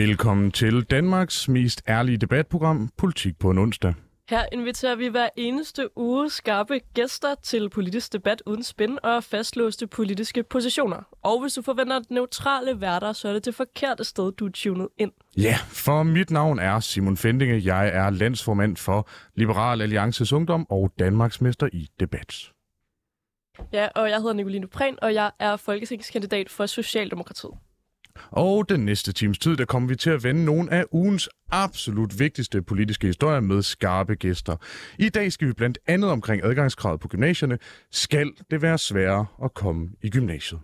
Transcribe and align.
Velkommen 0.00 0.50
til 0.50 0.82
Danmarks 0.82 1.48
mest 1.48 1.82
ærlige 1.88 2.16
debatprogram, 2.16 2.90
Politik 2.96 3.38
på 3.38 3.50
en 3.50 3.58
onsdag. 3.58 3.94
Her 4.30 4.44
inviterer 4.52 4.96
vi 4.96 5.08
hver 5.08 5.28
eneste 5.36 5.98
uge 5.98 6.30
skarpe 6.30 6.80
gæster 6.94 7.34
til 7.42 7.70
politisk 7.70 8.12
debat 8.12 8.42
uden 8.46 8.62
spænd 8.62 8.98
og 9.02 9.24
fastlåste 9.24 9.86
politiske 9.86 10.42
positioner. 10.42 11.08
Og 11.22 11.40
hvis 11.40 11.54
du 11.54 11.62
forventer 11.62 12.00
neutrale 12.10 12.80
værter, 12.80 13.12
så 13.12 13.28
er 13.28 13.32
det 13.32 13.44
det 13.44 13.54
forkerte 13.54 14.04
sted, 14.04 14.32
du 14.32 14.46
er 14.46 14.50
tunet 14.54 14.88
ind. 14.98 15.12
Ja, 15.36 15.56
for 15.68 16.02
mit 16.02 16.30
navn 16.30 16.58
er 16.58 16.80
Simon 16.80 17.16
Fendinge. 17.16 17.62
Jeg 17.64 17.88
er 17.88 18.10
landsformand 18.10 18.76
for 18.76 19.08
Liberal 19.34 19.82
Alliances 19.82 20.32
Ungdom 20.32 20.66
og 20.70 20.92
Danmarksmester 20.98 21.68
i 21.72 21.88
debat. 22.00 22.52
Ja, 23.72 23.88
og 23.94 24.10
jeg 24.10 24.16
hedder 24.16 24.32
Nicoline 24.32 24.66
Prehn, 24.66 24.96
og 25.02 25.14
jeg 25.14 25.30
er 25.38 25.56
folketingskandidat 25.56 26.50
for 26.50 26.66
Socialdemokratiet. 26.66 27.52
Og 28.30 28.68
den 28.68 28.84
næste 28.84 29.12
times 29.12 29.38
tid, 29.38 29.56
der 29.56 29.64
kommer 29.64 29.88
vi 29.88 29.96
til 29.96 30.10
at 30.10 30.24
vende 30.24 30.44
nogle 30.44 30.72
af 30.72 30.84
ugens 30.92 31.28
absolut 31.50 32.18
vigtigste 32.18 32.62
politiske 32.62 33.06
historier 33.06 33.40
med 33.40 33.62
skarpe 33.62 34.14
gæster. 34.14 34.56
I 34.98 35.08
dag 35.08 35.32
skal 35.32 35.48
vi 35.48 35.52
blandt 35.52 35.78
andet 35.86 36.10
omkring 36.10 36.44
adgangskravet 36.44 37.00
på 37.00 37.08
gymnasierne. 37.08 37.58
Skal 37.90 38.30
det 38.50 38.62
være 38.62 38.78
sværere 38.78 39.26
at 39.44 39.54
komme 39.54 39.88
i 40.02 40.10
gymnasiet? 40.10 40.60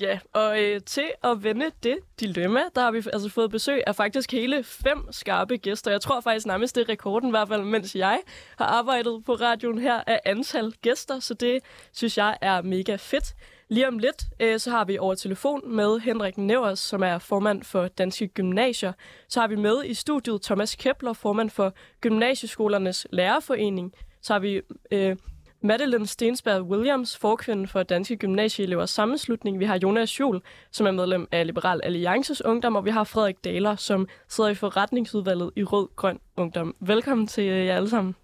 Ja, 0.00 0.18
og 0.32 0.62
øh, 0.62 0.80
til 0.80 1.10
at 1.24 1.44
vende 1.44 1.70
det 1.82 1.96
dilemma, 2.20 2.60
der 2.74 2.80
har 2.80 2.90
vi 2.90 2.96
altså 2.96 3.28
fået 3.28 3.50
besøg 3.50 3.82
af 3.86 3.96
faktisk 3.96 4.32
hele 4.32 4.64
fem 4.64 4.98
skarpe 5.10 5.56
gæster. 5.56 5.90
Jeg 5.90 6.00
tror 6.00 6.20
faktisk 6.20 6.46
nærmest, 6.46 6.76
det 6.76 6.82
er 6.82 6.88
rekorden, 6.88 7.28
i 7.28 7.30
hvert 7.30 7.48
fald 7.48 7.62
mens 7.62 7.94
jeg 7.94 8.20
har 8.58 8.64
arbejdet 8.64 9.22
på 9.26 9.34
radioen 9.34 9.78
her 9.78 10.02
af 10.06 10.20
antal 10.24 10.72
gæster, 10.82 11.20
så 11.20 11.34
det 11.34 11.60
synes 11.92 12.18
jeg 12.18 12.36
er 12.40 12.62
mega 12.62 12.96
fedt. 12.96 13.34
Lige 13.68 13.88
om 13.88 13.98
lidt, 13.98 14.24
øh, 14.40 14.58
så 14.58 14.70
har 14.70 14.84
vi 14.84 14.98
over 14.98 15.14
telefon 15.14 15.74
med 15.74 15.98
Henrik 15.98 16.38
Nevers, 16.38 16.78
som 16.78 17.02
er 17.02 17.18
formand 17.18 17.62
for 17.62 17.88
Danske 17.88 18.28
Gymnasier. 18.28 18.92
Så 19.28 19.40
har 19.40 19.48
vi 19.48 19.56
med 19.56 19.84
i 19.84 19.94
studiet 19.94 20.42
Thomas 20.42 20.74
Kepler, 20.74 21.12
formand 21.12 21.50
for 21.50 21.72
Gymnasieskolernes 22.00 23.06
Lærerforening. 23.10 23.92
Så 24.22 24.32
har 24.32 24.40
vi 24.40 24.60
øh, 24.90 25.16
Madeline 25.62 26.06
Stensberg 26.06 26.62
Williams, 26.62 27.16
forkvinde 27.16 27.68
for 27.68 27.82
Danske 27.82 28.16
Gymnasieelevers 28.16 28.90
Sammenslutning. 28.90 29.58
Vi 29.58 29.64
har 29.64 29.78
Jonas 29.82 30.20
Jul, 30.20 30.40
som 30.70 30.86
er 30.86 30.90
medlem 30.90 31.28
af 31.32 31.46
Liberal 31.46 31.80
Alliances 31.84 32.44
Ungdom, 32.44 32.76
og 32.76 32.84
vi 32.84 32.90
har 32.90 33.04
Frederik 33.04 33.44
Daler, 33.44 33.76
som 33.76 34.08
sidder 34.28 34.50
i 34.50 34.54
forretningsudvalget 34.54 35.50
i 35.56 35.64
Rød 35.64 35.88
Grøn 35.96 36.18
Ungdom. 36.36 36.76
Velkommen 36.80 37.26
til 37.26 37.44
jer 37.44 37.76
alle 37.76 37.88
sammen. 37.88 38.14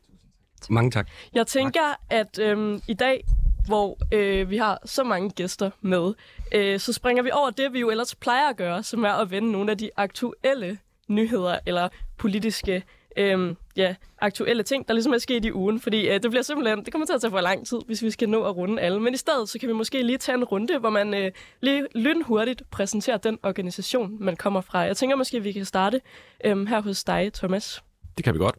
Mange 0.71 0.91
tak. 0.91 1.09
Jeg 1.35 1.47
tænker, 1.47 2.01
at 2.11 2.39
øhm, 2.39 2.81
i 2.89 2.95
dag 2.95 3.25
hvor 3.67 3.99
øh, 4.13 4.51
vi 4.51 4.57
har 4.57 4.79
så 4.85 5.05
mange 5.05 5.31
gæster 5.31 5.71
med, 5.81 6.15
øh, 6.53 6.81
så 6.81 6.93
springer 6.93 7.23
vi 7.23 7.31
over 7.33 7.51
det, 7.51 7.73
vi 7.73 7.81
jo 7.81 7.91
ellers 7.91 8.15
plejer 8.15 8.49
at 8.49 8.57
gøre, 8.57 8.83
som 8.83 9.05
er 9.05 9.13
at 9.13 9.31
vende 9.31 9.53
nogle 9.53 9.71
af 9.71 9.79
de 9.79 9.91
aktuelle 9.97 10.79
nyheder 11.09 11.59
eller 11.67 11.89
politiske 12.19 12.85
øh, 13.17 13.55
ja, 13.77 13.95
aktuelle 14.19 14.63
ting, 14.63 14.89
der 14.89 14.95
ligesom 14.95 15.13
er 15.13 15.19
sket 15.19 15.45
i 15.45 15.53
ugen. 15.53 15.81
Fordi 15.81 16.09
øh, 16.09 16.23
det 16.23 16.31
bliver 16.31 16.43
simpelthen, 16.43 16.85
det 16.85 16.93
kommer 16.93 17.07
til 17.07 17.15
at 17.15 17.21
tage 17.21 17.31
for 17.31 17.41
lang 17.41 17.67
tid, 17.67 17.79
hvis 17.87 18.03
vi 18.03 18.11
skal 18.11 18.29
nå 18.29 18.45
at 18.45 18.57
runde 18.57 18.83
alle. 18.83 19.01
Men 19.01 19.15
i 19.15 19.17
stedet, 19.17 19.49
så 19.49 19.59
kan 19.59 19.69
vi 19.69 19.75
måske 19.75 20.03
lige 20.03 20.19
tage 20.19 20.39
en 20.39 20.45
runde, 20.45 20.79
hvor 20.79 20.91
man 20.91 21.15
øh, 21.15 21.31
lige 21.61 21.87
lynhurtigt 21.95 22.63
præsenterer 22.71 23.17
den 23.17 23.39
organisation, 23.43 24.17
man 24.21 24.37
kommer 24.37 24.61
fra. 24.61 24.79
Jeg 24.79 24.97
tænker 24.97 25.17
måske, 25.17 25.37
at 25.37 25.45
vi 25.45 25.53
kan 25.53 25.65
starte 25.65 26.01
øh, 26.45 26.67
her 26.69 26.83
hos 26.83 27.05
dig, 27.05 27.33
Thomas. 27.33 27.83
Det 28.17 28.25
kan 28.25 28.35
vi 28.35 28.39
godt. 28.39 28.57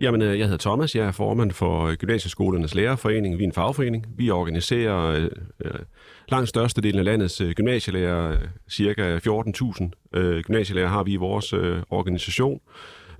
Jamen, 0.00 0.22
øh, 0.22 0.38
jeg 0.38 0.46
hedder 0.46 0.68
Thomas, 0.68 0.94
jeg 0.94 1.06
er 1.06 1.12
formand 1.12 1.50
for 1.50 1.86
øh, 1.86 1.94
Gymnasieskolernes 1.94 2.74
Lærerforening. 2.74 3.38
Vi 3.38 3.44
er 3.44 3.48
en 3.48 3.52
fagforening. 3.52 4.06
Vi 4.16 4.30
organiserer 4.30 5.06
øh, 5.06 5.30
øh, 5.64 5.80
langt 6.28 6.48
størstedelen 6.48 6.98
af 6.98 7.04
landets 7.04 7.40
øh, 7.40 7.50
gymnasielærer, 7.50 8.36
cirka 8.70 9.18
14.000 9.18 9.90
øh, 10.18 10.42
gymnasielærer 10.42 10.88
har 10.88 11.02
vi 11.02 11.12
i 11.12 11.16
vores 11.16 11.52
øh, 11.52 11.82
organisation. 11.90 12.60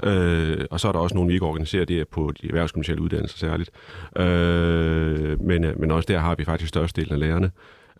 Øh, 0.03 0.65
og 0.71 0.81
så 0.81 0.89
er 0.89 0.93
der 0.93 0.99
også 0.99 1.15
nogle, 1.15 1.29
vi 1.29 1.35
ikke 1.35 1.47
organiserer, 1.47 1.85
det 1.85 2.01
er 2.01 2.05
på 2.05 2.33
de 2.43 2.49
erhvervskommunale 2.49 3.03
uddannelser 3.03 3.39
særligt. 3.39 3.71
Øh, 4.17 5.43
men, 5.43 5.67
men 5.77 5.91
også 5.91 6.07
der 6.07 6.19
har 6.19 6.35
vi 6.35 6.45
faktisk 6.45 6.69
størstedelen 6.69 7.13
af 7.13 7.21
lærerne. 7.21 7.51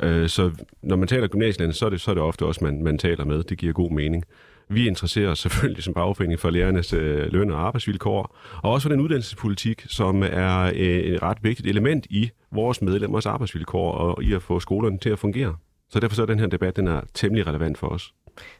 Øh, 0.03 0.29
så 0.29 0.51
når 0.83 0.97
man 0.97 1.09
taler 1.09 1.29
gymnasielærerne, 1.29 1.75
så 1.75 1.87
er 1.87 1.91
det, 1.91 2.01
så 2.01 2.11
er 2.11 2.15
det 2.15 2.23
ofte 2.23 2.45
også, 2.45 2.65
man, 2.65 2.83
man 2.83 2.99
taler 2.99 3.25
med. 3.25 3.43
Det 3.43 3.59
giver 3.59 3.73
god 3.73 3.91
mening. 3.91 4.25
Vi 4.73 4.87
interesserer 4.87 5.31
os 5.31 5.39
selvfølgelig 5.39 5.85
som 5.85 5.95
bagforening 5.95 6.41
for 6.41 6.51
lærernes 6.51 6.93
øh, 6.93 7.33
løn- 7.33 7.51
og 7.51 7.67
arbejdsvilkår, 7.67 8.37
og 8.63 8.73
også 8.73 8.83
for 8.83 8.89
den 8.89 9.01
uddannelsespolitik, 9.01 9.87
som 9.89 10.23
er 10.23 10.63
øh, 10.63 10.73
et 10.79 11.23
ret 11.23 11.39
vigtigt 11.43 11.69
element 11.69 12.07
i 12.11 12.31
vores 12.53 12.83
medlemmers 12.83 13.27
arbejdsvilkår 13.27 13.93
og 13.93 14.23
i 14.23 14.33
at 14.33 14.43
få 14.43 14.61
skolerne 14.61 14.99
til 14.99 15.11
at 15.11 15.19
fungere. 15.19 15.57
Så 15.89 16.01
derfor 16.01 16.17
så 16.17 16.23
er 16.23 16.27
den 16.27 16.39
her 16.39 16.47
debat 16.47 16.77
den 16.77 16.87
er 16.87 17.01
temmelig 17.15 17.47
relevant 17.47 17.79
for 17.79 17.87
os. 17.87 18.13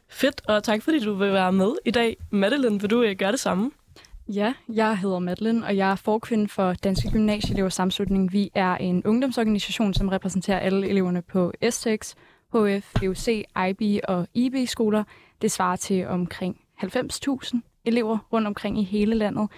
Fedt, 0.09 0.41
og 0.47 0.63
tak 0.63 0.81
fordi 0.81 0.99
du 0.99 1.13
vil 1.13 1.33
være 1.33 1.51
med 1.51 1.71
i 1.85 1.91
dag. 1.91 2.17
Madeline, 2.29 2.81
vil 2.81 2.89
du 2.89 3.01
øh, 3.01 3.15
gøre 3.15 3.31
det 3.31 3.39
samme? 3.39 3.71
Ja, 4.27 4.53
jeg 4.73 4.97
hedder 4.97 5.19
Madeline, 5.19 5.65
og 5.65 5.77
jeg 5.77 5.91
er 5.91 5.95
forkvinde 5.95 6.47
for 6.47 6.73
Danske 6.73 7.11
Gymnasieelevers 7.11 7.73
Samslutning. 7.73 8.33
Vi 8.33 8.51
er 8.55 8.75
en 8.75 9.03
ungdomsorganisation, 9.05 9.93
som 9.93 10.09
repræsenterer 10.09 10.59
alle 10.59 10.89
eleverne 10.89 11.21
på 11.21 11.53
STX, 11.69 12.13
HF, 12.53 13.01
VUC, 13.01 13.27
IB 13.69 14.01
og 14.07 14.27
IB-skoler. 14.33 15.03
Det 15.41 15.51
svarer 15.51 15.75
til 15.75 16.07
omkring 16.07 16.61
90.000 16.83 17.59
elever 17.85 18.17
rundt 18.33 18.47
omkring 18.47 18.79
i 18.79 18.83
hele 18.83 19.15
landet. 19.15 19.49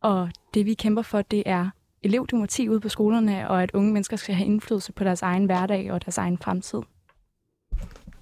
Og 0.00 0.30
det 0.54 0.66
vi 0.66 0.74
kæmper 0.74 1.02
for, 1.02 1.22
det 1.22 1.42
er 1.46 1.70
elevdemokrati 2.02 2.68
ude 2.68 2.80
på 2.80 2.88
skolerne, 2.88 3.48
og 3.48 3.62
at 3.62 3.70
unge 3.74 3.92
mennesker 3.92 4.16
skal 4.16 4.34
have 4.34 4.46
indflydelse 4.46 4.92
på 4.92 5.04
deres 5.04 5.22
egen 5.22 5.44
hverdag 5.44 5.92
og 5.92 6.04
deres 6.04 6.18
egen 6.18 6.38
fremtid. 6.38 6.80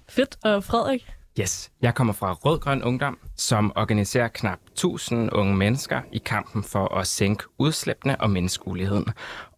Fedt. 0.09 0.37
Og 0.43 0.63
Frederik? 0.63 1.20
Yes, 1.39 1.71
jeg 1.81 1.95
kommer 1.95 2.13
fra 2.13 2.33
Rød 2.33 2.59
Grøn 2.59 2.83
Ungdom, 2.83 3.17
som 3.35 3.71
organiserer 3.75 4.27
knap 4.27 4.59
1000 4.71 5.29
unge 5.33 5.55
mennesker 5.55 6.01
i 6.11 6.17
kampen 6.17 6.63
for 6.63 6.95
at 6.95 7.07
sænke 7.07 7.43
udslæppende 7.57 8.15
og 8.19 8.29
mindske 8.29 8.67
uligheden. 8.67 9.05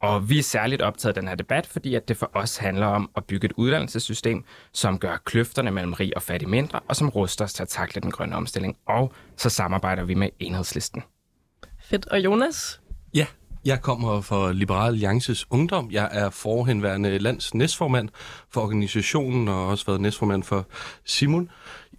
Og 0.02 0.30
vi 0.30 0.40
er 0.40 0.44
særligt 0.44 0.82
optaget 0.82 1.18
af 1.18 1.22
den 1.22 1.28
her 1.30 1.36
debat, 1.36 1.66
fordi 1.66 1.96
at 1.96 2.08
det 2.08 2.18
for 2.18 2.32
os 2.34 2.58
handler 2.58 2.88
om 2.88 3.10
at 3.16 3.26
bygge 3.26 3.46
et 3.46 3.54
uddannelsessystem, 3.58 4.44
som 4.74 5.00
gør 5.00 5.18
kløfterne 5.26 5.72
mellem 5.72 5.94
rig 5.94 6.16
og 6.16 6.22
fattig 6.22 6.50
mindre, 6.50 6.80
og 6.88 6.96
som 6.96 7.10
ruster 7.10 7.46
os 7.46 7.54
til 7.54 7.64
at 7.64 7.70
takle 7.70 8.02
den 8.02 8.12
grønne 8.12 8.36
omstilling. 8.36 8.78
Og 8.88 9.14
så 9.38 9.50
samarbejder 9.50 10.04
vi 10.04 10.14
med 10.14 10.30
enhedslisten. 10.40 11.04
Fedt. 11.80 12.06
Og 12.06 12.20
Jonas? 12.20 12.82
Ja, 13.14 13.26
jeg 13.66 13.82
kommer 13.82 14.22
fra 14.22 14.52
Liberal 14.52 14.94
Alliances 14.94 15.46
Ungdom. 15.50 15.92
Jeg 15.92 16.10
er 16.12 16.30
forhenværende 16.30 17.18
lands 17.18 17.54
næstformand 17.54 18.10
for 18.52 18.62
organisationen 18.62 19.48
og 19.48 19.68
også 19.68 19.86
været 19.86 20.02
næstformand 20.02 20.44
for 20.44 20.68
Simon. 21.06 21.50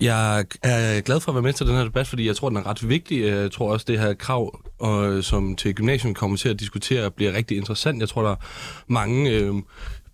Jeg 0.01 0.45
er 0.63 1.01
glad 1.01 1.21
for 1.21 1.31
at 1.31 1.35
være 1.35 1.43
med 1.43 1.53
til 1.53 1.67
den 1.67 1.75
her 1.75 1.85
debat, 1.85 2.07
fordi 2.07 2.27
jeg 2.27 2.37
tror, 2.37 2.49
den 2.49 2.59
er 2.59 2.67
ret 2.67 2.89
vigtig. 2.89 3.25
Jeg 3.25 3.53
tror 3.53 3.73
også, 3.73 3.85
det 3.89 4.01
her 4.01 4.15
krav, 4.15 4.61
og, 4.79 5.25
som 5.25 5.57
til 5.57 5.75
gymnasium 5.75 6.15
kommer 6.15 6.37
til 6.37 6.49
at 6.49 6.61
diskutere, 6.61 7.11
bliver 7.11 7.33
rigtig 7.33 7.57
interessant. 7.57 8.01
Jeg 8.01 8.09
tror, 8.09 8.23
der 8.23 8.31
er 8.31 8.37
mange 8.87 9.31
øh, 9.31 9.55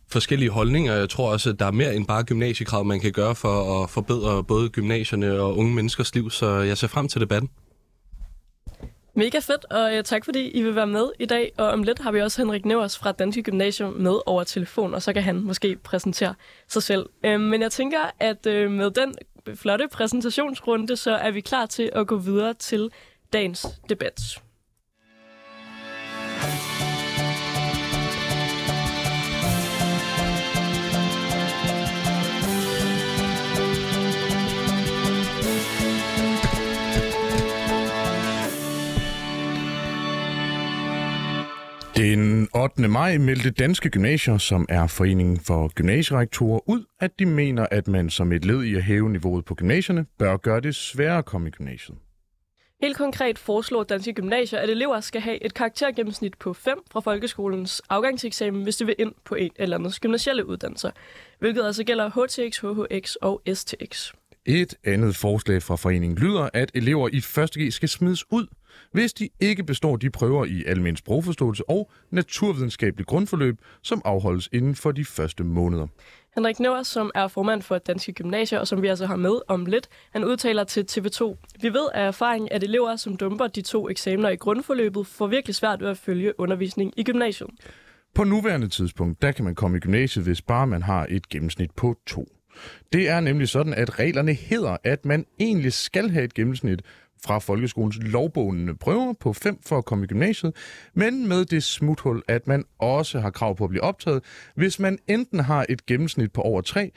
forskellige 0.09 0.51
holdninger. 0.51 0.95
Jeg 0.95 1.09
tror 1.09 1.33
også, 1.33 1.51
at 1.51 1.59
der 1.59 1.67
er 1.67 1.71
mere 1.71 1.97
end 1.97 2.07
bare 2.07 2.25
gymnasiekrav, 2.25 2.85
man 2.85 3.01
kan 3.01 3.13
gøre 3.13 3.35
for 3.35 3.83
at 3.83 3.91
forbedre 3.91 4.45
både 4.45 4.69
gymnasierne 4.69 5.41
og 5.41 5.59
unge 5.59 5.75
menneskers 5.75 6.15
liv, 6.15 6.31
så 6.31 6.51
jeg 6.51 6.79
ser 6.79 6.89
frem 6.89 7.09
til 7.09 7.21
debatten. 7.21 7.51
Mega 9.15 9.39
fedt, 9.39 9.65
og 9.65 9.97
øh, 9.97 10.05
tak 10.05 10.25
fordi 10.25 10.49
I 10.49 10.63
vil 10.63 10.75
være 10.75 10.87
med 10.87 11.11
i 11.19 11.27
dag. 11.27 11.53
Og 11.59 11.67
om 11.67 11.83
lidt 11.83 11.99
har 11.99 12.13
vi 12.13 12.21
også 12.21 12.43
Henrik 12.43 12.65
Nevers 12.65 12.99
fra 12.99 13.13
Danske 13.13 13.43
Gymnasium 13.43 13.93
med 13.93 14.19
over 14.27 14.45
telefon, 14.45 14.95
og 14.95 15.03
så 15.03 15.13
kan 15.13 15.23
han 15.23 15.41
måske 15.41 15.77
præsentere 15.77 16.35
sig 16.69 16.83
selv. 16.83 17.07
Øhm, 17.25 17.41
men 17.41 17.63
jeg 17.63 17.73
tænker, 17.73 17.99
at 18.21 18.47
øh, 18.47 18.71
med 18.71 18.91
den 18.91 19.15
flotte 19.55 19.89
præsentationsrunde, 19.93 20.97
så 20.97 21.11
er 21.11 21.31
vi 21.31 21.41
klar 21.41 21.67
til 21.67 21.91
at 21.93 22.07
gå 22.07 22.17
videre 22.17 22.55
til 22.55 22.91
dagens 23.33 23.67
debat. 23.89 24.41
Den 42.01 42.49
8. 42.55 42.89
maj 42.89 43.19
meldte 43.19 43.51
Danske 43.51 43.91
Gymnasier, 43.91 44.39
som 44.39 44.67
er 44.69 44.87
foreningen 44.87 45.41
for 45.41 45.69
gymnasierektorer, 45.69 46.61
ud, 46.67 46.85
at 47.01 47.19
de 47.19 47.27
mener, 47.27 47.67
at 47.71 47.89
man 47.89 48.11
som 48.11 48.33
et 48.33 48.45
led 48.45 48.63
i 48.63 48.75
at 48.75 48.83
hæve 48.83 49.11
niveauet 49.11 49.45
på 49.45 49.55
gymnasierne, 49.55 50.07
bør 50.19 50.37
gøre 50.37 50.61
det 50.61 50.75
sværere 50.75 51.19
at 51.19 51.25
komme 51.25 51.49
i 51.49 51.51
gymnasiet. 51.51 51.99
Helt 52.83 52.97
konkret 52.97 53.39
foreslår 53.39 53.83
Danske 53.83 54.13
Gymnasier, 54.13 54.59
at 54.59 54.71
elever 54.71 55.01
skal 55.01 55.21
have 55.21 55.45
et 55.45 55.55
karaktergennemsnit 55.55 56.39
på 56.39 56.53
5 56.53 56.79
fra 56.91 57.01
folkeskolens 57.01 57.83
afgangseksamen, 57.89 58.63
hvis 58.63 58.77
de 58.77 58.87
vil 58.87 58.95
ind 58.99 59.13
på 59.25 59.35
en 59.35 59.51
eller 59.57 59.79
andet 59.79 60.01
gymnasielle 60.01 60.47
uddannelser, 60.47 60.91
hvilket 61.39 61.65
altså 61.65 61.85
gælder 61.85 62.09
HTX, 62.09 62.59
HHX 62.59 63.15
og 63.15 63.43
STX. 63.55 64.13
Et 64.47 64.75
andet 64.85 65.17
forslag 65.17 65.63
fra 65.63 65.77
foreningen 65.77 66.19
lyder, 66.19 66.49
at 66.55 66.71
elever 66.75 67.09
i 67.09 67.19
1.G 67.19 67.73
skal 67.73 67.89
smides 67.89 68.33
ud, 68.33 68.47
hvis 68.93 69.13
de 69.13 69.29
ikke 69.41 69.65
består 69.65 69.97
de 69.97 70.11
prøver 70.11 70.45
i 70.45 70.65
almindelig 70.65 70.99
sprogforståelse 70.99 71.71
og 71.71 71.91
naturvidenskabelig 72.11 73.07
grundforløb, 73.07 73.59
som 73.83 74.03
afholdes 74.05 74.49
inden 74.53 74.75
for 74.75 74.93
de 74.93 75.05
første 75.05 75.45
måneder. 75.45 75.87
Henrik 76.35 76.61
Nøver, 76.61 76.83
som 76.83 77.11
er 77.15 77.29
formand 77.29 77.63
for 77.63 77.79
Danske 77.79 78.13
Gymnasier, 78.13 78.59
og 78.59 78.69
som 78.69 78.83
vi 78.83 78.89
altså 78.89 79.07
har 79.07 79.17
med 79.17 79.41
om 79.49 79.67
lidt, 79.67 79.89
han 80.11 80.25
udtaler 80.25 80.65
til 80.65 80.87
TV2. 80.91 81.37
Vi 81.61 81.69
ved 81.69 81.89
af 81.95 82.07
erfaring, 82.07 82.53
at 82.53 82.63
elever, 82.63 82.97
som 82.97 83.17
dumper 83.17 83.47
de 83.47 83.63
to 83.63 83.89
eksamener 83.89 84.29
i 84.29 84.37
grundforløbet, 84.37 85.07
får 85.07 85.27
virkelig 85.27 85.55
svært 85.55 85.81
ved 85.81 85.89
at 85.89 85.99
følge 85.99 86.41
undervisning 86.41 86.93
i 86.97 87.03
gymnasiet. 87.03 87.51
På 88.15 88.25
nuværende 88.25 88.69
tidspunkt, 88.69 89.23
der 89.23 89.33
kan 89.33 89.45
man 89.45 89.55
komme 89.55 89.77
i 89.77 89.81
gymnasiet, 89.81 90.25
hvis 90.25 90.43
bare 90.43 90.67
man 90.67 90.83
har 90.83 91.07
et 91.11 91.29
gennemsnit 91.29 91.71
på 91.71 91.95
to. 92.07 92.27
Det 92.93 93.09
er 93.09 93.21
nemlig 93.21 93.49
sådan, 93.49 93.75
at 93.75 93.99
reglerne 93.99 94.35
hedder, 94.35 94.77
at 94.85 95.05
man 95.05 95.27
egentlig 95.41 95.73
skal 95.73 96.11
have 96.11 96.25
et 96.25 96.35
gennemsnit 96.35 96.83
fra 97.25 97.39
folkeskolens 97.39 97.99
lovbogende 98.01 98.75
prøver 98.75 99.13
på 99.13 99.33
5 99.33 99.59
for 99.67 99.79
at 99.79 99.85
komme 99.85 100.05
i 100.05 100.09
gymnasiet, 100.09 100.57
men 100.95 101.29
med 101.29 101.45
det 101.45 101.63
smuthul, 101.63 102.23
at 102.29 102.47
man 102.47 102.65
også 102.79 103.21
har 103.21 103.31
krav 103.31 103.57
på 103.57 103.65
at 103.65 103.71
blive 103.71 103.83
optaget, 103.83 104.23
hvis 104.55 104.79
man 104.79 104.99
enten 105.09 105.41
har 105.41 105.67
et 105.69 105.87
gennemsnit 105.87 106.33
på 106.33 106.41
over 106.41 106.61
3, 106.61 106.91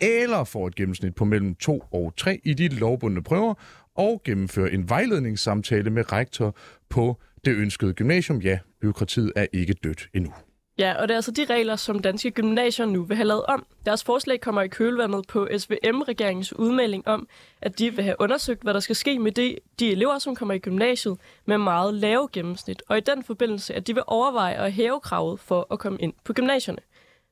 eller 0.00 0.44
får 0.44 0.66
et 0.66 0.74
gennemsnit 0.74 1.14
på 1.14 1.24
mellem 1.24 1.54
2 1.54 1.84
og 1.92 2.12
3 2.16 2.40
i 2.44 2.54
de 2.54 2.68
lovbundne 2.68 3.22
prøver, 3.22 3.54
og 3.94 4.22
gennemføre 4.24 4.72
en 4.72 4.88
vejledningssamtale 4.88 5.90
med 5.90 6.12
rektor 6.12 6.56
på 6.88 7.20
det 7.44 7.54
ønskede 7.54 7.92
gymnasium. 7.92 8.40
Ja, 8.40 8.58
byråkratiet 8.80 9.32
er 9.36 9.46
ikke 9.52 9.74
dødt 9.74 10.08
endnu. 10.14 10.32
Ja, 10.78 10.94
og 10.94 11.08
det 11.08 11.14
er 11.14 11.18
altså 11.18 11.30
de 11.30 11.44
regler, 11.44 11.76
som 11.76 11.98
danske 11.98 12.30
gymnasier 12.30 12.86
nu 12.86 13.02
vil 13.02 13.16
have 13.16 13.26
lavet 13.26 13.46
om. 13.46 13.66
Deres 13.86 14.04
forslag 14.04 14.40
kommer 14.40 14.62
i 14.62 14.68
kølvandet 14.68 15.26
på 15.26 15.48
SVM-regeringens 15.58 16.52
udmelding 16.52 17.08
om, 17.08 17.28
at 17.60 17.78
de 17.78 17.94
vil 17.94 18.04
have 18.04 18.16
undersøgt, 18.18 18.62
hvad 18.62 18.74
der 18.74 18.80
skal 18.80 18.96
ske 18.96 19.18
med 19.18 19.32
de, 19.32 19.56
de 19.80 19.92
elever, 19.92 20.18
som 20.18 20.34
kommer 20.34 20.54
i 20.54 20.58
gymnasiet 20.58 21.18
med 21.44 21.58
meget 21.58 21.94
lave 21.94 22.28
gennemsnit, 22.32 22.82
og 22.88 22.98
i 22.98 23.00
den 23.00 23.24
forbindelse, 23.24 23.74
at 23.74 23.86
de 23.86 23.94
vil 23.94 24.02
overveje 24.06 24.54
at 24.54 24.72
hæve 24.72 25.00
kravet 25.00 25.40
for 25.40 25.66
at 25.70 25.78
komme 25.78 25.98
ind 26.00 26.12
på 26.24 26.32
gymnasierne. 26.32 26.80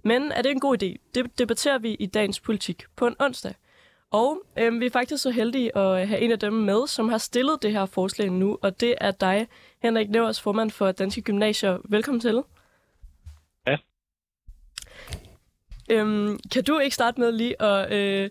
Men 0.04 0.32
er 0.32 0.42
det 0.42 0.50
en 0.50 0.60
god 0.60 0.82
idé? 0.82 1.10
Det 1.14 1.38
debatterer 1.38 1.78
vi 1.78 1.94
i 1.94 2.06
dagens 2.06 2.40
politik 2.40 2.84
på 2.96 3.06
en 3.06 3.16
onsdag. 3.19 3.54
Og 4.10 4.42
øh, 4.58 4.81
vi 4.81 4.87
er 4.87 4.90
faktisk 4.90 5.22
så 5.22 5.31
heldige 5.31 5.76
at 5.76 6.08
have 6.08 6.20
en 6.20 6.32
af 6.32 6.38
dem 6.38 6.52
med, 6.52 6.87
som 6.87 7.08
har 7.08 7.19
stillet 7.19 7.62
det 7.62 7.72
her 7.72 7.87
forslag 7.87 8.31
nu, 8.31 8.58
og 8.62 8.81
det 8.81 8.94
er 9.00 9.10
dig, 9.10 9.49
Henrik 9.82 10.10
Nævers, 10.10 10.40
formand 10.40 10.70
for 10.70 10.92
Danske 10.92 11.22
Gymnasier. 11.22 11.78
Velkommen 11.84 12.20
til. 12.20 12.42
Ja. 13.66 13.76
Øhm, 15.90 16.38
kan 16.52 16.64
du 16.64 16.78
ikke 16.78 16.94
starte 16.94 17.20
med 17.20 17.32
lige 17.32 17.62
at 17.62 17.92
øh, 17.92 18.30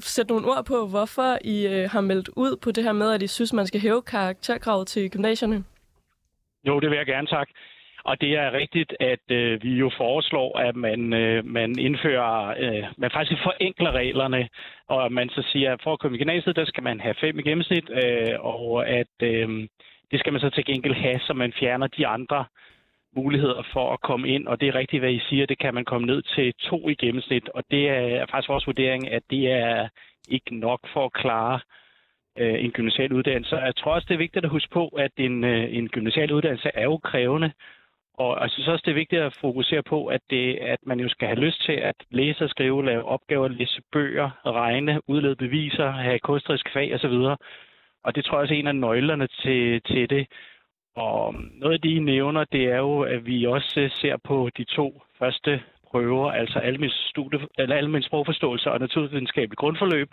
sætte 0.00 0.32
nogle 0.32 0.48
ord 0.48 0.64
på, 0.64 0.86
hvorfor 0.86 1.38
I 1.44 1.66
øh, 1.66 1.90
har 1.90 2.00
meldt 2.00 2.28
ud 2.28 2.56
på 2.62 2.70
det 2.70 2.84
her 2.84 2.92
med, 2.92 3.12
at 3.12 3.22
I 3.22 3.26
synes, 3.26 3.52
man 3.52 3.66
skal 3.66 3.80
hæve 3.80 4.02
karakterkravet 4.02 4.86
til 4.86 5.10
gymnasierne? 5.10 5.64
Jo, 6.66 6.80
det 6.80 6.90
vil 6.90 6.96
jeg 6.96 7.06
gerne, 7.06 7.26
tak. 7.26 7.48
Og 8.04 8.20
det 8.20 8.32
er 8.32 8.52
rigtigt, 8.52 8.94
at 9.00 9.24
øh, 9.30 9.62
vi 9.62 9.72
jo 9.74 9.90
foreslår, 9.96 10.58
at 10.58 10.76
man, 10.76 11.12
øh, 11.12 11.46
man 11.46 11.78
indfører, 11.78 12.54
øh, 12.58 12.84
man 12.96 13.10
faktisk 13.10 13.42
forenkler 13.42 13.92
reglerne, 13.92 14.48
og 14.88 15.04
at 15.04 15.12
man 15.12 15.28
så 15.28 15.42
siger, 15.52 15.72
at 15.72 15.80
for 15.82 15.92
at 15.92 15.98
komme 15.98 16.16
i 16.16 16.20
gymnasiet, 16.20 16.56
der 16.56 16.64
skal 16.64 16.82
man 16.82 17.00
have 17.00 17.14
fem 17.20 17.38
i 17.38 17.42
gennemsnit, 17.42 17.90
øh, 17.90 18.34
og 18.40 18.88
at 18.88 19.16
øh, 19.22 19.48
det 20.10 20.20
skal 20.20 20.32
man 20.32 20.40
så 20.40 20.50
til 20.50 20.64
gengæld 20.64 20.94
have, 20.94 21.20
så 21.20 21.32
man 21.34 21.52
fjerner 21.52 21.86
de 21.86 22.06
andre 22.06 22.44
muligheder 23.16 23.62
for 23.72 23.92
at 23.92 24.00
komme 24.00 24.28
ind, 24.28 24.46
og 24.46 24.60
det 24.60 24.68
er 24.68 24.74
rigtigt, 24.74 25.00
hvad 25.00 25.12
I 25.12 25.20
siger, 25.28 25.46
det 25.46 25.58
kan 25.58 25.74
man 25.74 25.84
komme 25.84 26.06
ned 26.06 26.22
til 26.22 26.54
to 26.54 26.88
i 26.88 26.94
gennemsnit, 26.94 27.48
og 27.48 27.62
det 27.70 27.88
er 27.88 28.26
faktisk 28.30 28.48
vores 28.48 28.66
vurdering, 28.66 29.10
at 29.10 29.22
det 29.30 29.52
er 29.52 29.88
ikke 30.28 30.56
nok 30.56 30.80
for 30.92 31.04
at 31.04 31.12
klare 31.12 31.60
øh, 32.38 32.64
en 32.64 32.70
gymnasial 32.70 33.12
uddannelse. 33.12 33.56
Jeg 33.56 33.76
tror 33.76 33.94
også, 33.94 34.06
det 34.08 34.14
er 34.14 34.26
vigtigt 34.26 34.44
at 34.44 34.50
huske 34.50 34.70
på, 34.72 34.88
at 34.88 35.12
en, 35.16 35.44
øh, 35.44 35.76
en 35.76 35.88
gymnasial 35.88 36.32
uddannelse 36.32 36.70
er 36.74 36.84
jo 36.84 36.96
krævende, 36.98 37.52
og 38.18 38.38
jeg 38.42 38.50
synes 38.50 38.68
også, 38.68 38.82
det 38.84 38.90
er 38.90 39.02
vigtigt 39.02 39.22
at 39.22 39.38
fokusere 39.40 39.82
på, 39.82 40.06
at, 40.06 40.20
det, 40.30 40.54
at 40.56 40.78
man 40.82 41.00
jo 41.00 41.08
skal 41.08 41.28
have 41.28 41.40
lyst 41.40 41.64
til 41.64 41.72
at 41.72 41.94
læse 42.10 42.44
og 42.44 42.50
skrive, 42.50 42.84
lave 42.84 43.04
opgaver, 43.04 43.48
læse 43.48 43.82
bøger, 43.92 44.30
regne, 44.46 45.00
udlede 45.08 45.36
beviser, 45.36 45.90
have 45.90 46.18
kunstnerisk 46.18 46.72
fag 46.72 46.94
osv. 46.94 47.16
Og 48.04 48.14
det 48.14 48.24
tror 48.24 48.36
jeg 48.36 48.42
også 48.42 48.54
er 48.54 48.58
en 48.58 48.66
af 48.66 48.76
nøglerne 48.76 49.26
til, 49.26 49.82
til 49.82 50.10
det. 50.10 50.26
Og 50.96 51.34
noget 51.52 51.74
af 51.74 51.80
det, 51.80 51.90
I 51.90 51.98
nævner, 51.98 52.44
det 52.44 52.64
er 52.64 52.76
jo, 52.76 53.00
at 53.00 53.26
vi 53.26 53.44
også 53.44 53.90
ser 54.00 54.16
på 54.24 54.50
de 54.56 54.64
to 54.64 55.02
første 55.18 55.62
prøver, 55.90 56.30
altså 56.30 56.58
almen, 56.58 56.90
studie, 56.90 57.40
eller 57.58 57.76
almen 57.76 58.02
sprogforståelse 58.02 58.70
og 58.70 58.80
naturvidenskabelig 58.80 59.58
grundforløb. 59.58 60.10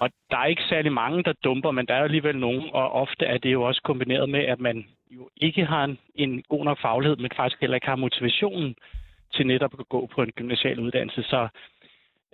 Og 0.00 0.10
der 0.30 0.36
er 0.36 0.46
ikke 0.46 0.62
særlig 0.68 0.92
mange, 0.92 1.22
der 1.22 1.32
dumper, 1.44 1.70
men 1.70 1.86
der 1.86 1.94
er 1.94 2.04
alligevel 2.04 2.38
nogen, 2.38 2.70
og 2.72 2.92
ofte 2.92 3.24
er 3.24 3.38
det 3.38 3.52
jo 3.52 3.62
også 3.62 3.82
kombineret 3.82 4.28
med, 4.28 4.40
at 4.40 4.60
man 4.60 4.86
jo 5.10 5.28
ikke 5.36 5.64
har 5.64 5.84
en, 5.84 5.98
en 6.14 6.42
god 6.48 6.64
nok 6.64 6.80
faglighed, 6.80 7.16
men 7.16 7.30
faktisk 7.36 7.60
heller 7.60 7.74
ikke 7.74 7.86
har 7.86 7.96
motivationen 7.96 8.74
til 9.34 9.46
netop 9.46 9.74
at 9.78 9.88
gå 9.88 10.06
på 10.14 10.22
en 10.22 10.30
gymnasial 10.30 10.80
uddannelse. 10.80 11.22
Så 11.22 11.48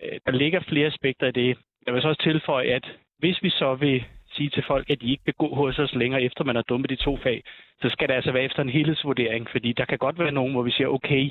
øh, 0.02 0.19
der 0.26 0.32
ligger 0.32 0.60
flere 0.60 0.87
aspekter 0.87 1.26
i 1.26 1.32
det. 1.32 1.58
Jeg 1.87 1.94
vil 1.94 2.02
så 2.02 2.08
også 2.08 2.22
tilføje, 2.22 2.67
at 2.67 2.87
hvis 3.19 3.43
vi 3.43 3.50
så 3.50 3.75
vil 3.75 4.05
sige 4.36 4.50
til 4.50 4.64
folk, 4.66 4.90
at 4.90 5.00
de 5.00 5.10
ikke 5.10 5.25
kan 5.25 5.34
gå 5.38 5.54
hos 5.54 5.78
os 5.78 5.94
længere, 5.94 6.22
efter 6.22 6.44
man 6.44 6.56
har 6.56 6.62
dumpet 6.62 6.90
de 6.90 6.96
to 6.96 7.16
fag, 7.16 7.42
så 7.82 7.88
skal 7.88 8.08
det 8.08 8.14
altså 8.14 8.32
være 8.32 8.44
efter 8.44 8.62
en 8.62 8.69
helhedsvurdering, 8.69 9.48
fordi 9.50 9.72
der 9.72 9.84
kan 9.84 9.98
godt 9.98 10.19
være 10.19 10.32
nogen, 10.32 10.52
hvor 10.52 10.62
vi 10.62 10.70
siger, 10.70 10.88
okay, 10.88 11.31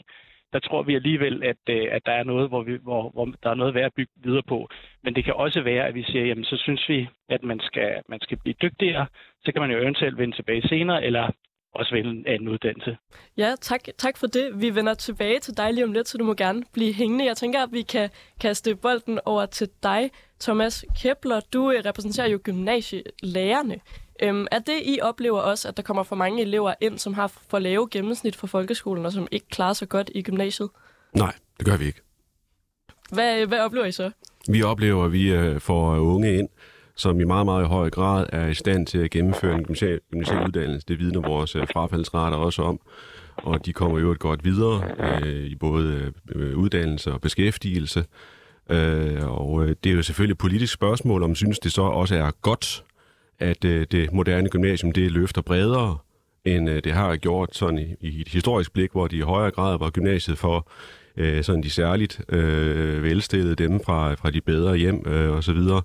der 0.53 0.59
tror 0.59 0.83
vi 0.83 0.95
alligevel, 0.95 1.43
at, 1.43 1.61
øh, 1.69 1.87
at 1.91 2.05
der 2.05 2.11
er 2.11 2.23
noget, 2.23 2.49
hvor, 2.49 2.63
vi, 2.63 2.77
hvor, 2.83 3.09
hvor 3.09 3.25
der 3.43 3.49
er 3.49 3.53
noget 3.55 3.73
værd 3.73 3.85
at 3.85 3.93
bygge 3.93 4.11
videre 4.23 4.43
på. 4.47 4.69
Men 5.03 5.15
det 5.15 5.23
kan 5.23 5.33
også 5.33 5.61
være, 5.61 5.87
at 5.87 5.95
vi 5.95 6.03
siger, 6.03 6.25
jamen 6.25 6.43
så 6.43 6.57
synes 6.57 6.89
vi, 6.89 7.07
at 7.29 7.43
man 7.43 7.59
skal, 7.59 8.01
man 8.09 8.19
skal 8.21 8.37
blive 8.37 8.55
dygtigere. 8.61 9.05
Så 9.45 9.51
kan 9.51 9.61
man 9.61 9.71
jo 9.71 9.77
eventuelt 9.77 10.17
vende 10.17 10.35
tilbage 10.35 10.67
senere, 10.67 11.03
eller 11.03 11.31
også 11.73 11.91
vælge 11.95 12.09
en 12.09 12.27
anden 12.27 12.47
uddannelse. 12.49 12.97
Ja, 13.37 13.55
tak, 13.61 13.81
tak 13.97 14.17
for 14.17 14.27
det. 14.27 14.61
Vi 14.61 14.75
vender 14.75 14.93
tilbage 14.93 15.39
til 15.39 15.57
dig 15.57 15.73
lige 15.73 15.83
om 15.83 15.91
lidt, 15.91 16.07
så 16.07 16.17
du 16.17 16.23
må 16.23 16.33
gerne 16.33 16.63
blive 16.73 16.93
hængende. 16.93 17.25
Jeg 17.25 17.37
tænker, 17.37 17.63
at 17.63 17.69
vi 17.71 17.81
kan 17.81 18.09
kaste 18.39 18.75
bolden 18.75 19.19
over 19.25 19.45
til 19.45 19.69
dig, 19.83 20.11
Thomas 20.39 20.85
Kepler. 21.01 21.39
Du 21.53 21.71
øh, 21.71 21.81
repræsenterer 21.85 22.27
jo 22.27 22.39
gymnasielærerne. 22.43 23.79
Øhm, 24.21 24.47
er 24.51 24.59
det, 24.59 24.81
I 24.83 24.99
oplever 25.01 25.39
også, 25.39 25.67
at 25.67 25.77
der 25.77 25.83
kommer 25.83 26.03
for 26.03 26.15
mange 26.15 26.41
elever 26.41 26.73
ind, 26.81 26.97
som 26.97 27.13
har 27.13 27.27
for 27.27 27.59
lave 27.59 27.87
gennemsnit 27.91 28.35
for 28.35 28.47
folkeskolen, 28.47 29.05
og 29.05 29.11
som 29.11 29.27
ikke 29.31 29.47
klarer 29.49 29.73
sig 29.73 29.89
godt 29.89 30.11
i 30.15 30.21
gymnasiet? 30.21 30.69
Nej, 31.13 31.33
det 31.57 31.65
gør 31.65 31.77
vi 31.77 31.85
ikke. 31.85 32.01
Hvad, 33.11 33.45
hvad 33.45 33.59
oplever 33.59 33.85
I 33.85 33.91
så? 33.91 34.11
Vi 34.49 34.63
oplever, 34.63 35.05
at 35.05 35.11
vi 35.11 35.33
øh, 35.33 35.59
får 35.59 35.97
unge 35.97 36.37
ind, 36.37 36.49
som 36.95 37.19
i 37.19 37.23
meget, 37.23 37.45
meget 37.45 37.67
høj 37.67 37.89
grad 37.89 38.25
er 38.29 38.47
i 38.47 38.53
stand 38.53 38.87
til 38.87 38.97
at 38.97 39.11
gennemføre 39.11 39.55
en 39.55 39.63
gymnasial, 39.63 39.99
gymnasial 40.11 40.47
uddannelse. 40.47 40.87
Det 40.87 40.99
vidner 40.99 41.21
vores 41.21 41.55
øh, 41.55 41.67
frafaldsrater 41.73 42.37
også 42.37 42.61
om. 42.61 42.79
Og 43.35 43.65
de 43.65 43.73
kommer 43.73 43.99
jo 43.99 44.11
et 44.11 44.19
godt 44.19 44.45
videre 44.45 44.83
øh, 44.99 45.45
i 45.45 45.55
både 45.55 46.13
øh, 46.35 46.57
uddannelse 46.57 47.11
og 47.11 47.21
beskæftigelse. 47.21 48.05
Øh, 48.69 49.27
og 49.27 49.63
øh, 49.63 49.75
det 49.83 49.89
er 49.89 49.93
jo 49.93 50.01
selvfølgelig 50.01 50.33
et 50.33 50.37
politisk 50.37 50.73
spørgsmål, 50.73 51.23
om 51.23 51.35
synes 51.35 51.59
det 51.59 51.71
så 51.71 51.81
også 51.81 52.15
er 52.15 52.31
godt, 52.41 52.83
at 53.39 53.65
øh, 53.65 53.87
det 53.91 54.13
moderne 54.13 54.49
gymnasium 54.49 54.91
det 54.91 55.11
løfter 55.11 55.41
bredere, 55.41 55.97
end 56.45 56.69
øh, 56.69 56.83
det 56.83 56.93
har 56.93 57.15
gjort 57.15 57.55
sådan 57.55 57.79
i, 57.79 57.95
i 57.99 58.21
et 58.21 58.27
historisk 58.27 58.73
blik, 58.73 58.91
hvor 58.91 59.07
de 59.07 59.17
i 59.17 59.21
højere 59.21 59.51
grad 59.51 59.79
var 59.79 59.89
gymnasiet 59.89 60.37
for 60.37 60.67
øh, 61.17 61.43
sådan 61.43 61.63
de 61.63 61.69
særligt 61.69 62.21
øh, 62.29 63.03
velstillede, 63.03 63.55
dem 63.55 63.79
fra, 63.79 64.13
fra 64.13 64.31
de 64.31 64.41
bedre 64.41 64.75
hjem 64.75 65.03
øh, 65.07 65.31
og 65.31 65.43
så 65.43 65.53
videre. 65.53 65.81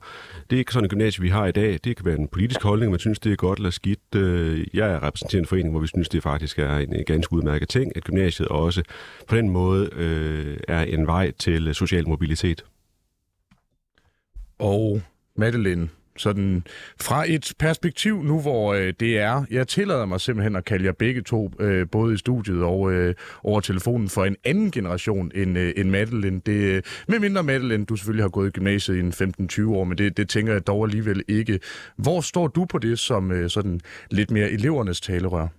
Det 0.51 0.57
er 0.57 0.59
ikke 0.59 0.73
sådan 0.73 0.85
et 0.85 0.91
gymnasium, 0.91 1.25
vi 1.25 1.29
har 1.29 1.47
i 1.47 1.53
dag. 1.53 1.79
Det 1.85 1.97
kan 1.97 2.07
være 2.07 2.19
en 2.19 2.29
politisk 2.29 2.63
holdning, 2.63 2.91
man 2.91 3.01
synes, 3.01 3.19
det 3.19 3.33
er 3.33 3.37
godt 3.37 3.59
eller 3.59 3.71
skidt. 3.71 4.15
Øh, 4.17 4.67
jeg 4.75 4.91
er 4.91 5.03
repræsentant 5.03 5.41
en 5.41 5.47
forening, 5.47 5.71
hvor 5.71 5.81
vi 5.81 5.87
synes, 5.87 6.09
det 6.09 6.23
faktisk 6.23 6.59
er 6.59 6.77
en, 6.77 6.95
en 6.95 7.05
ganske 7.05 7.33
udmærket 7.33 7.69
ting, 7.69 7.93
at 7.97 8.05
gymnasiet 8.05 8.49
også 8.49 8.83
på 9.29 9.37
den 9.37 9.51
måde 9.51 9.91
øh, 9.93 10.57
er 10.69 10.83
en 10.83 11.07
vej 11.07 11.31
til 11.31 11.75
social 11.75 12.09
mobilitet. 12.09 12.65
Og 14.59 15.03
Madeline, 15.37 15.89
sådan 16.19 16.65
fra 17.01 17.25
et 17.29 17.53
perspektiv 17.59 18.23
nu, 18.23 18.41
hvor 18.41 18.75
øh, 18.75 18.93
det 19.01 19.19
er, 19.19 19.45
jeg 19.51 19.69
tillader 19.69 20.07
mig 20.07 20.21
simpelthen 20.21 20.57
at 20.57 20.65
kalde 20.65 20.85
jer 20.85 20.93
begge 20.93 21.23
to, 21.23 21.51
øh, 21.61 21.87
både 21.93 22.15
i 22.15 22.17
studiet 22.17 22.63
og 22.63 22.93
øh, 22.93 23.15
over 23.45 23.61
telefonen, 23.61 24.09
for 24.09 24.25
en 24.25 24.37
anden 24.45 24.71
generation 24.71 25.31
end, 25.35 25.59
øh, 25.59 25.73
end 25.77 25.91
Madeline. 25.91 26.41
Det, 26.47 26.53
øh, 26.53 26.83
med 27.09 27.19
mindre 27.19 27.43
Madeline, 27.43 27.85
du 27.85 27.97
selvfølgelig 27.97 28.25
har 28.25 28.29
gået 28.29 28.49
i 28.49 28.51
gymnasiet 28.51 28.97
i 28.97 29.01
en 29.01 29.13
15-20 29.13 29.69
år, 29.69 29.85
men 29.85 29.99
det, 29.99 30.17
det 30.17 30.29
tænker 30.29 30.53
jeg 30.53 30.67
dog 30.67 30.85
alligevel 30.85 31.23
ikke. 31.29 31.61
Hvor 31.97 32.21
står 32.21 32.47
du 32.47 32.65
på 32.65 32.79
det 32.79 32.99
som 32.99 33.33
øh, 33.33 33.51
sådan 33.51 33.81
lidt 34.11 34.31
mere 34.31 34.51
elevernes 34.51 35.01
talerør? 35.01 35.58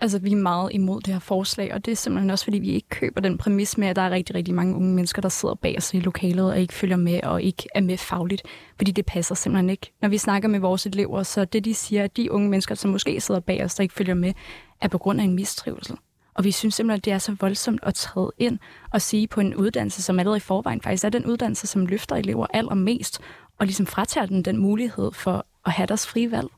Altså, 0.00 0.18
vi 0.18 0.32
er 0.32 0.36
meget 0.36 0.70
imod 0.72 1.00
det 1.00 1.12
her 1.12 1.20
forslag, 1.20 1.74
og 1.74 1.84
det 1.84 1.92
er 1.92 1.96
simpelthen 1.96 2.30
også, 2.30 2.44
fordi 2.44 2.58
vi 2.58 2.70
ikke 2.70 2.88
køber 2.88 3.20
den 3.20 3.38
præmis 3.38 3.78
med, 3.78 3.88
at 3.88 3.96
der 3.96 4.02
er 4.02 4.10
rigtig, 4.10 4.34
rigtig 4.34 4.54
mange 4.54 4.76
unge 4.76 4.94
mennesker, 4.94 5.22
der 5.22 5.28
sidder 5.28 5.54
bag 5.54 5.76
os 5.76 5.94
i 5.94 6.00
lokalet 6.00 6.50
og 6.50 6.60
ikke 6.60 6.74
følger 6.74 6.96
med 6.96 7.20
og 7.22 7.42
ikke 7.42 7.68
er 7.74 7.80
med 7.80 7.98
fagligt, 7.98 8.42
fordi 8.76 8.90
det 8.90 9.06
passer 9.06 9.34
simpelthen 9.34 9.70
ikke. 9.70 9.92
Når 10.02 10.08
vi 10.08 10.18
snakker 10.18 10.48
med 10.48 10.60
vores 10.60 10.86
elever, 10.86 11.22
så 11.22 11.44
det, 11.44 11.64
de 11.64 11.74
siger, 11.74 12.04
at 12.04 12.16
de 12.16 12.32
unge 12.32 12.48
mennesker, 12.48 12.74
som 12.74 12.90
måske 12.90 13.20
sidder 13.20 13.40
bag 13.40 13.64
os, 13.64 13.74
der 13.74 13.82
ikke 13.82 13.94
følger 13.94 14.14
med, 14.14 14.32
er 14.80 14.88
på 14.88 14.98
grund 14.98 15.20
af 15.20 15.24
en 15.24 15.34
mistrivsel. 15.34 15.96
Og 16.34 16.44
vi 16.44 16.50
synes 16.50 16.74
simpelthen, 16.74 16.98
at 16.98 17.04
det 17.04 17.12
er 17.12 17.18
så 17.18 17.36
voldsomt 17.40 17.80
at 17.82 17.94
træde 17.94 18.32
ind 18.38 18.58
og 18.92 19.02
sige 19.02 19.26
på 19.26 19.40
en 19.40 19.54
uddannelse, 19.54 20.02
som 20.02 20.18
allerede 20.18 20.36
i 20.36 20.40
forvejen 20.40 20.80
faktisk 20.80 21.04
er 21.04 21.08
den 21.08 21.26
uddannelse, 21.26 21.66
som 21.66 21.86
løfter 21.86 22.16
elever 22.16 22.46
allermest, 22.50 23.20
og 23.58 23.66
ligesom 23.66 23.86
fratager 23.86 24.26
dem 24.26 24.42
den 24.42 24.56
mulighed 24.56 25.12
for 25.12 25.46
at 25.66 25.72
have 25.72 25.86
deres 25.86 26.06
frie 26.06 26.30
valg. 26.30 26.48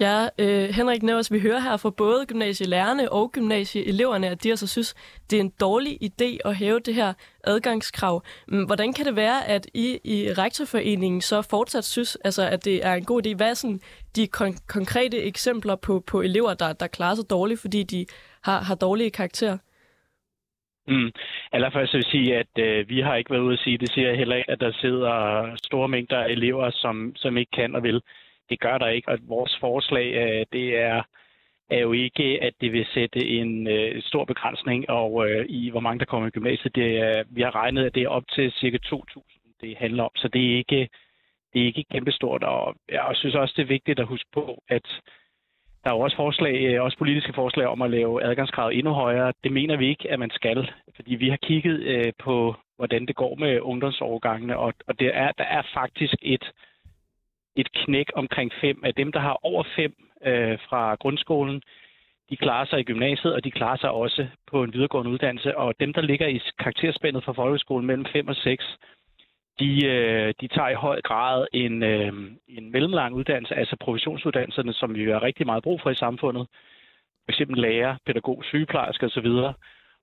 Ja, 0.00 0.28
øh, 0.38 0.68
Henrik 0.68 1.02
Nævers, 1.02 1.32
vi 1.32 1.40
hører 1.40 1.60
her 1.60 1.76
fra 1.76 1.90
både 1.90 2.26
gymnasielærerne 2.26 3.12
og 3.12 3.32
gymnasieeleverne, 3.32 4.28
at 4.28 4.42
de 4.44 4.50
altså 4.50 4.66
synes, 4.66 4.94
det 5.30 5.36
er 5.36 5.40
en 5.40 5.52
dårlig 5.60 5.98
idé 6.02 6.38
at 6.44 6.56
hæve 6.56 6.80
det 6.80 6.94
her 6.94 7.12
adgangskrav. 7.44 8.22
Men 8.48 8.66
hvordan 8.66 8.92
kan 8.92 9.06
det 9.06 9.16
være, 9.16 9.48
at 9.48 9.66
I 9.74 9.98
i 10.04 10.32
Rektorforeningen 10.38 11.20
så 11.20 11.42
fortsat 11.42 11.84
synes, 11.84 12.16
altså, 12.16 12.48
at 12.48 12.64
det 12.64 12.86
er 12.86 12.94
en 12.94 13.04
god 13.04 13.26
idé? 13.26 13.36
Hvad 13.36 13.50
er 13.50 13.54
sådan 13.54 13.80
de 14.16 14.28
kon- 14.36 14.66
konkrete 14.68 15.18
eksempler 15.22 15.76
på, 15.76 16.00
på 16.06 16.20
elever, 16.20 16.54
der, 16.54 16.72
der 16.72 16.86
klarer 16.86 17.14
sig 17.14 17.30
dårligt, 17.30 17.60
fordi 17.60 17.82
de 17.82 18.06
har, 18.44 18.60
har 18.60 18.74
dårlige 18.74 19.10
karakterer? 19.10 19.58
Mm. 20.88 21.10
Allerførst 21.52 21.94
vil 21.94 22.02
jeg 22.04 22.10
sige, 22.10 22.36
at 22.36 22.52
øh, 22.58 22.88
vi 22.88 23.00
har 23.00 23.16
ikke 23.16 23.30
været 23.30 23.42
ude 23.42 23.52
at 23.52 23.58
sige, 23.64 23.78
det 23.78 23.92
siger 23.92 24.08
jeg 24.08 24.18
heller 24.18 24.36
ikke, 24.36 24.50
at 24.50 24.60
der 24.60 24.72
sidder 24.72 25.16
store 25.64 25.88
mængder 25.88 26.18
af 26.18 26.28
elever, 26.28 26.70
som, 26.70 27.12
som 27.16 27.36
ikke 27.36 27.50
kan 27.50 27.74
og 27.74 27.82
vil. 27.82 28.02
Det 28.52 28.60
gør 28.60 28.78
der 28.78 28.88
ikke, 28.88 29.08
og 29.08 29.18
vores 29.22 29.56
forslag, 29.60 30.06
øh, 30.14 30.46
det 30.52 30.78
er, 30.78 31.02
er 31.70 31.80
jo 31.80 31.92
ikke, 31.92 32.42
at 32.42 32.54
det 32.60 32.72
vil 32.72 32.86
sætte 32.94 33.28
en 33.28 33.66
øh, 33.66 34.02
stor 34.02 34.24
begrænsning 34.24 34.90
og 34.90 35.30
øh, 35.30 35.46
i, 35.48 35.70
hvor 35.70 35.80
mange 35.80 35.98
der 35.98 36.04
kommer 36.04 36.28
i 36.28 36.30
gymnasiet. 36.30 36.74
Det 36.74 36.98
er, 36.98 37.24
vi 37.30 37.42
har 37.42 37.54
regnet, 37.54 37.84
at 37.84 37.94
det 37.94 38.02
er 38.02 38.08
op 38.08 38.24
til 38.34 38.52
cirka 38.52 38.78
2.000, 38.86 39.58
det 39.60 39.76
handler 39.76 40.04
om, 40.04 40.10
så 40.16 40.28
det 40.28 40.52
er 40.52 40.56
ikke, 40.56 40.88
det 41.52 41.62
er 41.62 41.66
ikke 41.66 41.84
kæmpestort. 41.92 42.44
Og 42.44 42.74
jeg 42.88 43.10
synes 43.14 43.34
også, 43.34 43.54
det 43.56 43.62
er 43.62 43.74
vigtigt 43.76 44.00
at 44.00 44.06
huske 44.06 44.28
på, 44.32 44.62
at 44.68 44.86
der 45.84 45.90
er 45.90 45.94
jo 45.94 46.00
også, 46.00 46.16
forslag, 46.16 46.54
øh, 46.64 46.82
også 46.82 46.98
politiske 46.98 47.32
forslag 47.32 47.66
om 47.66 47.82
at 47.82 47.90
lave 47.90 48.22
adgangskravet 48.22 48.78
endnu 48.78 48.92
højere. 48.92 49.32
Det 49.44 49.52
mener 49.52 49.76
vi 49.76 49.88
ikke, 49.88 50.10
at 50.10 50.18
man 50.18 50.30
skal, 50.30 50.70
fordi 50.96 51.14
vi 51.14 51.28
har 51.28 51.38
kigget 51.42 51.80
øh, 51.80 52.12
på, 52.18 52.54
hvordan 52.76 53.06
det 53.06 53.16
går 53.16 53.34
med 53.34 53.60
ungdomsovergangene, 53.60 54.58
og, 54.58 54.74
og 54.86 55.00
det 55.00 55.10
er, 55.14 55.32
der 55.38 55.44
er 55.44 55.62
faktisk 55.74 56.14
et, 56.22 56.52
et 57.56 57.72
knæk 57.72 58.06
omkring 58.14 58.52
fem 58.60 58.80
af 58.84 58.94
dem, 58.94 59.12
der 59.12 59.20
har 59.20 59.38
over 59.42 59.64
fem 59.76 59.94
øh, 60.24 60.58
fra 60.68 60.94
grundskolen. 60.94 61.62
De 62.30 62.36
klarer 62.36 62.64
sig 62.64 62.80
i 62.80 62.82
gymnasiet, 62.82 63.34
og 63.34 63.44
de 63.44 63.50
klarer 63.50 63.76
sig 63.76 63.90
også 63.90 64.26
på 64.50 64.62
en 64.62 64.72
videregående 64.72 65.10
uddannelse. 65.10 65.58
Og 65.58 65.74
dem, 65.80 65.92
der 65.92 66.00
ligger 66.00 66.26
i 66.26 66.40
karakterspændet 66.58 67.24
fra 67.24 67.32
folkeskolen 67.32 67.86
mellem 67.86 68.06
5 68.12 68.28
og 68.28 68.36
6, 68.36 68.64
de, 69.58 69.86
øh, 69.86 70.34
de 70.40 70.48
tager 70.48 70.68
i 70.68 70.74
høj 70.74 71.00
grad 71.00 71.46
en, 71.52 71.82
øh, 71.82 72.12
en 72.48 72.72
mellemlang 72.72 73.14
uddannelse, 73.14 73.54
altså 73.54 73.76
professionsuddannelserne, 73.80 74.72
som 74.72 74.94
vi 74.94 75.10
har 75.10 75.22
rigtig 75.22 75.46
meget 75.46 75.62
brug 75.62 75.80
for 75.80 75.90
i 75.90 75.94
samfundet. 75.94 76.46
For 77.24 77.32
eksempel 77.32 77.58
lærer, 77.58 77.96
pædagog, 78.06 78.44
sygeplejerske 78.44 79.06
osv. 79.06 79.26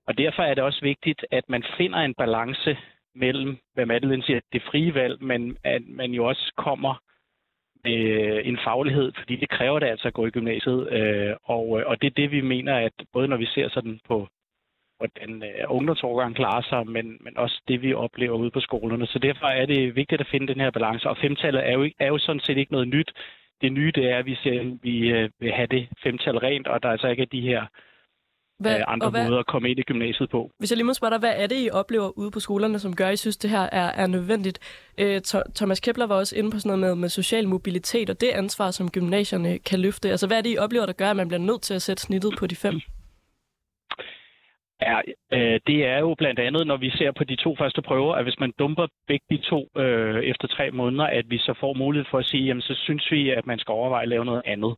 Og 0.06 0.18
derfor 0.18 0.42
er 0.42 0.54
det 0.54 0.64
også 0.64 0.80
vigtigt, 0.82 1.26
at 1.30 1.44
man 1.48 1.64
finder 1.76 1.98
en 1.98 2.14
balance 2.14 2.78
mellem, 3.14 3.58
hvad 3.74 3.86
Madeline 3.86 4.22
siger, 4.22 4.40
det 4.52 4.62
frie 4.62 4.94
valg, 4.94 5.22
men 5.22 5.56
at 5.64 5.82
man 5.88 6.10
jo 6.10 6.24
også 6.24 6.52
kommer 6.56 6.94
øh, 7.86 8.48
en 8.48 8.58
faglighed, 8.64 9.12
fordi 9.18 9.36
det 9.36 9.48
kræver 9.48 9.78
det 9.78 9.86
altså 9.86 10.08
at 10.08 10.14
gå 10.14 10.26
i 10.26 10.30
gymnasiet. 10.30 10.92
Øh, 10.92 11.36
og, 11.44 11.80
øh, 11.80 11.86
og 11.86 12.00
det 12.00 12.06
er 12.06 12.20
det, 12.20 12.30
vi 12.30 12.40
mener, 12.40 12.74
at 12.76 12.92
både 13.12 13.28
når 13.28 13.36
vi 13.36 13.46
ser 13.46 13.68
sådan 13.68 14.00
på 14.08 14.28
hvordan 15.00 15.42
øh, 15.42 15.64
ungdomsårgang 15.68 16.36
klarer 16.36 16.62
sig, 16.62 16.86
men, 16.86 17.06
men 17.20 17.38
også 17.38 17.60
det, 17.68 17.82
vi 17.82 17.94
oplever 17.94 18.36
ude 18.36 18.50
på 18.50 18.60
skolerne. 18.60 19.06
Så 19.06 19.18
derfor 19.18 19.46
er 19.46 19.66
det 19.66 19.96
vigtigt 19.96 20.20
at 20.20 20.30
finde 20.30 20.46
den 20.52 20.60
her 20.60 20.70
balance. 20.70 21.08
Og 21.08 21.16
femtallet 21.16 21.68
er 21.68 21.72
jo, 21.72 21.90
er 21.98 22.06
jo 22.06 22.18
sådan 22.18 22.40
set 22.40 22.58
ikke 22.58 22.72
noget 22.72 22.88
nyt. 22.88 23.10
Det 23.60 23.72
nye 23.72 23.92
det 23.94 24.10
er, 24.10 24.18
at 24.18 24.26
vi, 24.26 24.34
ser, 24.34 24.78
vi 24.82 25.08
øh, 25.08 25.30
vil 25.40 25.52
have 25.52 25.66
det 25.66 25.88
femtal 26.02 26.38
rent, 26.38 26.66
og 26.66 26.82
der 26.82 26.88
altså 26.88 27.08
ikke 27.08 27.24
de 27.24 27.40
her 27.40 27.66
hvad, 28.60 28.76
øh, 28.76 28.84
andre 28.86 29.10
hvad, 29.10 29.24
måder 29.24 29.38
at 29.38 29.46
komme 29.46 29.70
ind 29.70 29.78
i 29.78 29.82
gymnasiet 29.82 30.30
på. 30.30 30.50
Hvis 30.58 30.70
jeg 30.70 30.76
lige 30.76 30.86
må 30.86 30.94
spørge 30.94 31.10
dig, 31.10 31.18
hvad 31.18 31.34
er 31.36 31.46
det, 31.46 31.66
I 31.66 31.70
oplever 31.70 32.18
ude 32.18 32.30
på 32.30 32.40
skolerne, 32.40 32.78
som 32.78 32.96
gør, 32.96 33.08
at 33.08 33.12
I 33.12 33.16
synes, 33.16 33.36
det 33.36 33.50
her 33.50 33.68
er, 33.72 33.88
er 34.02 34.06
nødvendigt? 34.06 34.58
Øh, 34.98 35.20
Thomas 35.54 35.80
Kepler 35.80 36.06
var 36.06 36.14
også 36.14 36.36
inde 36.36 36.50
på 36.50 36.58
sådan 36.58 36.78
noget 36.78 36.96
med, 36.96 37.00
med 37.02 37.08
social 37.08 37.48
mobilitet, 37.48 38.10
og 38.10 38.20
det 38.20 38.28
ansvar, 38.28 38.70
som 38.70 38.90
gymnasierne 38.90 39.58
kan 39.58 39.80
løfte. 39.80 40.10
Altså, 40.10 40.26
hvad 40.26 40.38
er 40.38 40.42
det, 40.42 40.54
I 40.54 40.58
oplever, 40.58 40.86
der 40.86 40.92
gør, 40.92 41.10
at 41.10 41.16
man 41.16 41.28
bliver 41.28 41.40
nødt 41.40 41.62
til 41.62 41.74
at 41.74 41.82
sætte 41.82 42.02
snittet 42.02 42.34
på 42.38 42.46
de 42.46 42.56
fem? 42.56 42.80
Ja, 44.82 44.98
øh, 45.32 45.60
det 45.66 45.86
er 45.86 45.98
jo 45.98 46.14
blandt 46.18 46.40
andet, 46.40 46.66
når 46.66 46.76
vi 46.76 46.90
ser 46.90 47.12
på 47.12 47.24
de 47.24 47.36
to 47.36 47.56
første 47.58 47.82
prøver, 47.82 48.14
at 48.14 48.24
hvis 48.24 48.40
man 48.40 48.52
dumper 48.58 48.86
begge 49.06 49.26
de 49.30 49.38
to 49.38 49.68
øh, 49.76 50.24
efter 50.24 50.46
tre 50.48 50.70
måneder, 50.70 51.04
at 51.04 51.30
vi 51.30 51.38
så 51.38 51.54
får 51.60 51.74
mulighed 51.74 52.06
for 52.10 52.18
at 52.18 52.24
sige, 52.24 52.44
jamen 52.46 52.62
så 52.62 52.74
synes 52.74 53.10
vi, 53.10 53.30
at 53.30 53.46
man 53.46 53.58
skal 53.58 53.72
overveje 53.72 54.02
at 54.02 54.08
lave 54.08 54.24
noget 54.24 54.42
andet, 54.44 54.76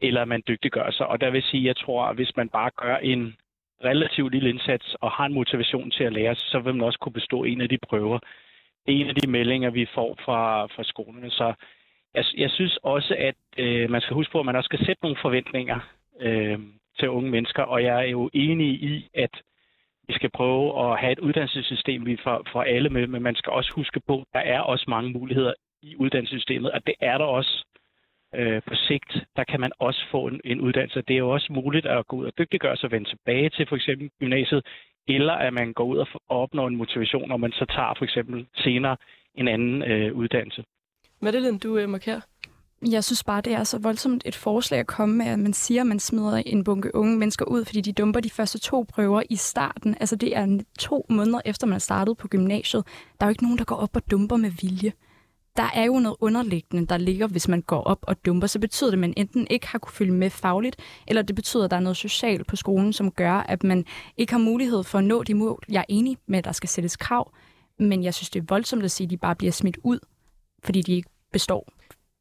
eller 0.00 0.24
man 0.24 0.42
dygtiggør 0.48 0.90
sig. 0.90 1.06
Og 1.06 1.20
der 1.20 1.30
vil 1.30 1.42
sige, 1.42 1.64
jeg 1.64 1.76
tror, 1.76 2.04
at 2.04 2.16
hvis 2.16 2.36
man 2.36 2.48
bare 2.48 2.70
gør 2.76 2.96
en 2.96 3.36
relativt 3.84 4.32
lille 4.32 4.50
indsats 4.50 4.96
og 5.00 5.10
har 5.10 5.26
en 5.26 5.34
motivation 5.34 5.90
til 5.90 6.04
at 6.04 6.12
lære, 6.12 6.34
så 6.34 6.58
vil 6.58 6.74
man 6.74 6.86
også 6.86 6.98
kunne 6.98 7.12
bestå 7.12 7.44
en 7.44 7.60
af 7.60 7.68
de 7.68 7.78
prøver. 7.88 8.18
Det 8.86 8.94
er 8.94 9.00
en 9.00 9.08
af 9.08 9.14
de 9.14 9.30
meldinger, 9.30 9.70
vi 9.70 9.86
får 9.94 10.18
fra, 10.24 10.66
fra 10.66 10.84
skolerne. 10.84 11.30
Så 11.30 11.54
jeg, 12.14 12.24
jeg 12.36 12.50
synes 12.50 12.78
også, 12.82 13.14
at 13.18 13.34
øh, 13.58 13.90
man 13.90 14.00
skal 14.00 14.14
huske 14.14 14.32
på, 14.32 14.40
at 14.40 14.46
man 14.46 14.56
også 14.56 14.68
skal 14.68 14.86
sætte 14.86 15.02
nogle 15.02 15.18
forventninger. 15.22 15.78
Øh, 16.20 16.58
til 16.98 17.10
unge 17.10 17.30
mennesker, 17.30 17.62
og 17.62 17.82
jeg 17.82 17.98
er 17.98 18.08
jo 18.08 18.30
enig 18.32 18.66
i, 18.66 19.08
at 19.14 19.42
vi 20.08 20.14
skal 20.14 20.30
prøve 20.30 20.92
at 20.92 21.00
have 21.00 21.12
et 21.12 21.18
uddannelsessystem, 21.18 22.06
vi 22.06 22.16
får, 22.24 22.46
får 22.52 22.62
alle 22.62 22.90
med, 22.90 23.06
men 23.06 23.22
man 23.22 23.34
skal 23.34 23.52
også 23.52 23.72
huske 23.72 24.00
på, 24.06 24.18
at 24.20 24.26
der 24.32 24.40
er 24.40 24.60
også 24.60 24.84
mange 24.88 25.10
muligheder 25.10 25.52
i 25.82 25.96
uddannelsessystemet, 25.96 26.70
og 26.70 26.86
det 26.86 26.94
er 27.00 27.18
der 27.18 27.24
også 27.24 27.64
øh, 28.36 28.62
på 28.68 28.74
sigt. 28.74 29.12
Der 29.36 29.44
kan 29.44 29.60
man 29.60 29.72
også 29.78 30.02
få 30.10 30.26
en, 30.26 30.40
en 30.44 30.60
uddannelse. 30.60 31.02
Det 31.08 31.14
er 31.14 31.18
jo 31.18 31.30
også 31.30 31.48
muligt 31.50 31.86
at 31.86 32.06
gå 32.06 32.16
ud 32.16 32.24
og 32.24 32.32
dygtiggøre 32.38 32.76
sig 32.76 32.84
og 32.84 32.92
vende 32.92 33.08
tilbage 33.08 33.48
til 33.50 33.66
for 33.68 33.76
eksempel 33.76 34.10
gymnasiet, 34.20 34.62
eller 35.08 35.32
at 35.32 35.52
man 35.52 35.72
går 35.72 35.84
ud 35.84 35.98
og 35.98 36.08
opnår 36.28 36.68
en 36.68 36.76
motivation, 36.76 37.28
når 37.28 37.36
man 37.36 37.52
så 37.52 37.64
tager 37.76 37.94
for 37.98 38.04
eksempel 38.04 38.46
senere 38.54 38.96
en 39.34 39.48
anden 39.48 39.82
øh, 39.82 40.14
uddannelse. 40.14 40.64
Madeline, 41.20 41.58
du 41.58 41.78
øh, 41.78 41.88
markerer. 41.88 42.20
Jeg 42.90 43.04
synes 43.04 43.24
bare, 43.24 43.40
det 43.40 43.52
er 43.52 43.64
så 43.64 43.78
voldsomt 43.78 44.22
et 44.26 44.34
forslag 44.34 44.80
at 44.80 44.86
komme 44.86 45.16
med, 45.16 45.26
at 45.26 45.38
man 45.38 45.52
siger, 45.52 45.80
at 45.80 45.86
man 45.86 46.00
smider 46.00 46.42
en 46.46 46.64
bunke 46.64 46.94
unge 46.94 47.18
mennesker 47.18 47.44
ud, 47.44 47.64
fordi 47.64 47.80
de 47.80 47.92
dumper 47.92 48.20
de 48.20 48.30
første 48.30 48.58
to 48.58 48.84
prøver 48.88 49.22
i 49.30 49.36
starten. 49.36 49.96
Altså 50.00 50.16
det 50.16 50.36
er 50.36 50.62
to 50.78 51.06
måneder 51.10 51.40
efter, 51.44 51.66
man 51.66 51.74
er 51.74 51.78
startet 51.78 52.16
på 52.16 52.28
gymnasiet. 52.28 52.84
Der 53.20 53.26
er 53.26 53.28
jo 53.28 53.30
ikke 53.30 53.42
nogen, 53.42 53.58
der 53.58 53.64
går 53.64 53.76
op 53.76 53.96
og 53.96 54.10
dumper 54.10 54.36
med 54.36 54.50
vilje. 54.50 54.92
Der 55.56 55.70
er 55.74 55.84
jo 55.84 55.98
noget 55.98 56.16
underliggende, 56.20 56.86
der 56.86 56.96
ligger, 56.96 57.26
hvis 57.26 57.48
man 57.48 57.62
går 57.62 57.82
op 57.82 57.98
og 58.02 58.26
dumper. 58.26 58.46
Så 58.46 58.58
betyder 58.58 58.90
det, 58.90 58.96
at 58.96 59.00
man 59.00 59.14
enten 59.16 59.46
ikke 59.50 59.66
har 59.66 59.78
kunne 59.78 59.92
følge 59.92 60.12
med 60.12 60.30
fagligt, 60.30 60.76
eller 61.06 61.22
det 61.22 61.36
betyder, 61.36 61.64
at 61.64 61.70
der 61.70 61.76
er 61.76 61.80
noget 61.80 61.96
socialt 61.96 62.46
på 62.46 62.56
skolen, 62.56 62.92
som 62.92 63.10
gør, 63.10 63.32
at 63.32 63.64
man 63.64 63.84
ikke 64.16 64.32
har 64.32 64.38
mulighed 64.40 64.84
for 64.84 64.98
at 64.98 65.04
nå 65.04 65.22
de 65.22 65.34
mål. 65.34 65.64
Jeg 65.68 65.80
er 65.80 65.84
enig 65.88 66.18
med, 66.26 66.38
at 66.38 66.44
der 66.44 66.52
skal 66.52 66.68
sættes 66.68 66.96
krav, 66.96 67.32
men 67.78 68.04
jeg 68.04 68.14
synes, 68.14 68.30
det 68.30 68.40
er 68.40 68.44
voldsomt 68.48 68.84
at 68.84 68.90
sige, 68.90 69.04
at 69.04 69.10
de 69.10 69.16
bare 69.16 69.34
bliver 69.34 69.52
smidt 69.52 69.78
ud, 69.84 69.98
fordi 70.64 70.82
de 70.82 70.92
ikke 70.92 71.08
består. 71.32 71.68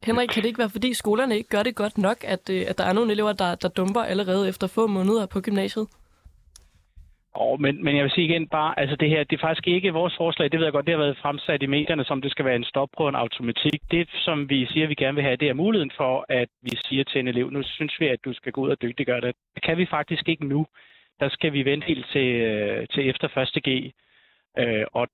Henrik, 0.03 0.29
kan 0.29 0.43
det 0.43 0.47
ikke 0.47 0.59
være, 0.59 0.69
fordi 0.69 0.93
skolerne 0.93 1.37
ikke 1.37 1.49
gør 1.49 1.63
det 1.63 1.75
godt 1.75 1.97
nok, 1.97 2.17
at, 2.23 2.49
øh, 2.49 2.65
at 2.67 2.77
der 2.77 2.83
er 2.83 2.93
nogle 2.93 3.11
elever, 3.11 3.33
der, 3.33 3.55
der 3.55 3.67
dumper 3.67 4.01
allerede 4.01 4.49
efter 4.49 4.67
få 4.67 4.87
måneder 4.87 5.25
på 5.25 5.41
gymnasiet? 5.41 5.87
Og, 7.35 7.61
men, 7.61 7.83
men 7.83 7.95
jeg 7.95 8.03
vil 8.03 8.11
sige 8.11 8.27
igen 8.27 8.47
bare, 8.47 8.79
altså 8.79 8.95
det 8.95 9.09
her, 9.09 9.23
det 9.23 9.35
er 9.35 9.47
faktisk 9.47 9.67
ikke 9.67 9.93
vores 9.93 10.15
forslag, 10.17 10.51
det 10.51 10.59
ved 10.59 10.65
jeg 10.65 10.73
godt, 10.73 10.85
det 10.85 10.93
har 10.93 11.03
været 11.03 11.17
fremsat 11.17 11.63
i 11.63 11.65
medierne, 11.65 12.05
som 12.05 12.21
det 12.21 12.31
skal 12.31 12.45
være 12.45 12.55
en 12.55 12.63
stop 12.63 12.89
på 12.97 13.07
en 13.07 13.15
automatik. 13.15 13.81
Det, 13.91 14.09
som 14.13 14.49
vi 14.49 14.65
siger, 14.65 14.87
vi 14.87 14.95
gerne 14.95 15.15
vil 15.15 15.23
have, 15.23 15.35
det 15.35 15.49
er 15.49 15.53
muligheden 15.53 15.91
for, 15.97 16.25
at 16.29 16.49
vi 16.61 16.71
siger 16.87 17.03
til 17.03 17.19
en 17.19 17.27
elev, 17.27 17.49
nu 17.49 17.63
synes 17.63 17.99
vi, 17.99 18.07
at 18.07 18.25
du 18.25 18.33
skal 18.33 18.51
gå 18.51 18.61
ud 18.61 18.69
og 18.69 18.81
dygtiggøre 18.81 19.21
det. 19.21 19.35
Det 19.55 19.63
kan 19.63 19.77
vi 19.77 19.85
faktisk 19.85 20.29
ikke 20.29 20.45
nu. 20.45 20.65
Der 21.19 21.29
skal 21.29 21.53
vi 21.53 21.65
vente 21.65 21.87
helt 21.87 22.07
til, 22.11 22.27
øh, 22.35 22.87
til 22.93 23.09
efter 23.09 23.37
1. 23.37 23.63
G. 23.67 23.91
Øh, 24.59 24.85
og 24.93 25.07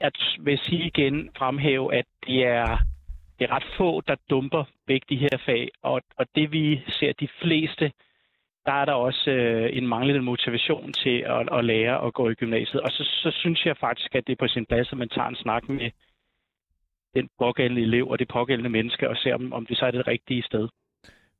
jeg 0.00 0.10
vil 0.40 0.58
sige 0.58 0.86
igen, 0.86 1.30
fremhæve, 1.36 1.94
at 1.94 2.04
det 2.26 2.46
er 2.46 2.78
det 3.38 3.50
er 3.50 3.52
ret 3.56 3.74
få, 3.76 4.00
der 4.00 4.16
dumper 4.30 4.64
begge 4.86 5.06
de 5.08 5.16
her 5.16 5.38
fag, 5.46 5.68
og, 5.82 6.00
og 6.16 6.26
det 6.34 6.52
vi 6.52 6.82
ser 6.88 7.12
de 7.12 7.28
fleste, 7.42 7.92
der 8.66 8.72
er 8.72 8.84
der 8.84 8.92
også 8.92 9.30
øh, 9.30 9.76
en 9.76 9.86
manglende 9.86 10.22
motivation 10.22 10.92
til 10.92 11.16
at, 11.26 11.58
at 11.58 11.64
lære 11.64 12.06
at 12.06 12.14
gå 12.14 12.30
i 12.30 12.34
gymnasiet. 12.34 12.80
Og 12.80 12.90
så, 12.90 13.04
så 13.04 13.30
synes 13.40 13.66
jeg 13.66 13.76
faktisk, 13.80 14.14
at 14.14 14.26
det 14.26 14.32
er 14.32 14.44
på 14.44 14.48
sin 14.48 14.66
plads, 14.66 14.92
at 14.92 14.98
man 14.98 15.08
tager 15.08 15.28
en 15.28 15.36
snak 15.36 15.68
med 15.68 15.90
den 17.14 17.28
pågældende 17.38 17.82
elev 17.82 18.08
og 18.08 18.18
det 18.18 18.28
pågældende 18.28 18.70
menneske, 18.70 19.08
og 19.08 19.16
ser, 19.16 19.34
om, 19.34 19.52
om 19.52 19.66
det 19.66 19.76
så 19.78 19.86
er 19.86 19.90
det 19.90 20.06
rigtige 20.06 20.42
sted. 20.42 20.68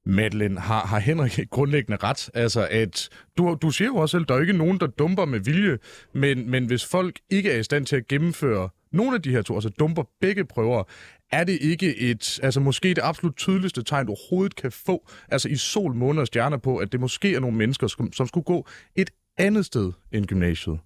Madeline, 0.04 0.60
har, 0.60 0.86
har 0.86 0.98
Henrik 0.98 1.50
grundlæggende 1.50 1.98
ret? 2.02 2.30
Altså, 2.34 2.68
at 2.70 3.08
du, 3.38 3.58
du 3.62 3.70
siger 3.70 3.88
jo 3.88 3.96
også 3.96 4.12
selv, 4.12 4.22
at 4.22 4.28
der 4.28 4.34
er 4.34 4.40
ikke 4.40 4.52
nogen, 4.52 4.80
der 4.80 4.86
dumper 4.86 5.24
med 5.24 5.40
vilje, 5.40 5.78
men, 6.12 6.50
men 6.50 6.66
hvis 6.66 6.90
folk 6.90 7.14
ikke 7.30 7.50
er 7.52 7.58
i 7.58 7.62
stand 7.62 7.86
til 7.86 7.96
at 7.96 8.08
gennemføre 8.08 8.68
nogle 8.92 9.14
af 9.14 9.22
de 9.22 9.30
her 9.30 9.42
to, 9.42 9.54
altså 9.54 9.68
dumper 9.68 10.02
begge 10.20 10.44
prøver, 10.44 10.82
er 11.30 11.44
det 11.44 11.58
ikke 11.60 11.96
et, 11.96 12.40
altså 12.42 12.60
måske 12.60 12.88
det 12.88 13.02
absolut 13.02 13.36
tydeligste 13.36 13.82
tegn, 13.82 14.06
du 14.06 14.12
overhovedet 14.12 14.56
kan 14.56 14.72
få, 14.72 15.08
altså 15.28 15.48
i 15.48 15.56
sol, 15.56 15.94
måned 15.94 16.20
og 16.20 16.26
stjerner 16.26 16.56
på, 16.56 16.76
at 16.76 16.92
det 16.92 17.00
måske 17.00 17.34
er 17.34 17.40
nogle 17.40 17.56
mennesker, 17.56 17.86
som, 17.86 18.12
som 18.12 18.26
skulle 18.26 18.44
gå 18.44 18.66
et 18.96 19.10
andet 19.38 19.66
sted 19.66 19.92
end 20.12 20.26
gymnasiet? 20.26 20.78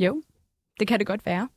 Jo, 0.00 0.22
det 0.80 0.88
kan 0.88 0.98
det 0.98 1.06
godt 1.06 1.26
være. 1.26 1.48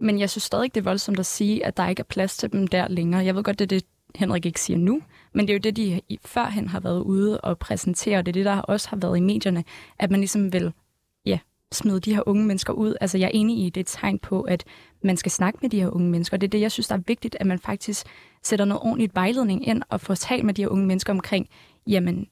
Men 0.00 0.20
jeg 0.20 0.30
synes 0.30 0.44
stadig, 0.44 0.74
det 0.74 0.80
er 0.80 0.84
voldsomt 0.84 1.18
at 1.18 1.26
sige, 1.26 1.66
at 1.66 1.76
der 1.76 1.88
ikke 1.88 2.00
er 2.00 2.04
plads 2.04 2.36
til 2.36 2.52
dem 2.52 2.66
der 2.66 2.88
længere. 2.88 3.24
Jeg 3.24 3.34
ved 3.34 3.42
godt, 3.42 3.58
det 3.58 3.64
er 3.64 3.78
det, 3.78 3.84
Henrik 4.14 4.46
ikke 4.46 4.60
siger 4.60 4.78
nu, 4.78 5.02
men 5.34 5.48
det 5.48 5.52
er 5.52 5.54
jo 5.54 5.70
det, 5.70 5.76
de 5.76 6.18
førhen 6.24 6.68
har 6.68 6.80
været 6.80 7.00
ude 7.00 7.40
og 7.40 7.58
præsentere, 7.58 8.18
og 8.18 8.26
det 8.26 8.30
er 8.30 8.32
det, 8.32 8.44
der 8.44 8.60
også 8.60 8.88
har 8.88 8.96
været 8.96 9.16
i 9.16 9.20
medierne, 9.20 9.64
at 9.98 10.10
man 10.10 10.20
ligesom 10.20 10.52
vil 10.52 10.72
smide 11.72 12.00
de 12.00 12.14
her 12.14 12.22
unge 12.26 12.44
mennesker 12.44 12.72
ud. 12.72 12.94
Altså, 13.00 13.18
jeg 13.18 13.26
er 13.26 13.30
enig 13.34 13.58
i, 13.58 13.70
det 13.70 13.76
er 13.76 13.80
et 13.80 13.86
tegn 13.86 14.18
på, 14.18 14.42
at 14.42 14.64
man 15.04 15.16
skal 15.16 15.32
snakke 15.32 15.58
med 15.62 15.70
de 15.70 15.80
her 15.80 15.90
unge 15.90 16.10
mennesker. 16.10 16.36
Det 16.36 16.46
er 16.46 16.50
det, 16.50 16.60
jeg 16.60 16.72
synes, 16.72 16.88
der 16.88 16.94
er 16.94 17.02
vigtigt, 17.06 17.36
at 17.40 17.46
man 17.46 17.58
faktisk 17.58 18.06
sætter 18.42 18.64
noget 18.64 18.82
ordentligt 18.82 19.14
vejledning 19.14 19.68
ind 19.68 19.82
og 19.88 20.00
får 20.00 20.14
talt 20.14 20.44
med 20.44 20.54
de 20.54 20.62
her 20.62 20.68
unge 20.68 20.86
mennesker 20.86 21.12
omkring, 21.12 21.48
jamen, 21.86 22.26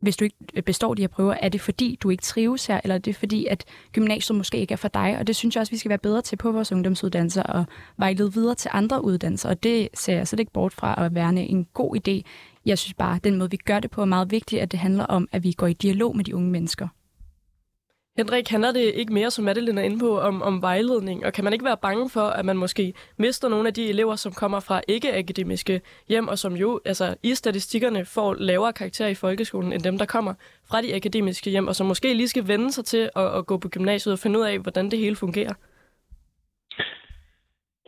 hvis 0.00 0.16
du 0.16 0.24
ikke 0.24 0.62
består 0.66 0.94
de 0.94 1.02
her 1.02 1.08
prøver, 1.08 1.34
er 1.34 1.48
det 1.48 1.60
fordi, 1.60 1.98
du 2.02 2.10
ikke 2.10 2.22
trives 2.22 2.66
her, 2.66 2.80
eller 2.84 2.94
er 2.94 2.98
det 2.98 3.16
fordi, 3.16 3.46
at 3.46 3.64
gymnasiet 3.92 4.36
måske 4.36 4.58
ikke 4.58 4.72
er 4.72 4.76
for 4.76 4.88
dig? 4.88 5.16
Og 5.18 5.26
det 5.26 5.36
synes 5.36 5.54
jeg 5.54 5.60
også, 5.60 5.70
vi 5.70 5.76
skal 5.76 5.88
være 5.88 5.98
bedre 5.98 6.22
til 6.22 6.36
på 6.36 6.52
vores 6.52 6.72
ungdomsuddannelser 6.72 7.42
og 7.42 7.64
vejlede 7.96 8.34
videre 8.34 8.54
til 8.54 8.70
andre 8.74 9.04
uddannelser. 9.04 9.48
Og 9.48 9.62
det 9.62 9.88
ser 9.94 10.16
jeg 10.16 10.28
slet 10.28 10.40
ikke 10.40 10.52
bort 10.52 10.72
fra 10.72 11.04
at 11.04 11.14
være 11.14 11.34
en 11.34 11.64
god 11.64 11.96
idé. 11.96 12.30
Jeg 12.66 12.78
synes 12.78 12.94
bare, 12.94 13.16
at 13.16 13.24
den 13.24 13.36
måde, 13.36 13.50
vi 13.50 13.56
gør 13.56 13.80
det 13.80 13.90
på, 13.90 14.00
er 14.00 14.04
meget 14.04 14.30
vigtigt, 14.30 14.62
at 14.62 14.72
det 14.72 14.80
handler 14.80 15.04
om, 15.04 15.28
at 15.32 15.42
vi 15.42 15.52
går 15.52 15.66
i 15.66 15.72
dialog 15.72 16.16
med 16.16 16.24
de 16.24 16.36
unge 16.36 16.50
mennesker. 16.50 16.88
Henrik, 18.16 18.48
handler 18.48 18.72
det 18.72 18.80
ikke 18.80 19.12
mere, 19.12 19.30
som 19.30 19.44
Madeline 19.44 19.80
er 19.80 19.84
inde 19.84 19.98
på, 19.98 20.20
om, 20.20 20.42
om 20.42 20.62
vejledning? 20.62 21.26
Og 21.26 21.32
kan 21.32 21.44
man 21.44 21.52
ikke 21.52 21.64
være 21.64 21.76
bange 21.76 22.10
for, 22.10 22.20
at 22.20 22.44
man 22.44 22.56
måske 22.56 22.94
mister 23.16 23.48
nogle 23.48 23.68
af 23.68 23.74
de 23.74 23.88
elever, 23.88 24.16
som 24.16 24.32
kommer 24.32 24.60
fra 24.60 24.80
ikke-akademiske 24.88 25.80
hjem, 26.08 26.28
og 26.28 26.38
som 26.38 26.56
jo 26.56 26.80
altså, 26.84 27.14
i 27.22 27.34
statistikkerne 27.34 28.04
får 28.04 28.34
lavere 28.34 28.72
karakterer 28.72 29.08
i 29.08 29.14
folkeskolen, 29.14 29.72
end 29.72 29.82
dem, 29.82 29.98
der 29.98 30.04
kommer 30.04 30.34
fra 30.64 30.82
de 30.82 30.94
akademiske 30.94 31.50
hjem, 31.50 31.68
og 31.68 31.76
som 31.76 31.86
måske 31.86 32.14
lige 32.14 32.28
skal 32.28 32.48
vende 32.48 32.72
sig 32.72 32.84
til 32.84 33.10
at, 33.16 33.34
at 33.38 33.46
gå 33.46 33.58
på 33.58 33.68
gymnasiet 33.68 34.12
og 34.12 34.18
finde 34.18 34.38
ud 34.38 34.44
af, 34.44 34.58
hvordan 34.58 34.90
det 34.90 34.98
hele 34.98 35.16
fungerer? 35.16 35.54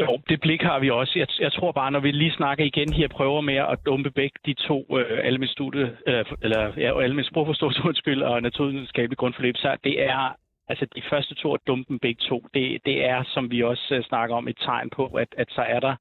Jo, 0.01 0.21
det 0.29 0.41
blik 0.41 0.63
har 0.63 0.79
vi 0.79 0.91
også. 0.91 1.19
Jeg, 1.19 1.29
jeg 1.41 1.53
tror 1.53 1.73
bare, 1.73 1.91
når 1.91 2.01
vi 2.01 2.11
lige 2.11 2.33
snakker 2.33 2.65
igen 2.65 2.93
her, 2.93 3.09
prøver 3.09 3.41
med 3.41 3.55
at 3.55 3.79
dumpe 3.87 4.11
begge 4.11 4.39
de 4.47 4.55
to 4.55 4.87
øh, 4.99 5.19
almindelige 5.25 5.53
studie, 5.53 5.97
øh, 6.07 6.25
eller 6.43 6.73
ja, 6.77 7.01
almindelige 7.01 7.31
sprogforståelse, 7.31 7.83
undskyld, 7.89 8.23
og 8.23 8.43
naturvidenskabelige 8.43 9.17
grundforløb, 9.17 9.57
så 9.57 9.77
det 9.85 10.03
er, 10.03 10.37
altså 10.69 10.87
de 10.97 11.03
første 11.11 11.35
to 11.35 11.55
at 11.55 11.61
dumpe 11.67 11.89
dem 11.89 11.99
begge 11.99 12.21
to, 12.29 12.47
det, 12.55 12.81
det 12.85 13.05
er, 13.05 13.25
som 13.25 13.51
vi 13.51 13.63
også 13.63 13.95
øh, 13.95 14.05
snakker 14.05 14.37
om, 14.37 14.49
et 14.49 14.59
tegn 14.61 14.91
på, 14.91 15.07
at, 15.07 15.29
at 15.39 15.49
så 15.51 15.63
er 15.63 15.81
der 15.81 15.97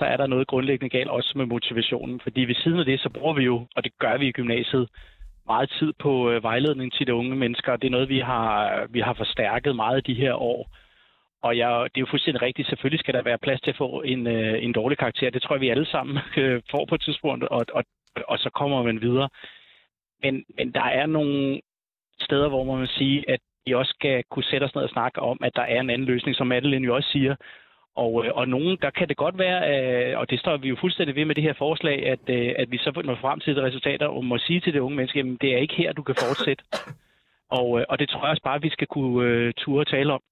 så 0.00 0.04
er 0.04 0.16
der 0.16 0.26
noget 0.26 0.46
grundlæggende 0.46 0.98
galt 0.98 1.08
også 1.08 1.32
med 1.36 1.46
motivationen. 1.46 2.20
Fordi 2.20 2.40
ved 2.40 2.54
siden 2.54 2.78
af 2.78 2.84
det, 2.84 3.00
så 3.00 3.08
bruger 3.08 3.34
vi 3.34 3.44
jo, 3.44 3.66
og 3.76 3.84
det 3.84 3.92
gør 3.98 4.16
vi 4.18 4.26
i 4.28 4.32
gymnasiet, 4.32 4.88
meget 5.46 5.70
tid 5.78 5.92
på 5.98 6.30
øh, 6.30 6.42
vejledning 6.42 6.92
til 6.92 7.06
de 7.06 7.14
unge 7.14 7.36
mennesker. 7.36 7.76
Det 7.76 7.86
er 7.86 7.96
noget, 7.96 8.08
vi 8.08 8.18
har, 8.18 8.86
vi 8.90 9.00
har 9.00 9.14
forstærket 9.14 9.76
meget 9.76 10.06
de 10.06 10.14
her 10.14 10.34
år. 10.34 10.70
Og 11.42 11.56
jeg, 11.56 11.68
det 11.68 11.96
er 12.00 12.06
jo 12.06 12.10
fuldstændig 12.10 12.42
rigtigt. 12.42 12.68
Selvfølgelig 12.68 13.00
skal 13.00 13.14
der 13.14 13.22
være 13.22 13.38
plads 13.38 13.60
til 13.60 13.70
at 13.70 13.76
få 13.76 14.02
en, 14.02 14.26
øh, 14.26 14.64
en 14.64 14.72
dårlig 14.72 14.98
karakter. 14.98 15.30
Det 15.30 15.42
tror 15.42 15.54
jeg, 15.54 15.60
vi 15.60 15.68
alle 15.68 15.86
sammen 15.86 16.18
øh, 16.36 16.62
får 16.70 16.86
på 16.88 16.94
et 16.94 17.00
tidspunkt, 17.00 17.44
og, 17.44 17.66
og, 17.74 17.84
og 18.28 18.38
så 18.38 18.50
kommer 18.50 18.82
man 18.82 19.00
videre. 19.00 19.28
Men, 20.22 20.44
men 20.56 20.72
der 20.72 20.84
er 20.84 21.06
nogle 21.06 21.60
steder, 22.20 22.48
hvor 22.48 22.64
man 22.64 22.80
vil 22.80 22.88
sige, 22.88 23.30
at 23.30 23.40
vi 23.66 23.74
også 23.74 23.90
skal 23.98 24.24
kunne 24.30 24.44
sætte 24.44 24.64
os 24.64 24.74
ned 24.74 24.82
og 24.82 24.90
snakke 24.90 25.20
om, 25.20 25.38
at 25.42 25.56
der 25.56 25.62
er 25.62 25.80
en 25.80 25.90
anden 25.90 26.08
løsning, 26.08 26.36
som 26.36 26.46
Madeline 26.46 26.86
jo 26.86 26.94
også 26.94 27.08
siger. 27.12 27.36
Og, 27.96 28.26
øh, 28.26 28.32
og 28.34 28.48
nogen, 28.48 28.78
der 28.82 28.90
kan 28.90 29.08
det 29.08 29.16
godt 29.16 29.38
være, 29.38 29.60
øh, 29.72 30.18
og 30.18 30.30
det 30.30 30.40
står 30.40 30.56
vi 30.56 30.68
jo 30.68 30.76
fuldstændig 30.80 31.16
ved 31.16 31.24
med 31.24 31.34
det 31.34 31.44
her 31.44 31.52
forslag, 31.52 32.06
at, 32.06 32.24
øh, 32.28 32.54
at 32.58 32.70
vi 32.70 32.78
så 32.78 33.02
når 33.04 33.14
frem 33.14 33.40
til 33.40 33.56
det 33.56 33.64
resultater 33.64 34.06
og 34.06 34.24
må 34.24 34.38
sige 34.38 34.60
til 34.60 34.72
det 34.74 34.80
unge 34.80 34.96
menneske, 34.96 35.20
at 35.20 35.40
det 35.40 35.54
er 35.54 35.58
ikke 35.58 35.74
her, 35.74 35.92
du 35.92 36.02
kan 36.02 36.14
fortsætte. 36.14 36.64
Og, 37.60 37.84
og 37.88 37.98
det 37.98 38.08
tror 38.08 38.20
jeg 38.20 38.30
også 38.30 38.42
bare, 38.42 38.62
vi 38.62 38.70
skal 38.70 38.86
kunne 38.86 39.52
ture 39.52 39.84
tale 39.84 40.12
om. 40.12 40.22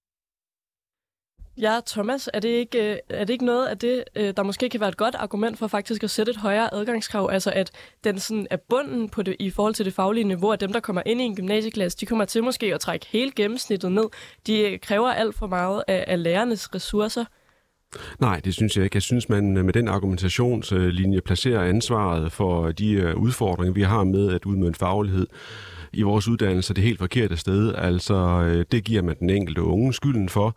Ja, 1.61 1.81
Thomas, 1.87 2.29
er 2.35 2.41
det, 2.41 2.49
ikke, 2.49 2.93
øh, 2.93 2.97
er 3.09 3.25
det 3.25 3.33
ikke 3.33 3.45
noget 3.45 3.67
af 3.67 3.79
det, 3.79 4.05
øh, 4.17 4.35
der 4.37 4.43
måske 4.43 4.69
kan 4.69 4.81
være 4.81 4.89
et 4.89 4.97
godt 4.97 5.15
argument 5.15 5.59
for 5.59 5.67
faktisk 5.67 6.05
at 6.05 6.11
sætte 6.11 6.31
et 6.31 6.37
højere 6.37 6.75
adgangskrav? 6.75 7.29
Altså 7.33 7.51
at 7.51 7.71
den 8.05 8.19
sådan 8.19 8.47
er 8.51 8.57
bunden 8.69 9.09
på 9.09 9.23
det, 9.23 9.37
i 9.39 9.51
forhold 9.51 9.75
til 9.75 9.85
det 9.85 9.95
faglige 9.95 10.25
niveau, 10.25 10.51
at 10.51 10.61
dem, 10.61 10.73
der 10.73 10.81
kommer 10.81 11.03
ind 11.07 11.21
i 11.21 11.25
en 11.25 11.37
gymnasieklasse, 11.37 11.99
de 11.99 12.07
kommer 12.07 12.25
til 12.25 12.45
måske 12.45 12.75
at 12.75 12.81
trække 12.81 13.07
hele 13.11 13.31
gennemsnittet 13.37 13.93
ned. 13.93 14.05
De 14.47 14.61
øh, 14.61 14.79
kræver 14.79 15.09
alt 15.09 15.35
for 15.35 15.47
meget 15.47 15.83
af, 15.89 16.05
af 16.07 16.23
lærernes 16.23 16.75
ressourcer. 16.75 17.25
Nej, 18.21 18.41
det 18.45 18.55
synes 18.55 18.77
jeg 18.77 18.85
ikke. 18.85 18.97
Jeg 18.97 19.03
synes, 19.03 19.29
man 19.29 19.53
med 19.53 19.73
den 19.73 19.89
argumentationslinje 19.89 21.21
placerer 21.21 21.63
ansvaret 21.63 22.33
for 22.33 22.73
de 22.73 23.17
udfordringer, 23.17 23.73
vi 23.73 23.83
har 23.83 24.05
med 24.05 24.35
at 24.35 24.45
udmønte 24.45 24.79
faglighed 24.79 25.27
i 25.93 26.03
vores 26.03 26.29
uddannelse 26.29 26.75
det 26.75 26.85
helt 26.85 26.99
forkerte 26.99 27.37
sted. 27.37 27.75
Altså, 27.75 28.45
det 28.73 28.85
giver 28.85 29.03
man 29.03 29.17
den 29.21 29.31
enkelte 29.31 29.63
unge 29.63 29.93
skylden 29.93 30.29
for. 30.29 30.57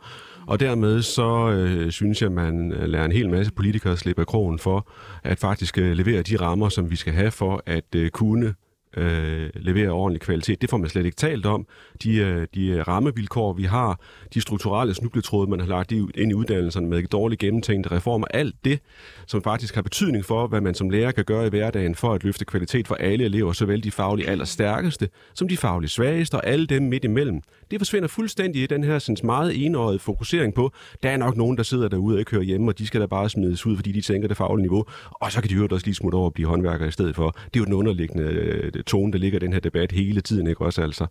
Og 0.51 0.59
dermed 0.59 1.01
så 1.01 1.51
øh, 1.51 1.91
synes 1.91 2.21
jeg, 2.21 2.31
man 2.31 2.71
øh, 2.71 2.89
lærer 2.89 3.05
en 3.05 3.11
hel 3.11 3.29
masse 3.29 3.53
politikere 3.53 3.97
slippe 3.97 4.21
af 4.21 4.27
krogen 4.27 4.59
for 4.59 4.87
at 5.23 5.39
faktisk 5.39 5.77
øh, 5.77 5.91
levere 5.91 6.21
de 6.21 6.35
rammer, 6.35 6.69
som 6.69 6.91
vi 6.91 6.95
skal 6.95 7.13
have 7.13 7.31
for 7.31 7.63
at 7.65 7.95
øh, 7.95 8.09
kunne 8.09 8.53
øh, 8.97 9.49
levere 9.55 9.89
ordentlig 9.89 10.21
kvalitet. 10.21 10.61
Det 10.61 10.69
får 10.69 10.77
man 10.77 10.89
slet 10.89 11.05
ikke 11.05 11.15
talt 11.15 11.45
om. 11.45 11.67
De, 12.03 12.15
øh, 12.15 12.47
de 12.55 12.67
øh, 12.67 12.87
rammevilkår, 12.87 13.53
vi 13.53 13.63
har, 13.63 13.99
de 14.33 14.41
strukturelle 14.41 14.93
snubletråde, 14.93 15.49
man 15.49 15.59
har 15.59 15.67
lagt 15.67 15.91
ind 15.91 16.31
i 16.31 16.33
uddannelserne 16.33 16.87
med 16.87 17.03
dårligt 17.03 17.41
gennemtænkte 17.41 17.91
reformer, 17.91 18.27
alt 18.33 18.55
det, 18.65 18.79
som 19.27 19.43
faktisk 19.43 19.75
har 19.75 19.81
betydning 19.81 20.25
for, 20.25 20.47
hvad 20.47 20.61
man 20.61 20.73
som 20.73 20.89
lærer 20.89 21.11
kan 21.11 21.25
gøre 21.25 21.45
i 21.45 21.49
hverdagen 21.49 21.95
for 21.95 22.13
at 22.13 22.23
løfte 22.23 22.45
kvalitet 22.45 22.87
for 22.87 22.95
alle 22.95 23.23
elever, 23.25 23.51
såvel 23.51 23.83
de 23.83 23.91
faglige 23.91 24.29
allerstærkeste, 24.29 25.09
som 25.33 25.47
de 25.47 25.57
faglige 25.57 25.89
svageste 25.89 26.35
og 26.35 26.47
alle 26.47 26.65
dem 26.65 26.83
midt 26.83 27.03
imellem. 27.03 27.41
Det 27.71 27.79
forsvinder 27.79 28.07
fuldstændig 28.07 28.63
i 28.63 28.67
den 28.67 28.83
her 28.83 28.99
sådan 28.99 29.17
meget 29.23 29.65
enårede 29.65 29.99
fokusering 29.99 30.53
på, 30.53 30.71
der 31.03 31.09
er 31.09 31.17
nok 31.17 31.37
nogen, 31.37 31.57
der 31.57 31.63
sidder 31.63 31.87
derude 31.87 32.15
og 32.15 32.19
ikke 32.19 32.31
hører 32.31 32.43
hjemme, 32.43 32.71
og 32.71 32.77
de 32.77 32.87
skal 32.87 33.01
da 33.01 33.05
bare 33.05 33.29
smides 33.29 33.65
ud, 33.65 33.75
fordi 33.75 33.91
de 33.91 34.01
tænker 34.01 34.27
det 34.27 34.37
faglige 34.37 34.61
niveau, 34.61 34.85
og 35.11 35.31
så 35.31 35.41
kan 35.41 35.49
de 35.49 35.55
jo 35.55 35.67
også 35.71 35.85
lige 35.85 35.95
smutte 35.95 36.15
over 36.15 36.25
og 36.25 36.33
blive 36.33 36.47
håndværkere 36.47 36.87
i 36.87 36.91
stedet 36.91 37.15
for. 37.15 37.31
Det 37.31 37.55
er 37.55 37.59
jo 37.59 37.65
den 37.65 37.73
underliggende 37.73 38.23
øh, 38.23 38.71
tone, 38.81 39.11
der 39.11 39.19
ligger 39.19 39.39
i 39.39 39.39
den 39.39 39.53
her 39.53 39.59
debat 39.59 39.91
hele 39.91 40.21
tiden, 40.21 40.47
ikke 40.47 40.61
også 40.61 40.81
altså? 40.81 41.05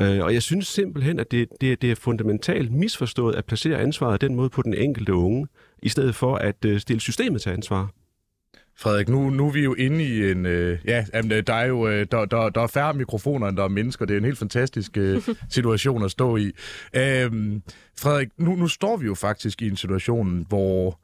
Øh, 0.00 0.24
og 0.24 0.34
jeg 0.34 0.42
synes 0.42 0.66
simpelthen, 0.66 1.20
at 1.20 1.30
det, 1.30 1.48
det, 1.60 1.82
det 1.82 1.90
er 1.90 1.94
fundamentalt 1.94 2.72
misforstået 2.72 3.34
at 3.34 3.44
placere 3.44 3.80
ansvaret 3.80 4.20
den 4.20 4.34
måde 4.34 4.50
på 4.50 4.62
den 4.62 4.74
enkelte 4.74 5.14
unge, 5.14 5.46
i 5.82 5.88
stedet 5.88 6.14
for 6.14 6.36
at 6.36 6.64
øh, 6.64 6.80
stille 6.80 7.00
systemet 7.00 7.42
til 7.42 7.50
ansvar. 7.50 7.90
Frederik, 8.76 9.08
nu, 9.08 9.30
nu 9.30 9.46
er 9.46 9.50
vi 9.50 9.60
jo 9.60 9.74
inde 9.74 10.04
i 10.04 10.30
en... 10.30 10.46
Øh, 10.46 10.78
ja, 10.84 11.04
der 11.46 11.54
er 11.54 11.66
jo 11.66 11.88
øh, 11.88 12.06
der, 12.10 12.24
der, 12.24 12.48
der 12.48 12.60
er 12.60 12.66
færre 12.66 12.94
mikrofoner, 12.94 13.48
end 13.48 13.56
der 13.56 13.64
er 13.64 13.68
mennesker. 13.68 14.04
Det 14.06 14.14
er 14.14 14.18
en 14.18 14.24
helt 14.24 14.38
fantastisk 14.38 14.96
øh, 14.96 15.22
situation 15.50 16.04
at 16.04 16.10
stå 16.10 16.36
i. 16.36 16.46
Øh, 16.96 17.30
Frederik, 17.98 18.28
nu, 18.38 18.54
nu 18.54 18.68
står 18.68 18.96
vi 18.96 19.06
jo 19.06 19.14
faktisk 19.14 19.62
i 19.62 19.68
en 19.68 19.76
situation, 19.76 20.46
hvor 20.48 21.00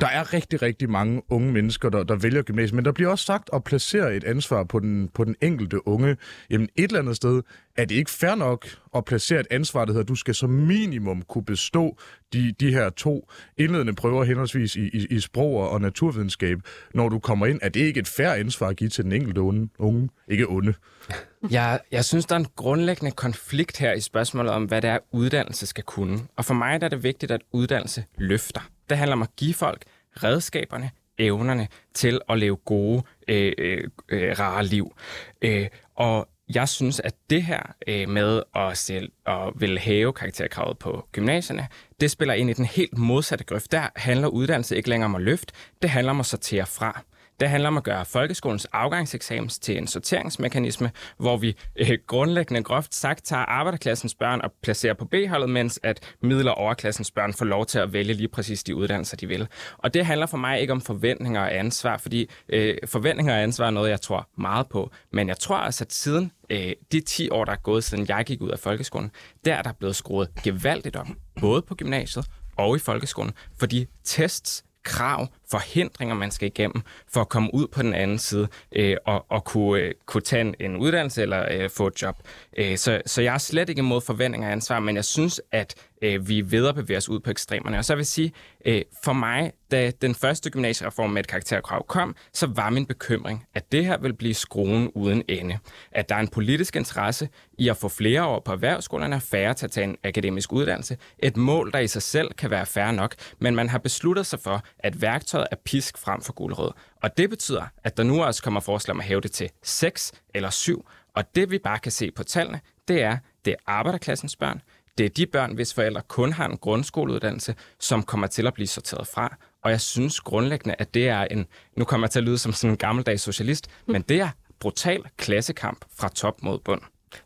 der 0.00 0.06
er 0.06 0.32
rigtig, 0.32 0.62
rigtig 0.62 0.90
mange 0.90 1.22
unge 1.28 1.52
mennesker, 1.52 1.88
der, 1.88 2.04
der 2.04 2.16
vælger 2.16 2.42
gymnasiet, 2.42 2.74
men 2.74 2.84
der 2.84 2.92
bliver 2.92 3.10
også 3.10 3.24
sagt 3.24 3.50
at 3.52 3.64
placere 3.64 4.16
et 4.16 4.24
ansvar 4.24 4.64
på 4.64 4.80
den, 4.80 5.08
på 5.14 5.24
den 5.24 5.36
enkelte 5.42 5.88
unge. 5.88 6.16
Jamen 6.50 6.68
et 6.76 6.84
eller 6.84 6.98
andet 6.98 7.16
sted 7.16 7.42
er 7.76 7.84
det 7.84 7.94
ikke 7.94 8.10
fair 8.10 8.34
nok 8.34 8.66
at 8.96 9.04
placere 9.04 9.40
et 9.40 9.46
ansvar, 9.50 9.84
der 9.84 9.92
hedder, 9.92 10.02
at 10.02 10.08
du 10.08 10.14
skal 10.14 10.34
som 10.34 10.50
minimum 10.50 11.22
kunne 11.22 11.44
bestå 11.44 11.98
de, 12.32 12.52
de 12.60 12.72
her 12.72 12.90
to 12.90 13.30
indledende 13.56 13.94
prøver 13.94 14.24
henholdsvis 14.24 14.76
i, 14.76 14.80
i, 14.80 15.06
i 15.10 15.20
sprog 15.20 15.70
og 15.70 15.80
naturvidenskab, 15.80 16.58
når 16.94 17.08
du 17.08 17.18
kommer 17.18 17.46
ind. 17.46 17.58
Er 17.62 17.68
det 17.68 17.80
ikke 17.80 18.00
et 18.00 18.08
fair 18.08 18.30
ansvar 18.30 18.68
at 18.68 18.76
give 18.76 18.90
til 18.90 19.04
den 19.04 19.12
enkelte 19.12 19.40
unge? 19.40 19.68
unge 19.78 20.08
ikke 20.28 20.48
onde. 20.48 20.74
Jeg, 21.50 21.80
jeg 21.90 22.04
synes, 22.04 22.26
der 22.26 22.34
er 22.34 22.38
en 22.38 22.46
grundlæggende 22.56 23.10
konflikt 23.10 23.78
her 23.78 23.92
i 23.92 24.00
spørgsmålet 24.00 24.52
om, 24.52 24.64
hvad 24.64 24.82
det 24.82 24.90
er, 24.90 24.98
uddannelse 25.12 25.66
skal 25.66 25.84
kunne. 25.84 26.18
Og 26.36 26.44
for 26.44 26.54
mig 26.54 26.78
er 26.82 26.88
det 26.88 27.02
vigtigt, 27.02 27.32
at 27.32 27.40
uddannelse 27.52 28.04
løfter. 28.18 28.60
Det 28.88 28.98
handler 28.98 29.16
om 29.16 29.22
at 29.22 29.36
give 29.36 29.54
folk 29.54 29.84
redskaberne, 30.12 30.90
evnerne 31.18 31.68
til 31.94 32.20
at 32.28 32.38
leve 32.38 32.56
gode, 32.56 33.02
øh, 33.28 33.52
øh, 33.58 33.84
øh, 34.08 34.38
rare 34.38 34.64
liv. 34.64 34.96
Øh, 35.42 35.66
og 35.94 36.28
jeg 36.54 36.68
synes, 36.68 37.00
at 37.00 37.14
det 37.30 37.42
her 37.42 37.74
øh, 37.86 38.08
med 38.08 38.42
at, 38.54 38.78
selv, 38.78 39.12
at 39.26 39.52
vil 39.56 39.78
hæve 39.78 40.12
karakterkravet 40.12 40.78
på 40.78 41.08
gymnasierne, 41.12 41.68
det 42.00 42.10
spiller 42.10 42.34
ind 42.34 42.50
i 42.50 42.52
den 42.52 42.64
helt 42.64 42.98
modsatte 42.98 43.44
grøft. 43.44 43.72
Der 43.72 43.88
handler 43.96 44.28
uddannelse 44.28 44.76
ikke 44.76 44.88
længere 44.88 45.08
om 45.08 45.14
at 45.14 45.22
løfte, 45.22 45.54
det 45.82 45.90
handler 45.90 46.10
om 46.10 46.20
at 46.20 46.26
sortere 46.26 46.66
fra. 46.66 47.02
Det 47.40 47.48
handler 47.48 47.68
om 47.68 47.76
at 47.76 47.84
gøre 47.84 48.04
folkeskolens 48.04 48.64
afgangseksamen 48.72 49.48
til 49.48 49.78
en 49.78 49.86
sorteringsmekanisme, 49.86 50.90
hvor 51.18 51.36
vi 51.36 51.56
øh, 51.76 51.98
grundlæggende 52.06 52.62
groft 52.62 52.94
sagt 52.94 53.24
tager 53.24 53.42
arbejderklassens 53.42 54.14
børn 54.14 54.40
og 54.40 54.52
placerer 54.62 54.94
på 54.94 55.04
B-holdet, 55.04 55.50
mens 55.50 55.80
at 55.82 56.14
middel- 56.20 56.48
og 56.48 56.54
overklassens 56.54 57.10
børn 57.10 57.32
får 57.32 57.44
lov 57.44 57.66
til 57.66 57.78
at 57.78 57.92
vælge 57.92 58.14
lige 58.14 58.28
præcis 58.28 58.64
de 58.64 58.76
uddannelser, 58.76 59.16
de 59.16 59.26
vil. 59.26 59.48
Og 59.78 59.94
det 59.94 60.06
handler 60.06 60.26
for 60.26 60.36
mig 60.36 60.60
ikke 60.60 60.72
om 60.72 60.80
forventninger 60.80 61.40
og 61.40 61.56
ansvar, 61.56 61.96
fordi 61.96 62.30
øh, 62.48 62.76
forventninger 62.86 63.34
og 63.34 63.42
ansvar 63.42 63.66
er 63.66 63.70
noget, 63.70 63.90
jeg 63.90 64.00
tror 64.00 64.28
meget 64.38 64.68
på. 64.68 64.90
Men 65.12 65.28
jeg 65.28 65.38
tror 65.38 65.56
også, 65.56 65.84
at 65.84 65.92
siden 65.92 66.32
øh, 66.50 66.72
de 66.92 67.00
10 67.00 67.30
år, 67.30 67.44
der 67.44 67.52
er 67.52 67.56
gået, 67.56 67.84
siden 67.84 68.06
jeg 68.08 68.24
gik 68.24 68.40
ud 68.42 68.50
af 68.50 68.58
folkeskolen, 68.58 69.10
der 69.44 69.54
er 69.54 69.62
der 69.62 69.72
blevet 69.72 69.96
skruet 69.96 70.28
gevaldigt 70.44 70.96
om, 70.96 71.18
både 71.40 71.62
på 71.62 71.74
gymnasiet 71.74 72.26
og 72.56 72.76
i 72.76 72.78
folkeskolen, 72.78 73.32
fordi 73.58 73.86
tests 74.04 74.64
krav, 74.84 75.26
forhindringer, 75.50 76.14
man 76.14 76.30
skal 76.30 76.46
igennem 76.46 76.82
for 77.12 77.20
at 77.20 77.28
komme 77.28 77.54
ud 77.54 77.66
på 77.66 77.82
den 77.82 77.94
anden 77.94 78.18
side 78.18 78.48
øh, 78.72 78.96
og, 79.06 79.26
og 79.28 79.44
kunne, 79.44 79.80
øh, 79.80 79.94
kunne 80.06 80.20
tage 80.20 80.40
en, 80.40 80.54
en 80.60 80.76
uddannelse 80.76 81.22
eller 81.22 81.46
øh, 81.50 81.70
få 81.70 81.86
et 81.86 82.02
job. 82.02 82.16
Øh, 82.56 82.76
så, 82.78 83.02
så 83.06 83.22
jeg 83.22 83.34
er 83.34 83.38
slet 83.38 83.68
ikke 83.68 83.78
imod 83.78 84.00
forventninger 84.00 84.48
og 84.48 84.52
ansvar, 84.52 84.80
men 84.80 84.96
jeg 84.96 85.04
synes, 85.04 85.40
at 85.52 85.74
øh, 86.04 86.28
vi 86.28 86.50
ved 86.50 86.68
at 86.68 86.74
bevæge 86.74 86.96
os 86.96 87.08
ud 87.08 87.20
på 87.20 87.30
ekstremerne. 87.30 87.78
Og 87.78 87.84
så 87.84 87.94
vil 87.94 88.00
jeg 88.00 88.06
sige, 88.06 88.32
øh, 88.64 88.82
for 89.04 89.12
mig, 89.12 89.52
da 89.70 89.90
den 89.90 90.14
første 90.14 90.50
gymnasiereform 90.50 91.10
med 91.10 91.20
et 91.20 91.26
karakterkrav 91.26 91.86
kom, 91.86 92.16
så 92.32 92.46
var 92.46 92.70
min 92.70 92.86
bekymring, 92.86 93.44
at 93.54 93.72
det 93.72 93.86
her 93.86 93.98
vil 93.98 94.12
blive 94.12 94.34
skruen 94.34 94.90
uden 94.94 95.22
ende. 95.28 95.58
At 95.92 96.08
der 96.08 96.14
er 96.14 96.20
en 96.20 96.28
politisk 96.28 96.76
interesse 96.76 97.28
i 97.58 97.68
at 97.68 97.76
få 97.76 97.88
flere 97.88 98.24
år 98.24 98.40
på 98.40 98.52
erhvervsskolerne 98.52 99.16
og 99.16 99.22
færre 99.22 99.54
til 99.54 99.66
at 99.66 99.70
tage 99.70 99.84
en 99.84 99.96
akademisk 100.04 100.52
uddannelse. 100.52 100.96
Et 101.18 101.36
mål, 101.36 101.72
der 101.72 101.78
i 101.78 101.86
sig 101.86 102.02
selv 102.02 102.32
kan 102.32 102.50
være 102.50 102.66
færre 102.66 102.92
nok, 102.92 103.14
men 103.38 103.54
man 103.54 103.68
har 103.68 103.78
besluttet 103.78 104.26
sig 104.26 104.40
for, 104.40 104.62
at 104.78 105.02
værktøjet 105.02 105.46
er 105.50 105.56
pisk 105.64 105.98
frem 105.98 106.20
for 106.22 106.32
guldrød. 106.32 106.70
Og 107.02 107.16
det 107.16 107.30
betyder, 107.30 107.64
at 107.84 107.96
der 107.96 108.02
nu 108.02 108.24
også 108.24 108.42
kommer 108.42 108.60
forslag 108.60 108.94
om 108.94 109.00
at 109.00 109.06
hæve 109.06 109.20
det 109.20 109.32
til 109.32 109.50
6 109.62 110.12
eller 110.34 110.50
7. 110.50 110.86
Og 111.14 111.34
det 111.34 111.50
vi 111.50 111.58
bare 111.58 111.78
kan 111.78 111.92
se 111.92 112.10
på 112.10 112.22
tallene, 112.22 112.60
det 112.88 113.02
er, 113.02 113.18
det 113.44 113.50
er 113.50 113.56
arbejderklassens 113.66 114.36
børn, 114.36 114.60
det 114.98 115.06
er 115.06 115.10
de 115.10 115.26
børn, 115.26 115.54
hvis 115.54 115.74
forældre 115.74 116.02
kun 116.08 116.32
har 116.32 116.48
en 116.48 116.56
grundskoleuddannelse, 116.56 117.54
som 117.80 118.02
kommer 118.02 118.26
til 118.26 118.46
at 118.46 118.54
blive 118.54 118.66
sorteret 118.66 119.06
fra. 119.06 119.36
Og 119.62 119.70
jeg 119.70 119.80
synes 119.80 120.20
grundlæggende, 120.20 120.74
at 120.78 120.94
det 120.94 121.08
er 121.08 121.24
en, 121.24 121.46
nu 121.76 121.84
kommer 121.84 122.06
jeg 122.06 122.10
til 122.10 122.18
at 122.18 122.24
lyde 122.24 122.38
som 122.38 122.52
sådan 122.52 122.70
en 122.70 122.76
gammeldags 122.76 123.22
socialist, 123.22 123.70
men 123.86 124.02
det 124.02 124.20
er 124.20 124.28
brutal 124.60 125.02
klassekamp 125.16 125.84
fra 125.98 126.08
top 126.08 126.42
mod 126.42 126.58
bund 126.58 126.80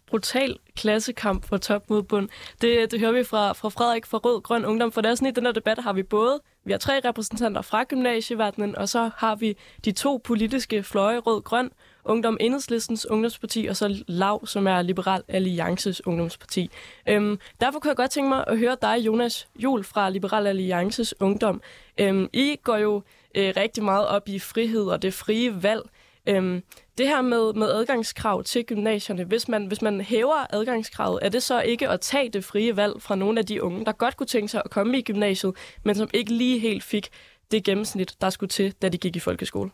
brutal 0.07 0.59
klassekamp 0.77 1.49
fra 1.49 1.59
top 1.59 1.91
mod 1.91 2.03
bund. 2.03 2.29
Det, 2.63 2.91
det 2.91 3.01
hører 3.01 3.13
vi 3.13 3.25
fra, 3.25 3.53
fra 3.53 3.69
Frederik 3.69 4.07
fra 4.07 4.19
Rød 4.19 4.41
Grøn 4.41 4.65
Ungdom, 4.65 4.93
for 4.93 5.01
det 5.01 5.11
er 5.11 5.15
sådan 5.15 5.29
i 5.29 5.31
den 5.31 5.47
her 5.47 5.53
debat 5.53 5.79
har 5.79 5.93
vi 5.93 6.03
både, 6.03 6.41
vi 6.65 6.73
har 6.73 6.79
tre 6.79 7.01
repræsentanter 7.05 7.63
fra 7.63 7.85
gymnasieverdenen, 7.85 8.77
og 8.77 8.89
så 8.89 9.11
har 9.17 9.35
vi 9.37 9.57
de 9.85 9.93
to 9.93 10.21
politiske 10.25 10.83
fløje, 10.83 11.19
Rød 11.19 11.43
Grøn, 11.43 11.71
Ungdom 12.05 12.37
Enhedslistens 12.41 13.07
Ungdomsparti, 13.07 13.67
og 13.67 13.77
så 13.77 14.03
LAV, 14.07 14.47
som 14.47 14.67
er 14.67 14.83
Liberal 14.83 15.23
Alliances 15.29 16.07
Ungdomsparti. 16.07 16.71
Øhm, 17.09 17.39
derfor 17.61 17.79
kunne 17.79 17.89
jeg 17.89 17.97
godt 17.97 18.11
tænke 18.11 18.29
mig 18.29 18.45
at 18.47 18.59
høre 18.59 18.77
dig, 18.83 18.97
Jonas 18.99 19.49
Jul 19.57 19.85
fra 19.85 20.11
Liberal 20.11 20.47
Alliances 20.47 21.15
Ungdom. 21.21 21.63
Øhm, 21.99 22.29
I 22.33 22.57
går 22.63 22.77
jo 22.77 23.03
øh, 23.35 23.53
rigtig 23.57 23.85
meget 23.85 24.07
op 24.07 24.29
i 24.29 24.39
frihed 24.39 24.85
og 24.85 25.03
det 25.03 25.15
frie 25.15 25.63
valg. 25.63 25.83
Øhm, 26.27 26.63
det 26.99 27.09
her 27.09 27.23
med, 27.23 27.53
med 27.53 27.71
adgangskrav 27.71 28.45
til 28.45 28.65
gymnasierne, 28.65 29.25
hvis 29.25 29.49
man, 29.49 29.67
hvis 29.67 29.83
man 29.83 30.01
hæver 30.01 30.55
adgangskravet, 30.55 31.19
er 31.23 31.29
det 31.29 31.43
så 31.43 31.61
ikke 31.61 31.89
at 31.89 32.01
tage 32.01 32.29
det 32.29 32.45
frie 32.45 32.77
valg 32.77 33.03
fra 33.03 33.15
nogle 33.15 33.39
af 33.39 33.47
de 33.47 33.63
unge, 33.63 33.85
der 33.85 33.93
godt 33.93 34.17
kunne 34.17 34.27
tænke 34.27 34.49
sig 34.49 34.63
at 34.65 34.71
komme 34.71 34.99
i 34.99 35.03
gymnasiet, 35.03 35.55
men 35.85 35.95
som 35.95 36.11
ikke 36.15 36.33
lige 36.33 36.59
helt 36.59 36.83
fik 36.83 37.09
det 37.51 37.65
gennemsnit, 37.65 38.15
der 38.21 38.31
skulle 38.31 38.51
til, 38.51 38.73
da 38.83 38.89
de 38.89 38.99
gik 38.99 39.17
i 39.17 39.21
folkeskole? 39.21 39.71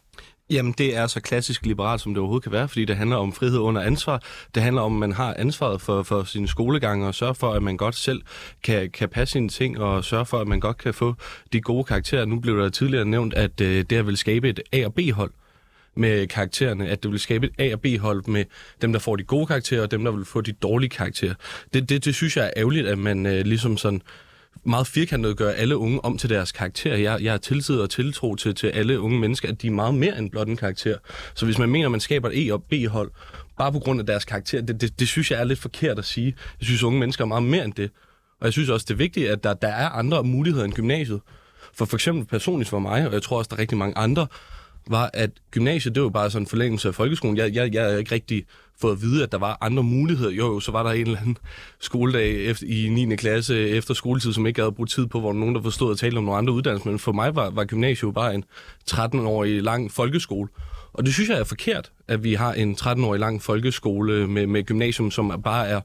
Jamen, 0.51 0.75
det 0.79 0.97
er 0.97 1.07
så 1.07 1.21
klassisk 1.21 1.67
liberalt, 1.67 2.01
som 2.01 2.15
det 2.15 2.19
overhovedet 2.19 2.43
kan 2.43 2.53
være, 2.53 2.69
fordi 2.69 2.85
det 2.85 2.97
handler 2.97 3.17
om 3.17 3.33
frihed 3.33 3.59
under 3.59 3.83
ansvar. 3.83 4.23
Det 4.55 4.63
handler 4.63 4.83
om, 4.83 4.93
at 4.95 5.01
man 5.01 5.13
har 5.13 5.35
ansvaret 5.39 5.81
for, 5.81 6.03
for 6.03 6.25
sin 6.25 6.47
skolegang 6.47 7.07
og 7.07 7.15
sørger 7.15 7.33
for, 7.33 7.53
at 7.53 7.63
man 7.63 7.77
godt 7.77 7.95
selv 7.95 8.23
kan, 8.63 8.91
kan 8.91 9.09
passe 9.09 9.33
sine 9.33 9.49
ting 9.49 9.79
og 9.79 10.05
sørge 10.05 10.27
for, 10.27 10.39
at 10.39 10.49
man 10.49 10.61
godt 10.61 10.79
kan 10.79 10.95
få 10.95 11.15
de 11.53 11.61
gode 11.61 11.85
karakterer. 11.85 12.25
Nu 12.25 12.41
blev 12.41 12.59
der 12.59 12.69
tidligere 12.69 13.05
nævnt, 13.05 13.35
at 13.35 13.61
øh, 13.61 13.85
det 13.91 14.07
vil 14.07 14.17
skabe 14.17 14.49
et 14.49 14.61
A- 14.73 14.85
og 14.85 14.95
B-hold 14.95 15.31
med 15.97 16.27
karaktererne, 16.27 16.89
at 16.89 17.03
det 17.03 17.11
vil 17.11 17.21
skabe 17.21 17.47
et 17.47 17.53
A- 17.59 17.73
og 17.73 17.81
B-hold 17.81 18.25
med 18.27 18.45
dem, 18.83 18.93
der 18.93 19.01
får 19.01 19.17
de 19.17 19.23
gode 19.23 19.47
karakterer, 19.47 19.83
og 19.83 19.91
dem, 19.91 20.05
der 20.05 20.11
vil 20.11 20.25
få 20.25 20.41
de 20.41 20.53
dårlige 20.53 20.91
karakterer. 20.91 21.35
Det, 21.75 21.89
det, 21.89 22.05
det 22.05 22.15
synes 22.15 22.37
jeg 22.37 22.45
er 22.45 22.51
ærgerligt, 22.57 22.87
at 22.87 22.99
man 22.99 23.27
øh, 23.27 23.45
ligesom 23.45 23.77
sådan 23.77 24.03
meget 24.65 24.87
firkantet 24.87 25.37
gør 25.37 25.51
alle 25.51 25.77
unge 25.77 26.05
om 26.05 26.19
til 26.19 26.31
deres 26.31 26.53
karakter. 26.53 26.97
Jeg, 26.97 27.23
jeg 27.23 27.33
har 27.33 27.39
tillid 27.39 27.77
og 27.77 27.91
tiltro 27.91 28.35
til, 28.35 28.55
til 28.55 28.67
alle 28.67 29.01
unge 29.01 29.19
mennesker, 29.21 29.49
at 29.49 29.63
de 29.63 29.67
er 29.67 29.71
meget 29.71 29.95
mere 29.95 30.19
end 30.19 30.31
blot 30.31 30.49
en 30.49 30.57
karakter. 30.57 30.97
Så 31.35 31.45
hvis 31.45 31.59
man 31.59 31.69
mener, 31.69 31.87
at 31.87 31.91
man 31.91 32.01
skaber 32.01 32.31
et 32.33 32.49
E- 32.49 32.53
og 32.53 32.63
B-hold, 32.63 33.11
bare 33.59 33.73
på 33.73 33.79
grund 33.79 34.01
af 34.01 34.07
deres 34.07 34.25
karakter, 34.25 34.61
det, 34.61 34.81
det, 34.81 35.01
det 35.01 35.09
synes 35.09 35.31
jeg 35.31 35.41
er 35.41 35.45
lidt 35.45 35.59
forkert 35.59 35.99
at 35.99 36.05
sige. 36.05 36.35
Jeg 36.61 36.67
synes, 36.67 36.83
unge 36.83 36.99
mennesker 37.01 37.25
er 37.25 37.29
meget 37.29 37.43
mere 37.43 37.65
end 37.65 37.73
det. 37.73 37.91
Og 38.41 38.45
jeg 38.45 38.53
synes 38.53 38.69
også, 38.69 38.85
det 38.89 38.95
er 38.95 38.99
vigtigt, 38.99 39.29
at 39.29 39.45
der, 39.45 39.55
der 39.55 39.69
er 39.69 39.89
andre 39.89 40.25
muligheder 40.25 40.65
end 40.65 40.73
gymnasiet. 40.73 41.21
For 41.75 41.85
for 41.85 41.97
eksempel 41.97 42.27
personligt 42.27 42.71
for 42.71 42.79
mig, 42.79 43.07
og 43.07 43.13
jeg 43.13 43.23
tror 43.23 43.39
også, 43.39 43.49
der 43.49 43.57
er 43.57 43.61
rigtig 43.61 43.79
mange 43.79 43.99
andre, 43.99 44.27
var, 44.87 45.11
at 45.13 45.31
gymnasiet, 45.51 45.95
det 45.95 46.03
var 46.03 46.09
bare 46.09 46.31
sådan 46.31 46.43
en 46.43 46.47
forlængelse 46.47 46.89
af 46.89 46.95
folkeskolen. 46.95 47.37
Jeg, 47.37 47.55
jeg, 47.55 47.75
jeg 47.75 47.85
havde 47.85 47.99
ikke 47.99 48.15
rigtig 48.15 48.45
fået 48.81 48.93
at 48.93 49.03
vide, 49.03 49.23
at 49.23 49.33
der 49.33 49.39
var 49.39 49.59
andre 49.61 49.83
muligheder. 49.83 50.31
Jo, 50.31 50.47
jo, 50.47 50.61
så 50.61 50.73
var 50.73 50.83
der 50.83 50.91
en 50.91 51.07
eller 51.07 51.21
anden 51.21 51.39
skoledag 51.81 52.45
efter, 52.45 52.67
i 52.67 52.89
9. 52.89 53.17
klasse 53.17 53.69
efter 53.69 53.95
skoletid, 53.95 54.33
som 54.33 54.47
ikke 54.47 54.61
havde 54.61 54.73
brugt 54.73 54.91
tid 54.91 55.07
på, 55.07 55.21
hvor 55.21 55.33
nogen, 55.33 55.55
der 55.55 55.63
forstod 55.63 55.93
at 55.93 55.99
tale 55.99 56.19
om 56.19 56.25
nogle 56.25 56.39
andre 56.39 56.53
uddannelser. 56.53 56.91
Men 56.91 56.99
for 56.99 57.13
mig 57.13 57.37
var, 57.37 57.51
var 57.51 57.65
gymnasiet 57.65 58.15
bare 58.15 58.35
en 58.35 58.45
13-årig 58.91 59.63
lang 59.63 59.93
folkeskole. 59.93 60.49
Og 60.93 61.07
det 61.07 61.15
synes 61.15 61.31
jeg 61.31 61.39
er 61.39 61.45
forkert, 61.45 61.93
at 62.09 62.25
vi 62.25 62.35
har 62.35 62.53
en 62.53 62.77
13-årig 62.81 63.21
lang 63.21 63.43
folkeskole 63.43 64.27
med, 64.27 64.47
med 64.47 64.63
gymnasium, 64.63 65.11
som 65.11 65.43
bare 65.45 65.69
er 65.69 65.81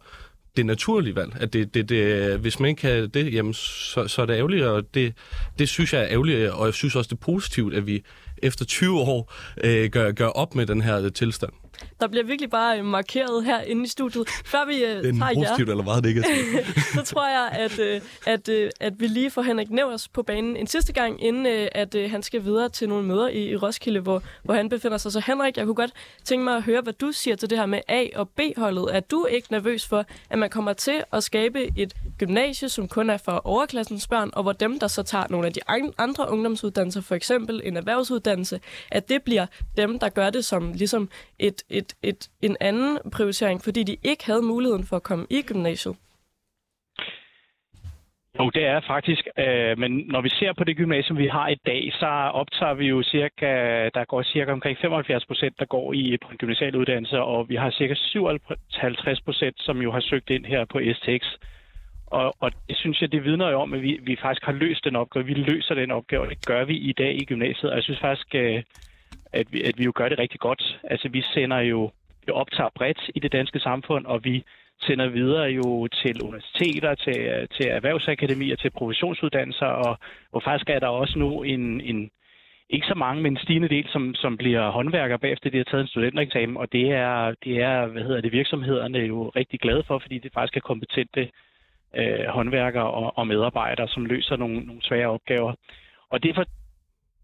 det 0.57 0.65
naturlige 0.65 1.15
valg. 1.15 1.35
At 1.39 1.53
det, 1.53 1.73
det, 1.73 1.89
det, 1.89 2.39
hvis 2.39 2.59
man 2.59 2.69
ikke 2.69 2.79
kan 2.79 3.09
det, 3.09 3.33
jamen, 3.33 3.53
så, 3.53 4.07
så 4.07 4.21
er 4.21 4.25
det 4.25 4.33
ærgerligt, 4.33 4.65
og 4.65 4.93
det, 4.93 5.13
det 5.59 5.69
synes 5.69 5.93
jeg 5.93 6.01
er 6.01 6.07
ærgerligt, 6.09 6.49
og 6.49 6.65
jeg 6.65 6.73
synes 6.73 6.95
også, 6.95 7.07
det 7.07 7.15
er 7.15 7.25
positivt, 7.25 7.73
at 7.73 7.87
vi 7.87 8.03
efter 8.43 8.65
20 8.65 8.99
år 8.99 9.33
øh, 9.63 9.89
gør, 9.89 10.11
gør 10.11 10.27
op 10.27 10.55
med 10.55 10.65
den 10.65 10.81
her 10.81 11.09
tilstand. 11.09 11.53
Der 11.99 12.07
bliver 12.07 12.23
virkelig 12.23 12.49
bare 12.49 12.79
øh, 12.79 12.85
markeret 12.85 13.45
her 13.45 13.61
inde 13.61 13.83
i 13.83 13.87
studiet. 13.87 14.29
Før 14.45 14.65
vi 14.65 14.83
øh, 14.83 14.89
det 14.89 14.97
er 14.97 15.01
tager 15.01 15.33
positivt 15.33 15.67
jer, 15.67 15.73
eller 15.73 15.83
meget 15.83 16.03
negativt. 16.03 16.77
så 16.95 17.01
tror 17.03 17.27
jeg, 17.27 17.49
at, 17.51 17.79
øh, 17.79 18.01
at, 18.27 18.49
øh, 18.49 18.71
at 18.79 18.93
vi 18.99 19.07
lige 19.07 19.31
får 19.31 19.41
Henrik 19.41 19.69
Nevers 19.69 20.07
på 20.07 20.23
banen 20.23 20.57
en 20.57 20.67
sidste 20.67 20.93
gang, 20.93 21.23
inden 21.23 21.45
øh, 21.45 21.67
at 21.71 21.95
øh, 21.95 22.11
han 22.11 22.23
skal 22.23 22.43
videre 22.43 22.69
til 22.69 22.89
nogle 22.89 23.07
møder 23.07 23.27
i, 23.27 23.49
i 23.49 23.55
Roskilde, 23.55 23.99
hvor, 23.99 24.23
hvor 24.43 24.53
han 24.53 24.69
befinder 24.69 24.97
sig. 24.97 25.11
Så 25.11 25.19
Henrik, 25.25 25.57
jeg 25.57 25.65
kunne 25.65 25.75
godt 25.75 25.91
tænke 26.23 26.43
mig 26.43 26.55
at 26.55 26.63
høre, 26.63 26.81
hvad 26.81 26.93
du 26.93 27.11
siger 27.11 27.35
til 27.35 27.49
det 27.49 27.57
her 27.57 27.65
med 27.65 27.81
A- 27.87 28.07
og 28.15 28.29
B-holdet. 28.29 28.95
Er 28.95 28.99
du 28.99 29.25
ikke 29.25 29.51
nervøs 29.51 29.85
for, 29.85 30.05
at 30.29 30.39
man 30.39 30.49
kommer 30.49 30.73
til 30.73 31.03
at 31.13 31.23
skabe 31.23 31.69
et 31.77 31.93
gymnasie, 32.17 32.69
som 32.69 32.87
kun 32.87 33.09
er 33.09 33.17
for 33.17 33.41
overklassens 33.43 34.07
børn, 34.07 34.29
og 34.33 34.43
hvor 34.43 34.51
dem, 34.51 34.79
der 34.79 34.87
så 34.87 35.03
tager 35.03 35.25
nogle 35.29 35.47
af 35.47 35.53
de 35.53 35.59
andre 35.97 36.29
ungdomsuddannelser, 36.31 37.01
for 37.01 37.15
eksempel 37.15 37.61
en 37.63 37.77
erhvervsuddannelse, 37.77 38.59
at 38.91 39.09
det 39.09 39.23
bliver 39.23 39.45
dem, 39.77 39.99
der 39.99 40.09
gør 40.09 40.29
det 40.29 40.45
som 40.45 40.73
ligesom 40.73 41.09
et, 41.39 41.63
et, 41.69 41.95
et, 42.03 42.29
en 42.41 42.57
anden 42.59 42.99
prioritering, 43.11 43.61
fordi 43.63 43.83
de 43.83 43.97
ikke 44.03 44.25
havde 44.25 44.41
muligheden 44.41 44.83
for 44.83 44.95
at 44.95 45.03
komme 45.03 45.25
i 45.29 45.41
gymnasiet? 45.41 45.95
Jo, 48.39 48.49
det 48.49 48.65
er 48.65 48.81
faktisk. 48.87 49.27
Øh, 49.37 49.77
men 49.77 49.91
når 49.91 50.21
vi 50.21 50.29
ser 50.29 50.53
på 50.53 50.63
det 50.63 50.77
gymnasium, 50.77 51.17
vi 51.17 51.27
har 51.27 51.47
i 51.47 51.57
dag, 51.65 51.91
så 51.93 52.07
optager 52.41 52.73
vi 52.73 52.85
jo 52.87 53.03
cirka, 53.03 53.51
der 53.93 54.05
går 54.05 54.23
cirka 54.23 54.51
omkring 54.51 54.77
75 54.81 55.25
procent, 55.25 55.59
der 55.59 55.65
går 55.65 55.93
i 55.93 56.17
på 56.21 56.27
en 56.31 56.37
gymnasial 56.37 56.75
uddannelse, 56.75 57.21
og 57.21 57.49
vi 57.49 57.55
har 57.55 57.71
cirka 57.71 57.93
57 57.95 59.21
procent, 59.21 59.55
som 59.59 59.81
jo 59.81 59.91
har 59.91 59.99
søgt 59.99 60.29
ind 60.29 60.45
her 60.45 60.65
på 60.65 60.79
STX. 60.93 61.23
Og, 62.07 62.35
og 62.39 62.51
det 62.67 62.77
synes 62.77 63.01
jeg, 63.01 63.11
det 63.11 63.23
vidner 63.23 63.49
jo 63.49 63.61
om, 63.61 63.73
at 63.73 63.81
vi, 63.81 63.99
vi 64.03 64.17
faktisk 64.21 64.45
har 64.45 64.51
løst 64.51 64.83
den 64.83 64.95
opgave. 64.95 65.25
Vi 65.25 65.33
løser 65.33 65.75
den 65.75 65.91
opgave, 65.91 66.21
og 66.21 66.29
det 66.29 66.45
gør 66.45 66.65
vi 66.65 66.75
i 66.77 66.93
dag 66.93 67.21
i 67.21 67.25
gymnasiet. 67.25 67.71
Og 67.71 67.75
jeg 67.75 67.83
synes 67.83 67.99
faktisk, 67.99 68.35
øh, 68.35 68.63
at 69.33 69.47
vi, 69.51 69.63
at 69.63 69.77
vi 69.77 69.83
jo 69.83 69.91
gør 69.95 70.09
det 70.09 70.19
rigtig 70.19 70.39
godt. 70.39 70.79
Altså, 70.83 71.09
vi 71.09 71.21
sender 71.21 71.59
jo, 71.59 71.91
vi 72.25 72.31
optager 72.31 72.69
bredt 72.75 73.09
i 73.15 73.19
det 73.19 73.31
danske 73.31 73.59
samfund, 73.59 74.05
og 74.05 74.23
vi 74.23 74.43
sender 74.81 75.07
videre 75.07 75.49
jo 75.49 75.87
til 75.87 76.21
universiteter, 76.23 76.95
til, 76.95 77.47
til 77.55 77.65
erhvervsakademier, 77.69 78.55
til 78.55 78.69
professionsuddannelser, 78.69 79.65
og, 79.65 79.97
og 80.31 80.43
faktisk 80.43 80.69
er 80.69 80.79
der 80.79 80.87
også 80.87 81.19
nu 81.19 81.43
en, 81.43 81.81
en 81.81 82.11
ikke 82.69 82.87
så 82.87 82.95
mange, 82.95 83.23
men 83.23 83.33
en 83.33 83.43
stigende 83.43 83.69
del, 83.69 83.87
som, 83.89 84.15
som 84.15 84.37
bliver 84.37 84.71
håndværker 84.71 85.17
bagefter, 85.17 85.49
de 85.49 85.57
har 85.57 85.63
taget 85.63 85.81
en 85.81 85.87
studentereksamen, 85.87 86.57
og 86.57 86.71
det 86.71 86.91
er, 86.91 87.33
det 87.43 87.61
er, 87.61 87.85
hvad 87.87 88.01
hedder 88.01 88.21
det, 88.21 88.31
virksomhederne 88.31 88.97
jo 88.97 89.29
rigtig 89.29 89.59
glade 89.59 89.83
for, 89.87 89.99
fordi 89.99 90.19
det 90.19 90.33
faktisk 90.33 90.57
er 90.57 90.61
kompetente 90.61 91.29
øh, 91.95 92.25
håndværkere 92.27 92.89
og, 92.91 93.17
og 93.17 93.27
medarbejdere, 93.27 93.87
som 93.87 94.05
løser 94.05 94.35
nogle, 94.35 94.59
nogle 94.59 94.81
svære 94.81 95.07
opgaver. 95.07 95.53
Og 96.09 96.23
det 96.23 96.29
er 96.29 96.43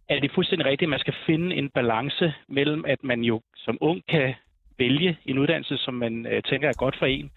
er 0.10 0.20
det 0.20 0.32
fuldstændig 0.32 0.66
rigtigt, 0.66 0.88
at 0.88 0.90
man 0.90 1.00
skal 1.00 1.16
finde 1.26 1.56
en 1.56 1.70
balance 1.70 2.34
mellem, 2.48 2.86
at 2.88 3.04
man 3.04 3.22
jo 3.22 3.42
som 3.56 3.78
ung 3.82 4.04
kan 4.08 4.34
vælge 4.78 5.18
en 5.26 5.38
uddannelse, 5.40 5.78
som 5.78 5.94
man 5.94 6.26
øh, 6.26 6.44
tænker 6.44 6.70
er 6.70 6.74
godt 6.78 6.96
for 7.00 7.06
en. 7.06 7.32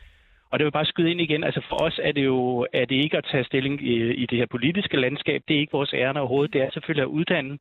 Og 0.51 0.59
det 0.59 0.65
vil 0.65 0.71
bare 0.71 0.85
skyde 0.85 1.11
ind 1.11 1.21
igen. 1.21 1.45
Altså 1.45 1.61
for 1.69 1.77
os 1.83 2.01
er 2.03 2.13
det 2.13 2.25
jo 2.25 2.67
er 2.73 2.85
det 2.85 2.95
ikke 2.95 3.17
at 3.17 3.25
tage 3.31 3.45
stilling 3.45 3.83
i, 3.83 4.15
i 4.15 4.27
det 4.27 4.39
her 4.39 4.47
politiske 4.47 4.97
landskab. 4.97 5.43
Det 5.49 5.57
er 5.57 5.61
ikke 5.61 5.73
vores 5.73 5.93
ærne 5.95 6.21
overhovedet. 6.21 6.53
Det 6.53 6.63
er 6.63 6.71
selvfølgelig 6.71 7.03
at 7.03 7.15
uddanne, 7.19 7.59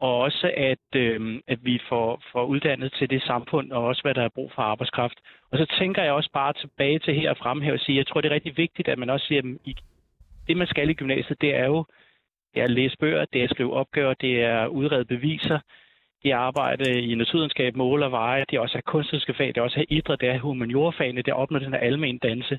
og 0.00 0.18
også 0.18 0.52
at, 0.56 0.96
øh, 0.96 1.40
at 1.48 1.58
vi 1.62 1.80
får, 1.88 2.22
får 2.32 2.44
uddannet 2.44 2.92
til 2.92 3.10
det 3.10 3.22
samfund, 3.22 3.72
og 3.72 3.84
også 3.84 4.02
hvad 4.02 4.14
der 4.14 4.22
er 4.22 4.28
brug 4.34 4.52
for 4.54 4.62
arbejdskraft. 4.62 5.18
Og 5.50 5.58
så 5.58 5.66
tænker 5.78 6.02
jeg 6.02 6.12
også 6.12 6.30
bare 6.32 6.52
tilbage 6.52 6.98
til 6.98 7.14
her 7.14 7.30
og 7.30 7.36
fremhæve 7.36 7.74
og 7.74 7.80
sige, 7.80 7.98
jeg 7.98 8.06
tror, 8.06 8.20
det 8.20 8.28
er 8.30 8.34
rigtig 8.34 8.56
vigtigt, 8.56 8.88
at 8.88 8.98
man 8.98 9.10
også 9.10 9.26
siger, 9.26 9.42
at 9.66 9.74
det, 10.48 10.56
man 10.56 10.66
skal 10.66 10.90
i 10.90 10.94
gymnasiet, 10.94 11.40
det 11.40 11.54
er 11.54 11.66
jo 11.66 11.84
det 12.54 12.60
er 12.60 12.64
at 12.64 12.70
læse 12.70 12.96
bøger, 12.98 13.24
det 13.32 13.40
er 13.40 13.44
at 13.44 13.50
skrive 13.50 13.72
opgaver, 13.72 14.14
det 14.14 14.42
er 14.42 14.58
at 14.58 14.68
udrede 14.68 15.04
beviser, 15.04 15.58
det 16.22 16.30
er 16.30 16.36
at 16.36 16.42
arbejde 16.42 17.00
i 17.00 17.14
naturvidenskab, 17.14 17.76
mål 17.76 18.02
og 18.02 18.12
veje, 18.12 18.44
det 18.50 18.56
er 18.56 18.60
også 18.60 18.78
at 18.78 18.84
kunstneriske 18.84 19.34
fag, 19.34 19.48
det 19.48 19.56
er 19.56 19.62
også 19.62 19.80
at 19.80 19.86
idræt, 19.88 20.20
det 20.20 20.28
er 20.28 20.38
humaniorfagene, 20.38 21.22
det 21.22 21.30
er 21.30 21.34
at 21.34 21.40
opnå 21.40 21.58
den 21.58 21.72
her 21.72 21.80
almen 21.80 22.18
danse. 22.18 22.58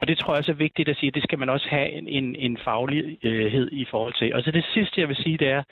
Og, 0.00 0.08
det 0.08 0.18
tror 0.18 0.32
jeg 0.32 0.38
også 0.38 0.52
er 0.52 0.56
vigtigt 0.56 0.88
at 0.88 0.96
sige, 0.96 1.10
det 1.10 1.22
skal 1.22 1.38
man 1.38 1.48
også 1.48 1.68
have 1.68 1.90
en, 1.90 2.08
en, 2.08 2.36
en 2.36 2.58
faglighed 2.58 3.72
i 3.72 3.84
forhold 3.84 4.14
til. 4.14 4.34
Og 4.34 4.42
så 4.42 4.50
det 4.50 4.64
sidste, 4.74 5.00
jeg 5.00 5.08
vil 5.08 5.16
sige, 5.16 5.38
det 5.38 5.48
er, 5.48 5.62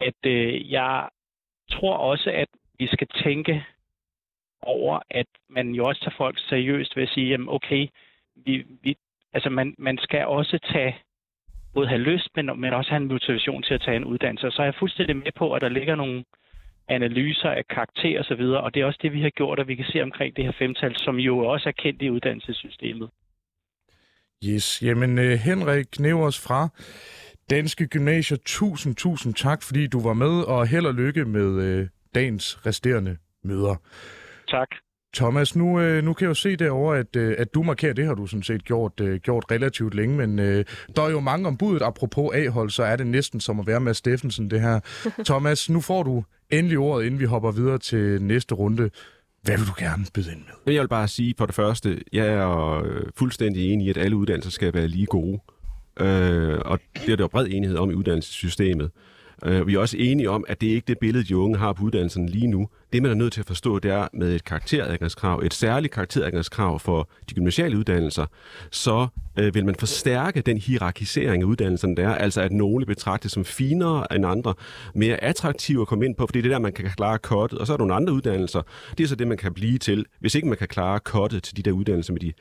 at 0.00 0.26
øh, 0.26 0.72
jeg 0.72 1.08
tror 1.70 1.96
også, 1.96 2.30
at 2.30 2.48
vi 2.78 2.86
skal 2.86 3.08
tænke 3.24 3.64
over, 4.62 5.00
at 5.10 5.26
man 5.48 5.70
jo 5.74 5.84
også 5.84 6.00
tager 6.00 6.16
folk 6.16 6.38
seriøst 6.38 6.96
ved 6.96 7.02
at 7.02 7.08
sige, 7.08 7.28
jamen 7.28 7.48
okay, 7.48 7.88
vi, 8.36 8.64
vi, 8.82 8.96
altså 9.32 9.50
man, 9.50 9.74
man 9.78 9.98
skal 9.98 10.26
også 10.26 10.58
tage 10.72 10.98
både 11.74 11.88
have 11.88 12.00
lyst, 12.00 12.28
men, 12.36 12.60
men 12.60 12.72
også 12.72 12.90
have 12.90 13.02
en 13.02 13.08
motivation 13.08 13.62
til 13.62 13.74
at 13.74 13.80
tage 13.80 13.96
en 13.96 14.04
uddannelse. 14.04 14.50
Så 14.50 14.62
er 14.62 14.66
jeg 14.66 14.74
fuldstændig 14.78 15.16
med 15.16 15.32
på, 15.36 15.52
at 15.52 15.62
der 15.62 15.68
ligger 15.68 15.94
nogle 15.94 16.24
analyser 16.88 17.50
af 17.50 17.64
karakter 17.70 18.20
osv., 18.20 18.40
og, 18.40 18.60
og 18.60 18.74
det 18.74 18.80
er 18.82 18.86
også 18.86 18.98
det, 19.02 19.12
vi 19.12 19.22
har 19.22 19.30
gjort, 19.30 19.58
og 19.58 19.68
vi 19.68 19.74
kan 19.74 19.84
se 19.92 20.02
omkring 20.02 20.36
det 20.36 20.44
her 20.44 20.52
femtal, 20.58 20.94
som 20.96 21.16
jo 21.16 21.38
også 21.38 21.68
er 21.68 21.72
kendt 21.72 22.02
i 22.02 22.10
uddannelsessystemet. 22.10 23.08
Yes, 24.44 24.82
jamen 24.82 25.18
uh, 25.18 25.24
Henrik 25.24 25.86
Knevers 25.92 26.46
fra 26.46 26.68
Danske 27.50 27.86
Gymnasier, 27.86 28.38
tusind, 28.46 28.96
tusind 28.96 29.34
tak, 29.34 29.62
fordi 29.62 29.86
du 29.86 30.00
var 30.00 30.12
med, 30.12 30.42
og 30.42 30.66
held 30.66 30.86
og 30.86 30.94
lykke 30.94 31.24
med 31.24 31.80
uh, 31.80 31.86
dagens 32.14 32.66
resterende 32.66 33.16
møder. 33.44 33.76
Tak. 34.48 34.68
Thomas, 35.14 35.56
nu, 35.56 35.80
øh, 35.80 36.04
nu 36.04 36.12
kan 36.12 36.24
jeg 36.24 36.28
jo 36.28 36.34
se 36.34 36.56
derovre, 36.56 36.98
at, 36.98 37.16
øh, 37.16 37.34
at 37.38 37.54
du 37.54 37.62
markerer, 37.62 37.92
det 37.92 38.06
har 38.06 38.14
du 38.14 38.26
sådan 38.26 38.42
set 38.42 38.64
gjort, 38.64 39.00
øh, 39.00 39.20
gjort 39.20 39.44
relativt 39.50 39.94
længe, 39.94 40.16
men 40.16 40.38
øh, 40.38 40.64
der 40.96 41.02
er 41.02 41.10
jo 41.10 41.20
mange 41.20 41.46
om 41.46 41.56
budet. 41.56 41.82
Apropos 41.82 42.34
A-hold, 42.34 42.70
så 42.70 42.82
er 42.82 42.96
det 42.96 43.06
næsten 43.06 43.40
som 43.40 43.60
at 43.60 43.66
være 43.66 43.80
med 43.80 43.94
Steffensen, 43.94 44.50
det 44.50 44.60
her. 44.60 44.80
Thomas, 45.26 45.70
nu 45.70 45.80
får 45.80 46.02
du 46.02 46.24
endelig 46.50 46.78
ordet, 46.78 47.06
inden 47.06 47.20
vi 47.20 47.24
hopper 47.24 47.50
videre 47.50 47.78
til 47.78 48.22
næste 48.22 48.54
runde. 48.54 48.90
Hvad 49.42 49.58
vil 49.58 49.66
du 49.66 49.72
gerne 49.78 50.04
byde 50.14 50.32
ind 50.32 50.40
med? 50.66 50.74
Jeg 50.74 50.82
vil 50.82 50.88
bare 50.88 51.08
sige 51.08 51.34
for 51.38 51.46
det 51.46 51.54
første, 51.54 52.00
jeg 52.12 52.26
er 52.26 52.82
fuldstændig 53.16 53.72
enig 53.72 53.86
i, 53.86 53.90
at 53.90 53.96
alle 53.96 54.16
uddannelser 54.16 54.50
skal 54.50 54.74
være 54.74 54.88
lige 54.88 55.06
gode. 55.06 55.40
Øh, 56.00 56.58
og 56.64 56.80
det 56.94 57.12
er 57.12 57.16
der 57.16 57.28
bred 57.28 57.46
enighed 57.50 57.76
om 57.78 57.90
i 57.90 57.94
uddannelsessystemet. 57.94 58.90
Øh, 59.44 59.66
vi 59.66 59.74
er 59.74 59.78
også 59.78 59.96
enige 59.96 60.30
om, 60.30 60.44
at 60.48 60.60
det 60.60 60.68
er 60.70 60.74
ikke 60.74 60.86
det 60.88 60.98
billede, 60.98 61.24
de 61.24 61.36
unge 61.36 61.58
har 61.58 61.72
på 61.72 61.84
uddannelsen 61.84 62.28
lige 62.28 62.46
nu. 62.46 62.68
Det, 62.92 63.02
man 63.02 63.10
er 63.10 63.14
nødt 63.14 63.32
til 63.32 63.40
at 63.40 63.46
forstå, 63.46 63.78
det 63.78 63.90
er 63.90 64.08
med 64.12 64.34
et 64.34 64.44
karakteradgangskrav, 64.44 65.40
et 65.44 65.54
særligt 65.54 65.92
karakteradgangskrav 65.92 66.78
for 66.78 67.08
de 67.30 67.34
gymnasiale 67.34 67.78
uddannelser, 67.78 68.26
så 68.70 69.06
øh, 69.38 69.54
vil 69.54 69.64
man 69.64 69.74
forstærke 69.74 70.40
den 70.40 70.58
hierarkisering 70.58 71.42
af 71.42 71.46
uddannelserne, 71.46 71.96
der 71.96 72.08
er, 72.08 72.14
altså 72.14 72.40
at 72.40 72.52
nogle 72.52 72.86
betragtes 72.86 73.32
som 73.32 73.44
finere 73.44 74.14
end 74.14 74.26
andre, 74.26 74.54
mere 74.94 75.24
attraktive 75.24 75.82
at 75.82 75.88
komme 75.88 76.04
ind 76.04 76.14
på, 76.14 76.26
fordi 76.26 76.40
det 76.40 76.46
er 76.46 76.54
der, 76.54 76.58
man 76.58 76.72
kan 76.72 76.90
klare 76.96 77.18
kottet, 77.18 77.58
og 77.58 77.66
så 77.66 77.72
er 77.72 77.76
der 77.76 77.84
nogle 77.84 77.94
andre 77.94 78.12
uddannelser. 78.12 78.62
Det 78.98 79.04
er 79.04 79.08
så 79.08 79.16
det, 79.16 79.28
man 79.28 79.36
kan 79.36 79.54
blive 79.54 79.78
til, 79.78 80.06
hvis 80.20 80.34
ikke 80.34 80.48
man 80.48 80.58
kan 80.58 80.68
klare 80.68 81.00
kottet 81.00 81.42
til 81.42 81.56
de 81.56 81.62
der 81.62 81.72
uddannelser 81.72 82.12
med 82.12 82.20
de 82.20 82.32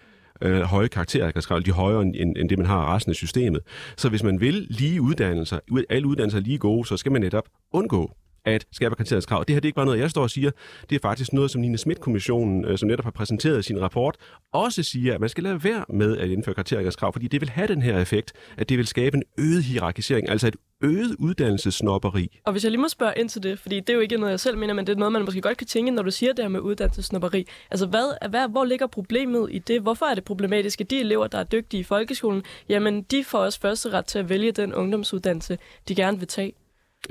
øh, 0.41 0.62
høje 0.62 0.88
karakterer, 0.88 1.60
de 1.65 1.71
højere 1.71 2.02
end, 2.02 2.38
end 2.38 2.50
det, 2.50 2.58
man 2.58 2.67
har 2.67 2.95
resten 2.95 3.10
af 3.10 3.15
systemet. 3.15 3.62
Så 3.97 4.10
hvis 4.10 4.23
man 4.23 4.41
vil 4.41 4.67
lige 4.69 5.02
uddannelser, 5.02 5.60
alle 5.89 6.08
uddannelser 6.08 6.39
er 6.39 6.43
lige 6.43 6.58
gode, 6.58 6.88
så 6.88 6.97
skal 6.97 7.12
man 7.12 7.21
netop 7.21 7.43
undgå 7.73 8.12
at 8.47 8.65
skabe 8.71 8.95
karakteringskrav. 8.95 9.43
Det 9.47 9.56
her 9.56 9.60
det 9.60 9.65
er 9.65 9.69
ikke 9.69 9.76
bare 9.76 9.86
noget, 9.86 10.00
jeg 10.00 10.10
står 10.10 10.21
og 10.21 10.30
siger. 10.30 10.52
Det 10.89 10.95
er 10.95 11.00
faktisk 11.02 11.34
noget, 11.34 11.52
som 11.52 11.62
Nina 11.62 11.78
Schmidt-kommissionen, 11.78 12.65
øh, 12.65 12.78
som 12.78 12.88
netop 12.88 13.04
har 13.04 13.12
præsenteret 13.12 13.65
sin 13.65 13.82
rapport, 13.82 14.17
også 14.54 14.84
siger, 14.84 15.13
at 15.13 15.19
man 15.19 15.30
skal 15.30 15.43
lade 15.43 15.63
være 15.63 15.86
med 15.89 16.17
at 16.17 16.30
indføre 16.30 16.56
karakteringskrav, 16.56 17.13
fordi 17.13 17.28
det 17.28 17.41
vil 17.41 17.50
have 17.50 17.67
den 17.67 17.82
her 17.82 18.00
effekt, 18.00 18.34
at 18.58 18.69
det 18.69 18.78
vil 18.78 18.88
skabe 18.88 19.17
en 19.17 19.23
øget 19.38 19.63
hierarkisering, 19.63 20.30
altså 20.30 20.47
et 20.47 20.56
øget 20.81 21.15
uddannelsesnopperi. 21.19 22.39
Og 22.45 22.51
hvis 22.51 22.63
jeg 22.63 22.71
lige 22.71 22.81
må 22.81 22.87
spørge 22.87 23.13
ind 23.17 23.29
til 23.29 23.43
det, 23.43 23.59
fordi 23.59 23.79
det 23.79 23.89
er 23.89 23.93
jo 23.93 23.99
ikke 23.99 24.17
noget, 24.17 24.31
jeg 24.31 24.39
selv 24.39 24.57
mener, 24.57 24.73
men 24.73 24.87
det 24.87 24.93
er 24.93 24.97
noget, 24.97 25.11
man 25.11 25.25
måske 25.25 25.41
godt 25.41 25.57
kan 25.57 25.67
tænke, 25.67 25.91
når 25.91 26.03
du 26.03 26.11
siger 26.11 26.33
det 26.33 26.45
her 26.45 26.49
med 26.49 26.59
uddannelsesnopperi. 26.59 27.47
Altså, 27.71 27.85
hvad, 27.87 28.29
hvad, 28.29 28.49
hvor 28.49 28.65
ligger 28.65 28.87
problemet 28.87 29.47
i 29.51 29.59
det? 29.59 29.81
Hvorfor 29.81 30.05
er 30.05 30.15
det 30.15 30.23
problematisk, 30.23 30.81
at 30.81 30.89
de 30.89 30.99
elever, 30.99 31.27
der 31.27 31.37
er 31.37 31.43
dygtige 31.43 31.81
i 31.81 31.83
folkeskolen, 31.83 32.43
jamen, 32.69 33.01
de 33.01 33.23
får 33.23 33.39
også 33.39 33.59
første 33.59 33.89
ret 33.89 34.05
til 34.05 34.19
at 34.19 34.29
vælge 34.29 34.51
den 34.51 34.73
ungdomsuddannelse, 34.73 35.57
de 35.87 35.95
gerne 35.95 36.19
vil 36.19 36.27
tage? 36.27 36.53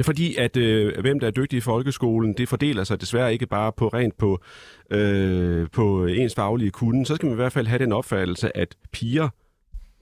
Fordi 0.02 0.37
at 0.37 0.57
øh, 0.57 1.00
hvem 1.00 1.20
der 1.20 1.26
er 1.26 1.31
dygtig 1.31 1.57
i 1.57 1.61
folkeskolen, 1.61 2.33
det 2.33 2.48
fordeler 2.48 2.85
sig 2.85 3.00
desværre 3.00 3.33
ikke 3.33 3.46
bare 3.46 3.72
på 3.72 3.88
rent 3.88 4.16
på, 4.16 4.40
øh, 4.90 5.66
på 5.72 6.07
ens 6.07 6.35
faglige 6.35 6.70
kunde. 6.70 7.07
Så 7.07 7.14
skal 7.14 7.26
man 7.26 7.35
i 7.35 7.37
hvert 7.37 7.52
fald 7.52 7.66
have 7.66 7.79
den 7.79 7.92
opfattelse, 7.92 8.57
at 8.57 8.76
piger 8.92 9.29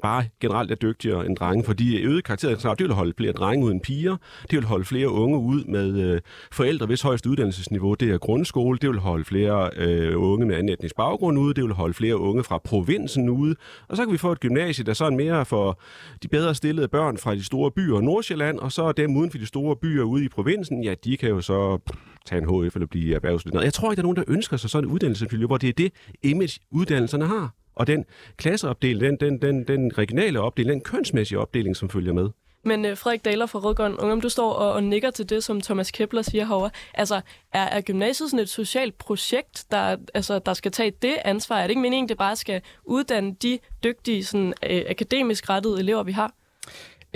bare 0.04 0.24
generelt 0.40 0.70
er 0.70 0.74
dygtigere 0.74 1.26
end 1.26 1.36
drenge, 1.36 1.64
fordi 1.64 2.02
øget 2.02 2.24
karakterkrav, 2.24 2.74
det 2.78 2.86
vil 2.86 2.94
holde 2.94 3.12
flere 3.16 3.32
drenge 3.32 3.66
uden 3.66 3.80
piger, 3.80 4.16
det 4.50 4.56
vil 4.56 4.64
holde 4.64 4.84
flere 4.84 5.08
unge 5.08 5.38
ud 5.38 5.64
med 5.64 5.98
øh, 6.00 6.20
forældre, 6.52 6.86
hvis 6.86 7.02
højeste 7.02 7.30
uddannelsesniveau 7.30 7.94
det 7.94 8.10
er 8.10 8.18
grundskole, 8.18 8.78
det 8.78 8.90
vil 8.90 8.98
holde 8.98 9.24
flere 9.24 9.70
øh, 9.76 10.22
unge 10.22 10.46
med 10.46 10.54
anden 10.56 10.68
etnisk 10.68 10.96
baggrund 10.96 11.38
ude, 11.38 11.54
det 11.54 11.64
vil 11.64 11.72
holde 11.72 11.94
flere 11.94 12.16
unge 12.16 12.44
fra 12.44 12.58
provinsen 12.58 13.28
ude, 13.28 13.56
og 13.88 13.96
så 13.96 14.04
kan 14.04 14.12
vi 14.12 14.18
få 14.18 14.32
et 14.32 14.40
gymnasie, 14.40 14.84
der 14.84 14.92
så 14.92 15.04
er 15.04 15.10
mere 15.10 15.44
for 15.44 15.80
de 16.22 16.28
bedre 16.28 16.54
stillede 16.54 16.88
børn 16.88 17.18
fra 17.18 17.34
de 17.34 17.44
store 17.44 17.70
byer 17.70 17.94
og 17.94 18.04
Nordsjælland, 18.04 18.58
og 18.58 18.72
så 18.72 18.92
dem 18.92 19.16
uden 19.16 19.30
for 19.30 19.38
de 19.38 19.46
store 19.46 19.76
byer 19.76 20.02
ude 20.02 20.24
i 20.24 20.28
provinsen, 20.28 20.84
ja, 20.84 20.94
de 21.04 21.16
kan 21.16 21.28
jo 21.28 21.40
så 21.40 21.78
tage 22.26 22.42
en 22.42 22.68
HF 22.68 22.76
eller 22.76 22.86
blive 22.86 23.14
erhvervsleder. 23.14 23.62
Jeg 23.62 23.72
tror 23.72 23.90
ikke, 23.90 23.96
der 23.96 24.02
er 24.02 24.10
nogen, 24.10 24.16
der 24.16 24.24
ønsker 24.28 24.56
sig 24.56 24.70
sådan 24.70 24.88
en 24.88 24.94
uddannelsesmiljø, 24.94 25.46
hvor 25.46 25.56
det 25.56 25.68
er 25.68 25.72
det 25.72 25.92
image, 26.22 26.60
uddannelserne 26.70 27.26
har. 27.26 27.63
Og 27.74 27.86
den 27.86 28.04
klasseopdeling, 28.36 29.20
den, 29.20 29.20
den, 29.20 29.42
den, 29.42 29.64
den 29.64 29.98
regionale 29.98 30.40
opdeling, 30.40 30.72
den 30.72 30.80
kønsmæssige 30.80 31.38
opdeling, 31.38 31.76
som 31.76 31.90
følger 31.90 32.12
med. 32.12 32.28
Men 32.64 32.84
uh, 32.84 32.96
Frederik 32.96 33.24
Daler 33.24 33.46
fra 33.46 33.58
Rødgrøn 33.58 33.96
Ungdom, 33.96 34.20
du 34.20 34.28
står 34.28 34.52
og, 34.52 34.72
og 34.72 34.82
nikker 34.82 35.10
til 35.10 35.30
det, 35.30 35.44
som 35.44 35.60
Thomas 35.60 35.90
Kepler 35.90 36.22
siger 36.22 36.44
herovre. 36.44 36.70
Altså, 36.94 37.20
er, 37.52 37.62
er 37.62 37.80
gymnasiet 37.80 38.30
sådan 38.30 38.42
et 38.42 38.48
socialt 38.48 38.98
projekt, 38.98 39.64
der, 39.70 39.96
altså, 40.14 40.38
der 40.38 40.54
skal 40.54 40.72
tage 40.72 40.92
det 41.02 41.16
ansvar? 41.24 41.56
Er 41.56 41.62
det 41.62 41.70
ikke 41.70 41.82
meningen, 41.82 42.08
det 42.08 42.18
bare 42.18 42.36
skal 42.36 42.62
uddanne 42.84 43.34
de 43.42 43.58
dygtige, 43.84 44.24
sådan, 44.24 44.54
øh, 44.62 44.82
akademisk 44.88 45.50
rettede 45.50 45.80
elever, 45.80 46.02
vi 46.02 46.12
har? 46.12 46.32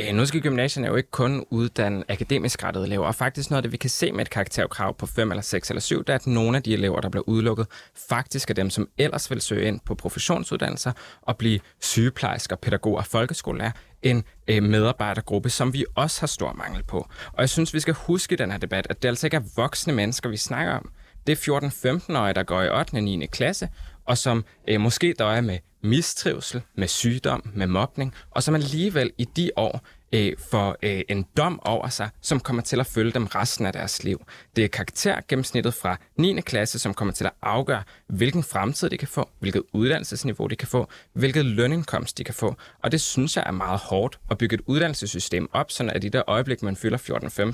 Øh, 0.01 0.15
nu 0.15 0.27
skal 0.27 0.41
gymnasierne 0.41 0.89
jo 0.89 0.97
ikke 0.97 1.11
kun 1.11 1.45
uddanne 1.51 2.05
akademisk 2.09 2.65
rettede 2.65 2.87
elever, 2.87 3.07
og 3.07 3.15
faktisk 3.15 3.51
noget 3.51 3.59
af 3.59 3.63
det, 3.63 3.73
vi 3.73 3.77
kan 3.77 3.91
se 3.91 4.13
med 4.13 4.21
et 4.21 4.31
karakterkrav 4.31 4.97
på 4.97 5.07
5 5.07 5.31
eller 5.31 5.43
6 5.43 5.71
eller 5.71 5.81
7, 5.81 5.99
det 5.99 6.09
er, 6.09 6.15
at 6.15 6.27
nogle 6.27 6.57
af 6.57 6.63
de 6.63 6.73
elever, 6.73 7.01
der 7.01 7.09
bliver 7.09 7.29
udelukket, 7.29 7.67
faktisk 8.09 8.51
er 8.51 8.55
dem, 8.55 8.71
som 8.71 8.89
ellers 8.99 9.31
vil 9.31 9.41
søge 9.41 9.69
ind 9.69 9.81
på 9.85 9.95
professionsuddannelser 9.95 10.93
og 11.23 11.37
blive 11.37 11.61
sygeplejersker, 11.81 12.57
pædagoger 12.57 12.99
og 12.99 13.07
folkeskolelærer, 13.07 13.71
en 14.03 14.25
øh, 14.49 14.63
medarbejdergruppe, 14.63 15.51
som 15.51 15.73
vi 15.73 15.85
også 15.95 16.21
har 16.21 16.27
stor 16.27 16.53
mangel 16.53 16.83
på. 16.83 17.09
Og 17.33 17.41
jeg 17.41 17.49
synes, 17.49 17.75
vi 17.75 17.81
skal 17.81 17.95
huske 17.95 18.33
i 18.33 18.37
den 18.37 18.51
her 18.51 18.59
debat, 18.59 18.87
at 18.91 19.03
det 19.03 19.09
altså 19.09 19.27
ikke 19.27 19.37
er 19.37 19.43
voksne 19.57 19.93
mennesker, 19.93 20.29
vi 20.29 20.37
snakker 20.37 20.73
om. 20.73 20.91
Det 21.27 21.49
er 21.49 21.61
14-15-årige, 21.61 22.35
der 22.35 22.43
går 22.43 22.63
i 22.63 22.71
8. 22.71 22.95
og 22.95 23.03
9. 23.03 23.27
klasse, 23.27 23.69
og 24.09 24.19
som 24.19 24.45
øh, 24.69 24.81
måske 24.81 25.15
døjer 25.19 25.41
med 25.41 25.59
mistrivsel, 25.83 26.63
med 26.75 26.89
sygdom, 26.89 27.51
med 27.55 27.67
mobning, 27.67 28.15
og 28.31 28.43
som 28.43 28.55
alligevel 28.55 29.13
i 29.19 29.25
de 29.25 29.51
år 29.57 29.81
øh, 30.13 30.33
får 30.51 30.77
øh, 30.83 31.01
en 31.09 31.27
dom 31.37 31.61
over 31.65 31.89
sig, 31.89 32.11
som 32.21 32.41
kommer 32.41 32.63
til 32.63 32.81
at 32.81 32.87
følge 32.87 33.13
dem 33.13 33.27
resten 33.27 33.67
af 33.67 33.73
deres 33.73 34.05
liv. 34.05 34.25
Det 34.57 34.65
er 34.65 34.69
karaktergennemsnittet 34.69 35.75
fra 35.75 35.97
9. 36.17 36.41
klasse, 36.41 36.79
som 36.79 36.95
kommer 36.95 37.15
til 37.15 37.25
at 37.25 37.33
afgøre, 37.43 37.83
hvilken 38.07 38.43
fremtid 38.43 38.91
de 38.91 38.97
kan 38.97 39.09
få, 39.09 39.31
hvilket 39.39 39.63
uddannelsesniveau 39.73 40.47
de 40.47 40.57
kan 40.57 40.69
få, 40.69 40.89
hvilket 41.13 41.45
lønindkomst 41.45 42.19
de 42.19 42.25
kan 42.25 42.35
få. 42.35 42.57
Og 42.83 42.93
det 42.93 43.01
synes 43.01 43.37
jeg 43.37 43.45
er 43.47 43.53
meget 43.53 43.79
hårdt 43.79 44.19
at 44.31 44.39
bygge 44.39 44.55
et 44.55 44.61
uddannelsessystem 44.67 45.49
op, 45.53 45.71
sådan 45.71 45.91
at 45.91 46.05
i 46.05 46.09
det 46.09 46.23
øjeblik, 46.27 46.63
man 46.63 46.77
fylder 46.77 46.99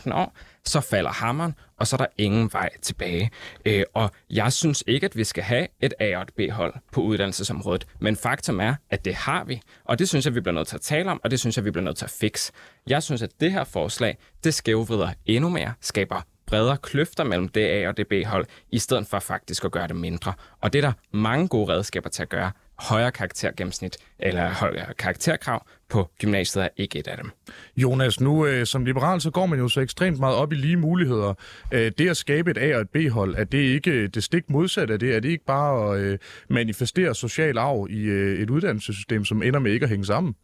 14-15 0.08 0.14
år, 0.14 0.36
så 0.66 0.80
falder 0.80 1.10
hammeren, 1.10 1.54
og 1.76 1.86
så 1.86 1.96
er 1.96 1.98
der 1.98 2.06
ingen 2.18 2.52
vej 2.52 2.70
tilbage. 2.82 3.30
Øh, 3.64 3.84
og 3.94 4.10
jeg 4.30 4.52
synes 4.52 4.84
ikke, 4.86 5.04
at 5.04 5.16
vi 5.16 5.24
skal 5.24 5.42
have 5.42 5.66
et 5.80 5.94
A- 6.00 6.16
og 6.16 6.22
et 6.22 6.30
B-hold 6.36 6.74
på 6.92 7.00
uddannelsesområdet, 7.00 7.86
men 8.00 8.16
faktum 8.16 8.60
er, 8.60 8.74
at 8.90 9.04
det 9.04 9.14
har 9.14 9.44
vi, 9.44 9.60
og 9.84 9.98
det 9.98 10.08
synes 10.08 10.24
jeg, 10.26 10.34
vi 10.34 10.40
bliver 10.40 10.54
nødt 10.54 10.68
til 10.68 10.76
at 10.76 10.80
tale 10.82 11.10
om, 11.10 11.20
og 11.24 11.30
det 11.30 11.40
synes 11.40 11.56
jeg, 11.56 11.64
vi 11.64 11.70
bliver 11.70 11.84
nødt 11.84 11.96
til 11.96 12.04
at 12.04 12.10
fikse. 12.10 12.52
Jeg 12.86 13.02
synes, 13.02 13.22
at 13.22 13.30
det 13.40 13.52
her 13.52 13.64
forslag, 13.64 14.18
det 14.44 14.54
skævvrider 14.54 15.08
endnu 15.26 15.48
mere, 15.50 15.72
skaber 15.80 16.20
bredere 16.46 16.76
kløfter 16.76 17.24
mellem 17.24 17.48
det 17.48 17.60
A- 17.60 17.88
og 17.88 17.96
det 17.96 18.08
B-hold, 18.08 18.46
i 18.72 18.78
stedet 18.78 19.06
for 19.06 19.18
faktisk 19.18 19.64
at 19.64 19.70
gøre 19.72 19.88
det 19.88 19.96
mindre. 19.96 20.32
Og 20.60 20.72
det 20.72 20.78
er 20.84 20.88
der 20.88 20.92
mange 21.16 21.48
gode 21.48 21.72
redskaber 21.72 22.10
til 22.10 22.22
at 22.22 22.28
gøre 22.28 22.50
højere 22.78 23.12
karaktergennemsnit 23.12 23.96
eller 24.18 24.50
højere 24.50 24.94
karakterkrav 24.98 25.66
på 25.88 26.10
gymnasiet 26.20 26.64
er 26.64 26.68
ikke 26.76 26.98
et 26.98 27.06
af 27.06 27.16
dem. 27.16 27.30
Jonas, 27.76 28.20
nu 28.20 28.46
øh, 28.46 28.66
som 28.66 28.84
liberal, 28.84 29.20
så 29.20 29.30
går 29.30 29.46
man 29.46 29.58
jo 29.58 29.68
så 29.68 29.80
ekstremt 29.80 30.18
meget 30.18 30.36
op 30.36 30.52
i 30.52 30.56
lige 30.56 30.76
muligheder. 30.76 31.34
Øh, 31.72 31.92
det 31.98 32.08
at 32.08 32.16
skabe 32.16 32.50
et 32.50 32.58
A- 32.58 32.74
og 32.74 32.80
et 32.80 32.90
B-hold, 32.90 33.34
er 33.34 33.44
det 33.44 33.58
ikke 33.58 34.06
det 34.06 34.24
stik 34.24 34.50
modsatte 34.50 34.94
af 34.94 35.00
det? 35.00 35.16
Er 35.16 35.20
det 35.20 35.28
ikke 35.28 35.44
bare 35.44 35.96
at 35.96 36.00
øh, 36.00 36.18
manifestere 36.50 37.14
social 37.14 37.58
arv 37.58 37.86
i 37.90 38.02
øh, 38.02 38.38
et 38.38 38.50
uddannelsessystem, 38.50 39.24
som 39.24 39.42
ender 39.42 39.60
med 39.60 39.72
ikke 39.72 39.84
at 39.84 39.90
hænge 39.90 40.04
sammen? 40.04 40.34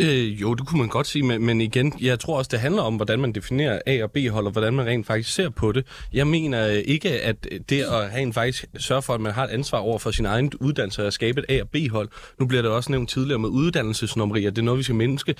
Øh, 0.00 0.40
jo, 0.40 0.54
det 0.54 0.66
kunne 0.66 0.78
man 0.80 0.88
godt 0.88 1.06
sige, 1.06 1.22
men, 1.22 1.46
men 1.46 1.60
igen, 1.60 1.92
jeg 2.00 2.20
tror 2.20 2.38
også, 2.38 2.48
det 2.52 2.60
handler 2.60 2.82
om, 2.82 2.96
hvordan 2.96 3.20
man 3.20 3.32
definerer 3.32 3.78
A- 3.86 4.02
og 4.02 4.10
B-hold, 4.10 4.46
og 4.46 4.52
hvordan 4.52 4.74
man 4.74 4.86
rent 4.86 5.06
faktisk 5.06 5.34
ser 5.34 5.48
på 5.48 5.72
det. 5.72 5.86
Jeg 6.12 6.26
mener 6.26 6.68
øh, 6.68 6.74
ikke, 6.74 7.10
at 7.10 7.36
øh, 7.52 7.60
det 7.68 7.82
at 7.82 8.10
have 8.10 8.22
en 8.22 8.32
faktisk 8.32 8.64
sørge 8.78 9.02
for, 9.02 9.14
at 9.14 9.20
man 9.20 9.32
har 9.32 9.44
et 9.44 9.50
ansvar 9.50 9.78
over 9.78 9.98
for 9.98 10.10
sin 10.10 10.26
egen 10.26 10.52
uddannelse 10.60 11.06
og 11.06 11.12
skabe 11.12 11.40
et 11.40 11.46
A- 11.48 11.62
og 11.62 11.68
B-hold. 11.68 12.08
Nu 12.40 12.46
bliver 12.46 12.62
det 12.62 12.70
også 12.70 12.92
nævnt 12.92 13.08
tidligere 13.08 13.38
med 13.38 13.48
uddannelsesnommeri, 13.48 14.44
at 14.44 14.56
det 14.56 14.62
er 14.62 14.64
noget, 14.64 14.78
vi 14.78 14.82
skal 14.82 14.94
menneske. 14.94 15.34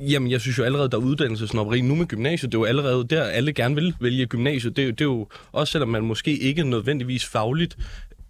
Jamen, 0.00 0.30
jeg 0.30 0.40
synes 0.40 0.58
jo 0.58 0.64
allerede, 0.64 0.90
der 0.90 0.96
er 0.96 1.02
uddannelsesnommeri 1.02 1.80
nu 1.80 1.94
med 1.94 2.06
gymnasiet. 2.06 2.52
Det 2.52 2.58
er 2.58 2.60
jo 2.60 2.64
allerede 2.64 3.06
der, 3.10 3.22
alle 3.22 3.52
gerne 3.52 3.74
vil 3.74 3.94
vælge 4.00 4.26
gymnasiet. 4.26 4.76
Det, 4.76 4.84
er 4.84 4.88
det 4.88 5.00
er 5.00 5.04
jo 5.04 5.28
også, 5.52 5.72
selvom 5.72 5.88
man 5.88 6.02
måske 6.02 6.38
ikke 6.38 6.64
nødvendigvis 6.64 7.24
fagligt 7.24 7.76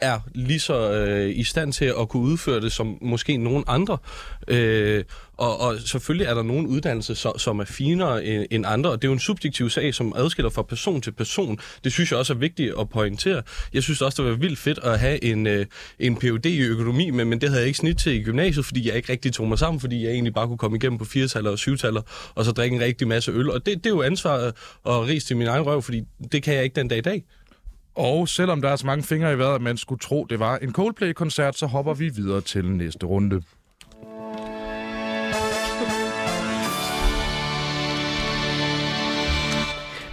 er 0.03 0.21
lige 0.35 0.61
så 0.61 0.93
øh, 0.93 1.39
i 1.39 1.45
stand 1.45 1.73
til 1.73 1.85
at 2.01 2.09
kunne 2.09 2.23
udføre 2.23 2.61
det 2.61 2.73
som 2.73 2.99
måske 3.01 3.37
nogen 3.37 3.65
andre. 3.67 3.99
Øh, 4.49 5.05
og, 5.37 5.61
og 5.61 5.79
selvfølgelig 5.81 6.27
er 6.27 6.35
der 6.35 6.43
nogle 6.43 6.69
uddannelser, 6.69 7.15
som, 7.15 7.39
som 7.39 7.59
er 7.59 7.65
finere 7.65 8.25
end, 8.25 8.47
end 8.51 8.67
andre, 8.67 8.91
og 8.91 9.03
det 9.03 9.09
er 9.09 9.11
jo 9.11 9.13
en 9.13 9.21
subjektiv 9.21 9.71
sag, 9.71 9.95
som 9.95 10.13
adskiller 10.17 10.51
fra 10.51 10.63
person 10.63 11.01
til 11.01 11.13
person. 11.13 11.59
Det 11.85 11.93
synes 11.93 12.11
jeg 12.11 12.19
også 12.19 12.33
er 12.33 12.37
vigtigt 12.37 12.75
at 12.81 12.89
pointere. 12.89 13.43
Jeg 13.75 13.83
synes 13.83 14.03
også, 14.03 14.23
det 14.23 14.31
var 14.31 14.37
vildt 14.37 14.59
fedt 14.59 14.79
at 14.83 15.01
have 15.01 15.25
en, 15.25 15.47
øh, 15.47 15.67
en 15.99 16.17
Ph.D. 16.17 16.47
i 16.47 16.61
økonomi, 16.61 17.11
men, 17.11 17.29
men 17.29 17.41
det 17.41 17.49
havde 17.49 17.61
jeg 17.61 17.67
ikke 17.67 17.79
snit 17.79 17.97
til 17.97 18.13
i 18.13 18.23
gymnasiet, 18.23 18.65
fordi 18.65 18.89
jeg 18.89 18.97
ikke 18.97 19.13
rigtig 19.13 19.33
tog 19.33 19.49
mig 19.49 19.59
sammen, 19.59 19.81
fordi 19.81 20.05
jeg 20.05 20.13
egentlig 20.13 20.35
bare 20.35 20.47
kunne 20.47 20.59
komme 20.59 20.77
igennem 20.77 20.99
på 20.99 21.05
4 21.05 21.51
og 21.51 21.59
7 21.59 21.77
og 22.35 22.45
så 22.45 22.53
drikke 22.53 22.77
en 22.77 22.83
rigtig 22.83 23.09
masse 23.09 23.33
øl. 23.33 23.51
Og 23.51 23.67
det, 23.67 23.85
det 23.85 23.87
er 23.87 23.95
jo 23.95 24.03
ansvar 24.03 24.53
at 24.87 25.09
rise 25.09 25.27
til 25.27 25.37
min 25.37 25.47
egen 25.47 25.63
røv, 25.63 25.83
fordi 25.83 26.03
det 26.33 26.43
kan 26.43 26.55
jeg 26.55 26.65
ikke 26.65 26.77
den 26.77 26.89
dag 26.89 26.99
i 26.99 27.01
dag. 27.01 27.25
Og 27.95 28.29
selvom 28.29 28.63
der 28.63 28.69
er 28.69 28.77
så 28.77 28.87
mange 28.87 29.03
fingre 29.03 29.33
i 29.33 29.39
vejret, 29.39 29.55
at 29.55 29.63
man 29.63 29.77
skulle 29.77 29.99
tro, 29.99 30.25
det 30.25 30.39
var 30.39 30.59
en 30.59 30.73
Coldplay-koncert, 30.73 31.59
så 31.59 31.67
hopper 31.67 31.95
vi 31.95 32.09
videre 32.09 32.41
til 32.41 32.71
næste 32.71 33.07
runde. 33.07 33.43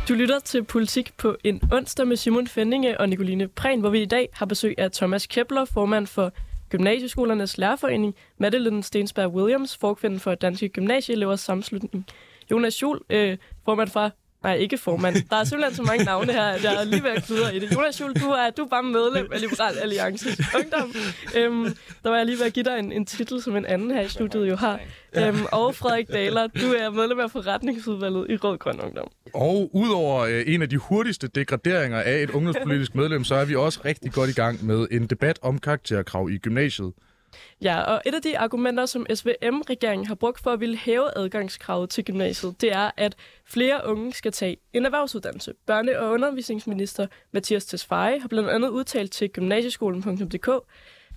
Du 0.09 0.13
lytter 0.13 0.39
til 0.39 0.63
Politik 0.63 1.13
på 1.17 1.35
en 1.43 1.61
onsdag 1.71 2.07
med 2.07 2.15
Simon 2.15 2.47
Fendinge 2.47 2.99
og 2.99 3.09
Nicoline 3.09 3.47
Prehn, 3.47 3.79
hvor 3.79 3.89
vi 3.89 4.01
i 4.01 4.05
dag 4.05 4.29
har 4.33 4.45
besøg 4.45 4.75
af 4.77 4.91
Thomas 4.91 5.27
Kepler, 5.27 5.65
formand 5.65 6.07
for 6.07 6.31
Gymnasieskolernes 6.69 7.57
Lærerforening, 7.57 8.15
Madeline 8.37 8.83
Stensberg 8.83 9.33
Williams, 9.33 9.77
forkvinden 9.77 10.19
for 10.19 10.35
Danske 10.35 10.69
Gymnasieelevers 10.69 11.39
Sammenslutning, 11.39 12.05
Jonas 12.51 12.81
Jul, 12.81 13.01
øh, 13.09 13.37
formand 13.65 13.89
for 13.89 14.11
Nej, 14.43 14.55
ikke 14.55 14.77
formand. 14.77 15.15
Der 15.29 15.35
er 15.35 15.43
simpelthen 15.43 15.75
så 15.75 15.83
mange 15.83 16.03
navne 16.05 16.33
her, 16.33 16.43
at 16.43 16.63
jeg 16.63 16.75
er 16.75 16.83
lige 16.83 17.03
ved 17.03 17.09
at 17.09 17.23
kludre 17.23 17.55
i 17.55 17.59
det. 17.59 17.75
Jonas 17.75 18.01
Jul, 18.01 18.13
du 18.13 18.25
er, 18.25 18.49
du 18.49 18.63
er 18.63 18.67
bare 18.67 18.83
medlem 18.83 19.27
af 19.33 19.41
Liberal 19.41 19.77
Alliance 19.77 20.29
Ungdom. 20.55 20.93
Øhm, 21.37 21.75
der 22.03 22.09
var 22.09 22.17
jeg 22.17 22.25
lige 22.25 22.39
ved 22.39 22.45
at 22.45 22.53
give 22.53 22.63
dig 22.63 22.79
en, 22.79 22.91
en 22.91 23.05
titel, 23.05 23.41
som 23.41 23.55
en 23.55 23.65
anden 23.65 23.91
her 23.91 24.01
i 24.01 24.07
studiet 24.07 24.49
jo 24.49 24.55
har. 24.55 24.79
Øhm, 25.17 25.37
og 25.51 25.75
Frederik 25.75 26.07
Daler, 26.07 26.47
du 26.47 26.73
er 26.79 26.89
medlem 26.89 27.19
af 27.19 27.31
forretningsudvalget 27.31 28.25
i 28.29 28.35
Rød 28.35 28.57
Grøn 28.57 28.79
Ungdom. 28.81 29.07
Og 29.33 29.69
udover 29.73 30.19
øh, 30.21 30.43
en 30.47 30.61
af 30.61 30.69
de 30.69 30.77
hurtigste 30.77 31.27
degraderinger 31.27 31.99
af 32.01 32.23
et 32.23 32.29
ungdomspolitisk 32.29 32.95
medlem, 32.95 33.23
så 33.23 33.35
er 33.35 33.45
vi 33.45 33.55
også 33.55 33.79
rigtig 33.85 34.11
godt 34.11 34.29
i 34.29 34.33
gang 34.33 34.65
med 34.65 34.87
en 34.91 35.07
debat 35.07 35.39
om 35.41 35.59
karakterkrav 35.59 36.29
i 36.29 36.37
gymnasiet. 36.37 36.91
Ja, 37.61 37.81
og 37.81 38.01
et 38.05 38.15
af 38.15 38.21
de 38.21 38.37
argumenter, 38.37 38.85
som 38.85 39.05
SVM-regeringen 39.15 40.07
har 40.07 40.15
brugt 40.15 40.43
for 40.43 40.51
at 40.51 40.59
ville 40.59 40.77
hæve 40.77 41.17
adgangskravet 41.17 41.89
til 41.89 42.05
gymnasiet, 42.05 42.61
det 42.61 42.71
er, 42.71 42.91
at 42.97 43.15
flere 43.45 43.81
unge 43.85 44.13
skal 44.13 44.31
tage 44.31 44.57
en 44.73 44.85
erhvervsuddannelse. 44.85 45.53
Børne- 45.71 45.97
og 45.97 46.11
undervisningsminister 46.11 47.07
Mathias 47.31 47.65
Tesfaye 47.65 48.19
har 48.19 48.27
blandt 48.27 48.49
andet 48.49 48.69
udtalt 48.69 49.11
til 49.11 49.29
gymnasieskolen.dk, 49.29 50.47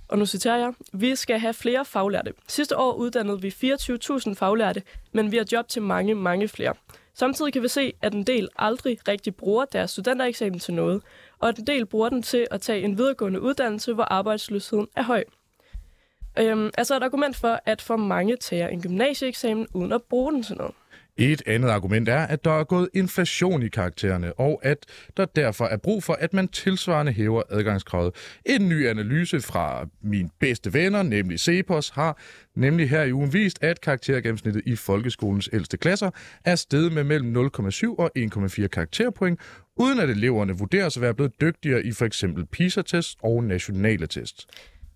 og 0.09 0.18
nu 0.18 0.27
citerer 0.27 0.57
jeg, 0.57 0.72
vi 0.92 1.16
skal 1.16 1.38
have 1.38 1.55
flere 1.55 1.85
faglærte. 1.85 2.33
Sidste 2.48 2.77
år 2.77 2.92
uddannede 2.92 3.42
vi 3.42 3.48
24.000 3.48 4.35
faglærte, 4.35 4.83
men 5.12 5.33
vi 5.33 5.37
har 5.37 5.46
job 5.53 5.68
til 5.68 5.83
mange, 5.83 6.14
mange 6.14 6.48
flere. 6.48 6.75
Samtidig 7.14 7.53
kan 7.53 7.62
vi 7.62 7.68
se, 7.68 7.92
at 8.03 8.14
en 8.14 8.25
del 8.25 8.48
aldrig 8.57 8.98
rigtig 9.09 9.37
bruger 9.37 9.64
deres 9.64 9.90
studentereksamen 9.90 10.59
til 10.59 10.75
noget, 10.75 11.03
og 11.38 11.48
at 11.48 11.59
en 11.59 11.66
del 11.66 11.87
bruger 11.87 12.09
den 12.09 12.22
til 12.22 12.46
at 12.51 12.61
tage 12.61 12.83
en 12.83 12.98
videregående 12.98 13.40
uddannelse, 13.40 13.92
hvor 13.92 14.05
arbejdsløsheden 14.05 14.88
er 14.96 15.03
høj. 15.03 15.25
Øhm, 16.38 16.71
altså 16.79 16.97
et 16.97 17.03
argument 17.03 17.37
for, 17.37 17.61
at 17.66 17.83
for 17.83 17.97
mange 17.97 18.37
tager 18.37 18.68
en 18.68 18.83
gymnasieeksamen 18.83 19.66
uden 19.75 19.92
at 19.92 20.03
bruge 20.03 20.33
den 20.33 20.42
til 20.42 20.57
noget. 20.57 20.75
Et 21.16 21.42
andet 21.47 21.68
argument 21.68 22.09
er, 22.09 22.21
at 22.21 22.45
der 22.45 22.51
er 22.51 22.64
gået 22.64 22.88
inflation 22.95 23.62
i 23.62 23.68
karaktererne, 23.68 24.33
og 24.33 24.61
at 24.62 24.87
der 25.16 25.25
derfor 25.25 25.64
er 25.64 25.77
brug 25.77 26.03
for, 26.03 26.12
at 26.12 26.33
man 26.35 26.49
tilsvarende 26.49 27.12
hæver 27.12 27.42
adgangskravet. 27.51 28.14
En 28.47 28.68
ny 28.68 28.88
analyse 28.88 29.40
fra 29.40 29.87
mine 30.03 30.31
bedste 30.40 30.75
venner, 30.75 31.03
nemlig 31.03 31.40
Cepos, 31.40 31.88
har 31.90 32.18
nemlig 32.55 32.90
her 32.90 33.03
i 33.03 33.12
ugen 33.12 33.33
vist, 33.33 33.62
at 33.62 33.81
karaktergennemsnittet 33.81 34.62
i 34.66 34.77
folkeskolens 34.77 35.49
ældste 35.53 35.77
klasser 35.77 36.11
er 36.45 36.57
steget 36.57 36.92
med 36.92 37.05
mellem 37.05 37.47
0,7 37.47 37.95
og 37.99 38.11
1,4 38.18 38.66
karakterpoint, 38.66 39.40
uden 39.77 39.99
at 40.01 40.11
eleverne 40.11 40.59
vurderes 40.59 40.97
at 40.97 41.01
være 41.01 41.14
blevet 41.14 41.40
dygtigere 41.40 41.83
i 41.85 41.92
for 41.92 42.05
eksempel 42.05 42.47
PISA-test 42.47 43.18
og 43.23 43.45
nationale 43.45 44.07
test. 44.07 44.47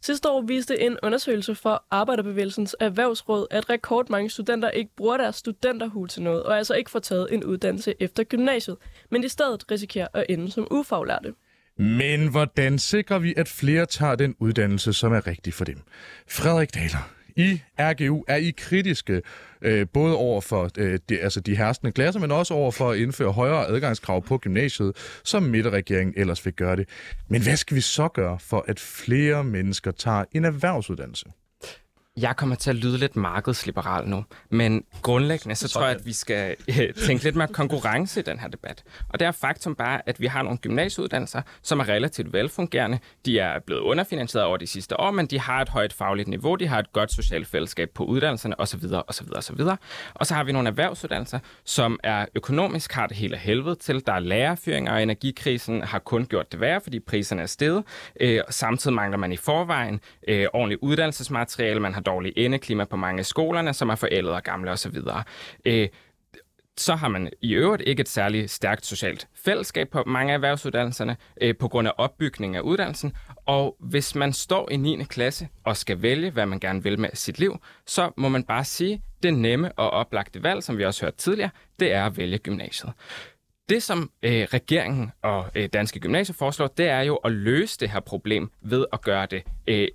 Sidste 0.07 0.29
år 0.31 0.41
viste 0.41 0.81
en 0.81 0.97
undersøgelse 1.03 1.55
for 1.55 1.85
Arbejderbevægelsens 1.91 2.77
Erhvervsråd, 2.81 3.47
at 3.51 3.71
rekordmange 3.71 4.31
studenter 4.31 4.71
ikke 4.71 4.91
bruger 4.97 5.17
deres 5.17 5.37
studenterhue 5.37 6.09
til 6.09 6.23
noget, 6.23 6.43
og 6.43 6.59
altså 6.59 6.75
ikke 6.75 6.91
får 6.91 6.99
taget 6.99 7.29
en 7.35 7.45
uddannelse 7.45 7.95
efter 8.01 8.25
gymnasiet, 8.25 8.77
men 9.11 9.25
i 9.25 9.29
stedet 9.29 9.71
risikerer 9.71 10.09
at 10.15 10.27
ende 10.29 10.51
som 10.51 10.67
ufaglærte. 10.71 11.35
Men 11.79 12.31
hvordan 12.31 12.79
sikrer 12.79 13.19
vi, 13.19 13.35
at 13.37 13.49
flere 13.49 13.87
tager 13.87 14.15
den 14.15 14.35
uddannelse, 14.39 14.93
som 14.93 15.13
er 15.13 15.27
rigtig 15.27 15.55
for 15.55 15.65
dem? 15.65 15.83
Frederik 16.29 16.75
Daler, 16.75 17.11
i 17.37 17.63
RGU 17.79 18.25
er 18.29 18.37
I 18.37 18.51
kritiske 18.51 19.23
øh, 19.63 19.87
både 19.93 20.17
over 20.17 20.41
for 20.41 20.71
øh, 20.79 20.99
de, 21.09 21.21
altså 21.21 21.41
de 21.41 21.57
herskende 21.57 21.93
klasser, 21.93 22.21
men 22.21 22.31
også 22.31 22.55
over 22.55 22.71
for 22.71 22.91
at 22.91 22.99
indføre 22.99 23.33
højere 23.33 23.67
adgangskrav 23.67 24.23
på 24.23 24.39
gymnasiet, 24.39 25.21
som 25.25 25.43
midterregeringen 25.43 26.15
ellers 26.17 26.45
vil 26.45 26.55
gøre 26.55 26.77
det. 26.77 26.89
Men 27.29 27.43
hvad 27.43 27.57
skal 27.57 27.75
vi 27.75 27.81
så 27.81 28.09
gøre 28.09 28.39
for, 28.39 28.65
at 28.69 28.81
flere 28.81 29.45
mennesker 29.45 29.91
tager 29.91 30.25
en 30.33 30.45
erhvervsuddannelse? 30.45 31.27
Jeg 32.21 32.37
kommer 32.37 32.57
til 32.57 32.71
at 32.71 32.77
lyde 32.77 32.99
lidt 32.99 33.17
markedsliberal 33.17 34.09
nu, 34.09 34.25
men 34.51 34.85
grundlæggende 35.03 35.55
så 35.55 35.69
tror 35.69 35.83
jeg, 35.83 35.97
at 35.97 36.07
vi 36.07 36.13
skal 36.13 36.57
øh, 36.69 36.95
tænke 37.07 37.25
lidt 37.25 37.37
mere 37.37 37.49
konkurrence 37.49 38.21
i 38.21 38.23
den 38.23 38.39
her 38.39 38.49
debat. 38.49 38.85
Og 39.09 39.21
det 39.21 39.27
er 39.27 39.33
faktum 39.33 39.75
bare, 39.75 40.09
at 40.09 40.21
vi 40.21 40.27
har 40.27 40.43
nogle 40.43 40.59
gymnasieuddannelser, 40.59 41.43
som 41.63 41.81
er 41.81 41.89
relativt 41.89 42.33
velfungerende. 42.33 42.99
De 43.27 43.39
er 43.39 43.59
blevet 43.67 43.81
underfinansieret 43.81 44.47
over 44.47 44.57
de 44.57 44.67
sidste 44.67 45.01
år, 45.01 45.11
men 45.11 45.27
de 45.27 45.41
har 45.41 45.63
et 45.63 45.69
højt 45.69 45.93
fagligt 45.93 46.29
niveau, 46.29 46.55
de 46.55 46.67
har 46.67 46.79
et 46.79 46.93
godt 46.93 47.13
socialt 47.13 47.47
fællesskab 47.47 47.91
på 47.95 48.05
uddannelserne 48.05 48.61
osv. 48.61 48.81
osv. 49.09 49.27
osv. 49.37 49.61
Og 50.15 50.27
så 50.27 50.35
har 50.35 50.45
vi 50.45 50.53
nogle 50.53 50.69
erhvervsuddannelser, 50.69 51.39
som 51.65 52.01
er 52.03 52.27
økonomisk 52.35 52.93
har 52.93 53.07
det 53.07 53.17
hele 53.17 53.37
helvede 53.37 53.75
til. 53.75 54.07
Der 54.07 54.13
er 54.13 54.19
lærerfyringer, 54.19 54.93
og 54.93 55.03
energikrisen 55.03 55.83
har 55.83 55.99
kun 55.99 56.27
gjort 56.27 56.53
det 56.53 56.61
værre, 56.61 56.81
fordi 56.81 57.01
priserne 57.01 57.43
er 57.43 57.47
steget. 57.47 57.85
Øh, 58.21 58.41
samtidig 58.51 58.95
mangler 58.95 59.19
man 59.19 59.33
i 59.33 59.37
forvejen 59.37 60.01
øh, 60.29 60.47
ordentligt 60.53 60.81
uddannelsesmateriale, 60.83 61.81
man 61.81 61.95
har 61.95 62.06
dårligt 62.07 62.39
indeklima 62.39 62.85
på 62.85 62.97
mange 62.97 63.19
af 63.19 63.27
skolerne, 63.27 63.73
som 63.73 63.89
er 63.89 63.95
forældet 63.95 64.33
og 64.33 64.43
gamle 64.43 64.71
osv. 64.71 64.97
Øh, 65.65 65.89
så 66.79 66.95
har 66.95 67.09
man 67.09 67.31
i 67.43 67.53
øvrigt 67.53 67.83
ikke 67.87 68.01
et 68.01 68.09
særligt 68.09 68.51
stærkt 68.51 68.87
socialt 68.87 69.29
fællesskab 69.35 69.89
på 69.89 70.03
mange 70.07 70.33
af 70.33 70.35
erhvervsuddannelserne 70.35 71.17
øh, 71.41 71.57
på 71.57 71.69
grund 71.69 71.89
af 71.89 71.93
opbygning 71.99 72.57
af 72.57 72.61
uddannelsen. 72.61 73.13
Og 73.47 73.77
hvis 73.81 74.15
man 74.15 74.33
står 74.33 74.71
i 74.71 74.77
9. 74.77 75.05
klasse 75.05 75.49
og 75.65 75.77
skal 75.77 76.03
vælge, 76.03 76.31
hvad 76.31 76.47
man 76.47 76.61
gerne 76.61 76.83
vil 76.83 77.01
med 77.01 77.11
sit 77.15 77.39
liv, 77.39 77.59
så 77.87 78.11
må 78.17 78.29
man 78.29 78.45
bare 78.45 78.65
sige, 78.65 79.03
det 79.23 79.35
nemme 79.35 79.73
og 79.73 79.91
oplagte 79.91 80.43
valg, 80.43 80.63
som 80.63 80.79
vi 80.79 80.85
også 80.85 81.05
hørte 81.05 81.17
tidligere, 81.17 81.51
det 81.81 81.93
er 81.93 82.07
at 82.07 82.17
vælge 82.17 82.39
gymnasiet. 82.39 82.93
Det, 83.69 83.83
som 83.83 84.11
øh, 84.23 84.43
regeringen 84.53 85.13
og 85.23 85.47
øh, 85.55 85.69
Danske 85.73 86.01
Gymnasier 86.01 86.35
foreslår, 86.35 86.67
det 86.67 86.89
er 86.89 87.01
jo 87.01 87.17
at 87.17 87.33
løse 87.33 87.79
det 87.81 87.91
her 87.91 88.01
problem 88.01 88.51
ved 88.61 88.87
at 88.93 89.01
gøre 89.01 89.27
det 89.27 89.43
øh, 89.67 89.89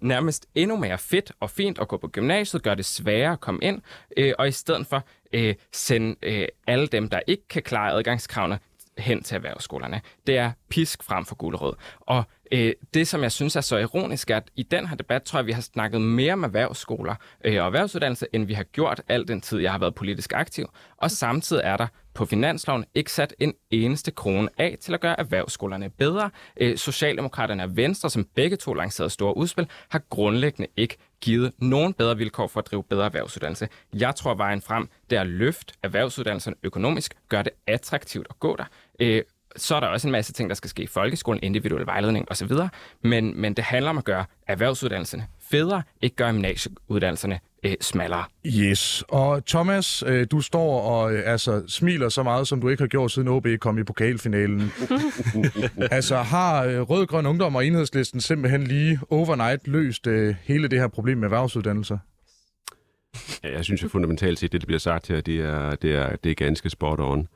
nærmest 0.00 0.46
endnu 0.54 0.76
mere 0.76 0.98
fedt 0.98 1.32
og 1.40 1.50
fint 1.50 1.78
at 1.78 1.88
gå 1.88 1.96
på 1.96 2.08
gymnasiet, 2.08 2.62
gøre 2.62 2.74
det 2.74 2.84
sværere 2.84 3.32
at 3.32 3.40
komme 3.40 3.60
ind, 3.62 3.82
øh, 4.16 4.32
og 4.38 4.48
i 4.48 4.52
stedet 4.52 4.86
for 4.86 5.04
øh, 5.32 5.54
sende 5.72 6.16
øh, 6.22 6.48
alle 6.66 6.86
dem, 6.86 7.08
der 7.08 7.20
ikke 7.26 7.48
kan 7.48 7.62
klare 7.62 7.92
adgangskravene, 7.92 8.58
hen 8.98 9.22
til 9.22 9.34
erhvervsskolerne. 9.34 10.00
Det 10.26 10.38
er 10.38 10.52
pisk 10.68 11.02
frem 11.02 11.24
for 11.24 11.34
gulerød. 11.34 11.74
Og 12.00 12.24
øh, 12.52 12.72
det, 12.94 13.08
som 13.08 13.22
jeg 13.22 13.32
synes 13.32 13.56
er 13.56 13.60
så 13.60 13.76
ironisk, 13.76 14.30
er, 14.30 14.36
at 14.36 14.50
i 14.56 14.62
den 14.62 14.88
her 14.88 14.96
debat, 14.96 15.22
tror 15.22 15.38
jeg, 15.38 15.46
vi 15.46 15.52
har 15.52 15.60
snakket 15.60 16.00
mere 16.00 16.32
om 16.32 16.44
erhvervsskoler 16.44 17.14
øh, 17.44 17.60
og 17.60 17.66
erhvervsuddannelse, 17.66 18.26
end 18.32 18.46
vi 18.46 18.54
har 18.54 18.62
gjort 18.62 19.02
al 19.08 19.28
den 19.28 19.40
tid, 19.40 19.58
jeg 19.58 19.72
har 19.72 19.78
været 19.78 19.94
politisk 19.94 20.32
aktiv. 20.32 20.66
Og 20.96 21.10
samtidig 21.10 21.62
er 21.64 21.76
der 21.76 21.86
på 22.14 22.24
finansloven 22.24 22.84
ikke 22.94 23.12
sat 23.12 23.34
en 23.38 23.54
eneste 23.70 24.10
krone 24.10 24.48
af 24.58 24.76
til 24.80 24.94
at 24.94 25.00
gøre 25.00 25.20
erhvervsskolerne 25.20 25.90
bedre. 25.90 26.30
Øh, 26.56 26.76
Socialdemokraterne 26.76 27.62
og 27.62 27.76
Venstre, 27.76 28.10
som 28.10 28.24
begge 28.34 28.56
to 28.56 28.74
lancerede 28.74 29.10
store 29.10 29.36
udspil, 29.36 29.68
har 29.88 30.02
grundlæggende 30.10 30.68
ikke 30.76 30.96
givet 31.20 31.52
nogen 31.58 31.94
bedre 31.94 32.16
vilkår 32.16 32.46
for 32.46 32.60
at 32.60 32.66
drive 32.66 32.82
bedre 32.82 33.04
erhvervsuddannelse. 33.04 33.68
Jeg 33.94 34.14
tror, 34.14 34.34
vejen 34.34 34.62
frem 34.62 34.88
det 35.10 35.16
er 35.16 35.20
at 35.20 35.26
løfte 35.26 35.74
erhvervsuddannelserne 35.82 36.56
økonomisk, 36.62 37.14
gøre 37.28 37.42
det 37.42 37.52
attraktivt 37.66 38.26
at 38.30 38.38
gå 38.38 38.56
der. 38.56 38.64
Øh, 39.00 39.22
så 39.56 39.76
er 39.76 39.80
der 39.80 39.86
også 39.86 40.08
en 40.08 40.12
masse 40.12 40.32
ting, 40.32 40.48
der 40.48 40.54
skal 40.54 40.70
ske 40.70 40.82
i 40.82 40.86
folkeskolen, 40.86 41.40
individuel 41.42 41.86
vejledning 41.86 42.30
osv., 42.30 42.52
men, 43.02 43.40
men 43.40 43.54
det 43.54 43.64
handler 43.64 43.90
om 43.90 43.98
at 43.98 44.04
gøre 44.04 44.24
erhvervsuddannelserne 44.46 45.26
federe, 45.50 45.82
ikke 46.02 46.16
gøre 46.16 46.32
gymnasieuddannelserne 46.32 47.40
øh, 47.64 47.74
smallere. 47.80 48.24
Yes, 48.46 49.04
og 49.08 49.46
Thomas, 49.46 50.04
øh, 50.06 50.26
du 50.30 50.40
står 50.40 50.80
og 50.80 51.14
øh, 51.14 51.22
altså, 51.24 51.62
smiler 51.68 52.08
så 52.08 52.22
meget, 52.22 52.48
som 52.48 52.60
du 52.60 52.68
ikke 52.68 52.82
har 52.82 52.88
gjort 52.88 53.10
siden 53.10 53.28
OB 53.28 53.46
kom 53.60 53.78
i 53.78 53.82
pokalfinalen. 53.82 54.72
altså 55.90 56.16
har 56.16 56.64
øh, 56.64 56.80
Rød 56.80 57.06
Grøn 57.06 57.26
Ungdom 57.26 57.56
og 57.56 57.66
Enhedslisten 57.66 58.20
simpelthen 58.20 58.64
lige 58.64 59.00
overnight 59.10 59.68
løst 59.68 60.06
øh, 60.06 60.34
hele 60.42 60.68
det 60.68 60.78
her 60.78 60.88
problem 60.88 61.18
med 61.18 61.24
erhvervsuddannelser? 61.24 61.98
Ja, 63.44 63.52
jeg 63.52 63.64
synes 63.64 63.82
jo 63.82 63.88
fundamentalt 63.88 64.38
set, 64.38 64.52
det, 64.52 64.60
der 64.60 64.66
bliver 64.66 64.78
sagt 64.78 65.08
her, 65.08 65.20
det 65.20 65.40
er, 65.40 65.74
det 65.74 65.94
er, 65.94 66.16
det 66.16 66.30
er 66.30 66.34
ganske 66.34 66.70
spot 66.70 67.00
on. 67.00 67.28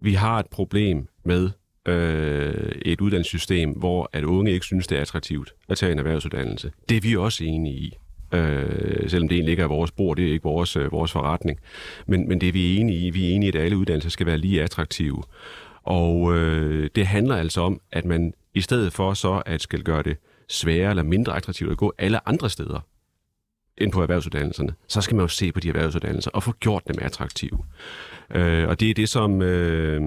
Vi 0.00 0.14
har 0.14 0.38
et 0.38 0.46
problem 0.46 1.08
med 1.24 1.50
øh, 1.88 2.72
et 2.82 3.00
uddannelsessystem, 3.00 3.70
hvor 3.70 4.10
at 4.12 4.24
unge 4.24 4.52
ikke 4.52 4.66
synes, 4.66 4.86
det 4.86 4.98
er 4.98 5.02
attraktivt 5.02 5.54
at 5.68 5.78
tage 5.78 5.92
en 5.92 5.98
erhvervsuddannelse. 5.98 6.72
Det 6.88 6.96
er 6.96 7.00
vi 7.00 7.16
også 7.16 7.44
enige 7.44 7.74
i. 7.74 7.92
Øh, 8.34 9.10
selvom 9.10 9.28
det 9.28 9.36
egentlig 9.36 9.50
ikke 9.50 9.62
er 9.62 9.66
vores 9.66 9.92
bord, 9.92 10.16
det 10.16 10.28
er 10.28 10.32
ikke 10.32 10.42
vores, 10.42 10.76
øh, 10.76 10.92
vores 10.92 11.12
forretning. 11.12 11.58
Men, 12.06 12.28
men 12.28 12.40
det 12.40 12.48
er 12.48 12.52
vi 12.52 12.76
enige 12.76 13.06
i. 13.06 13.10
Vi 13.10 13.30
er 13.30 13.34
enige 13.34 13.46
i, 13.46 13.56
at 13.56 13.64
alle 13.64 13.76
uddannelser 13.76 14.10
skal 14.10 14.26
være 14.26 14.38
lige 14.38 14.62
attraktive. 14.62 15.22
Og 15.82 16.36
øh, 16.36 16.90
det 16.94 17.06
handler 17.06 17.36
altså 17.36 17.60
om, 17.60 17.80
at 17.92 18.04
man 18.04 18.32
i 18.54 18.60
stedet 18.60 18.92
for 18.92 19.14
så 19.14 19.42
at 19.46 19.62
skal 19.62 19.82
gøre 19.82 20.02
det 20.02 20.16
sværere 20.48 20.90
eller 20.90 21.02
mindre 21.02 21.36
attraktivt 21.36 21.70
at 21.70 21.76
gå 21.76 21.92
alle 21.98 22.28
andre 22.28 22.50
steder 22.50 22.80
ind 23.78 23.92
på 23.92 24.02
erhvervsuddannelserne, 24.02 24.74
så 24.88 25.00
skal 25.00 25.16
man 25.16 25.24
jo 25.24 25.28
se 25.28 25.52
på 25.52 25.60
de 25.60 25.68
erhvervsuddannelser 25.68 26.30
og 26.30 26.42
få 26.42 26.52
gjort 26.52 26.82
dem 26.88 26.96
attraktive. 27.02 27.58
Øh, 28.34 28.68
og 28.68 28.80
det 28.80 28.90
er 28.90 28.94
det, 28.94 29.08
som 29.08 29.42
øh, 29.42 30.02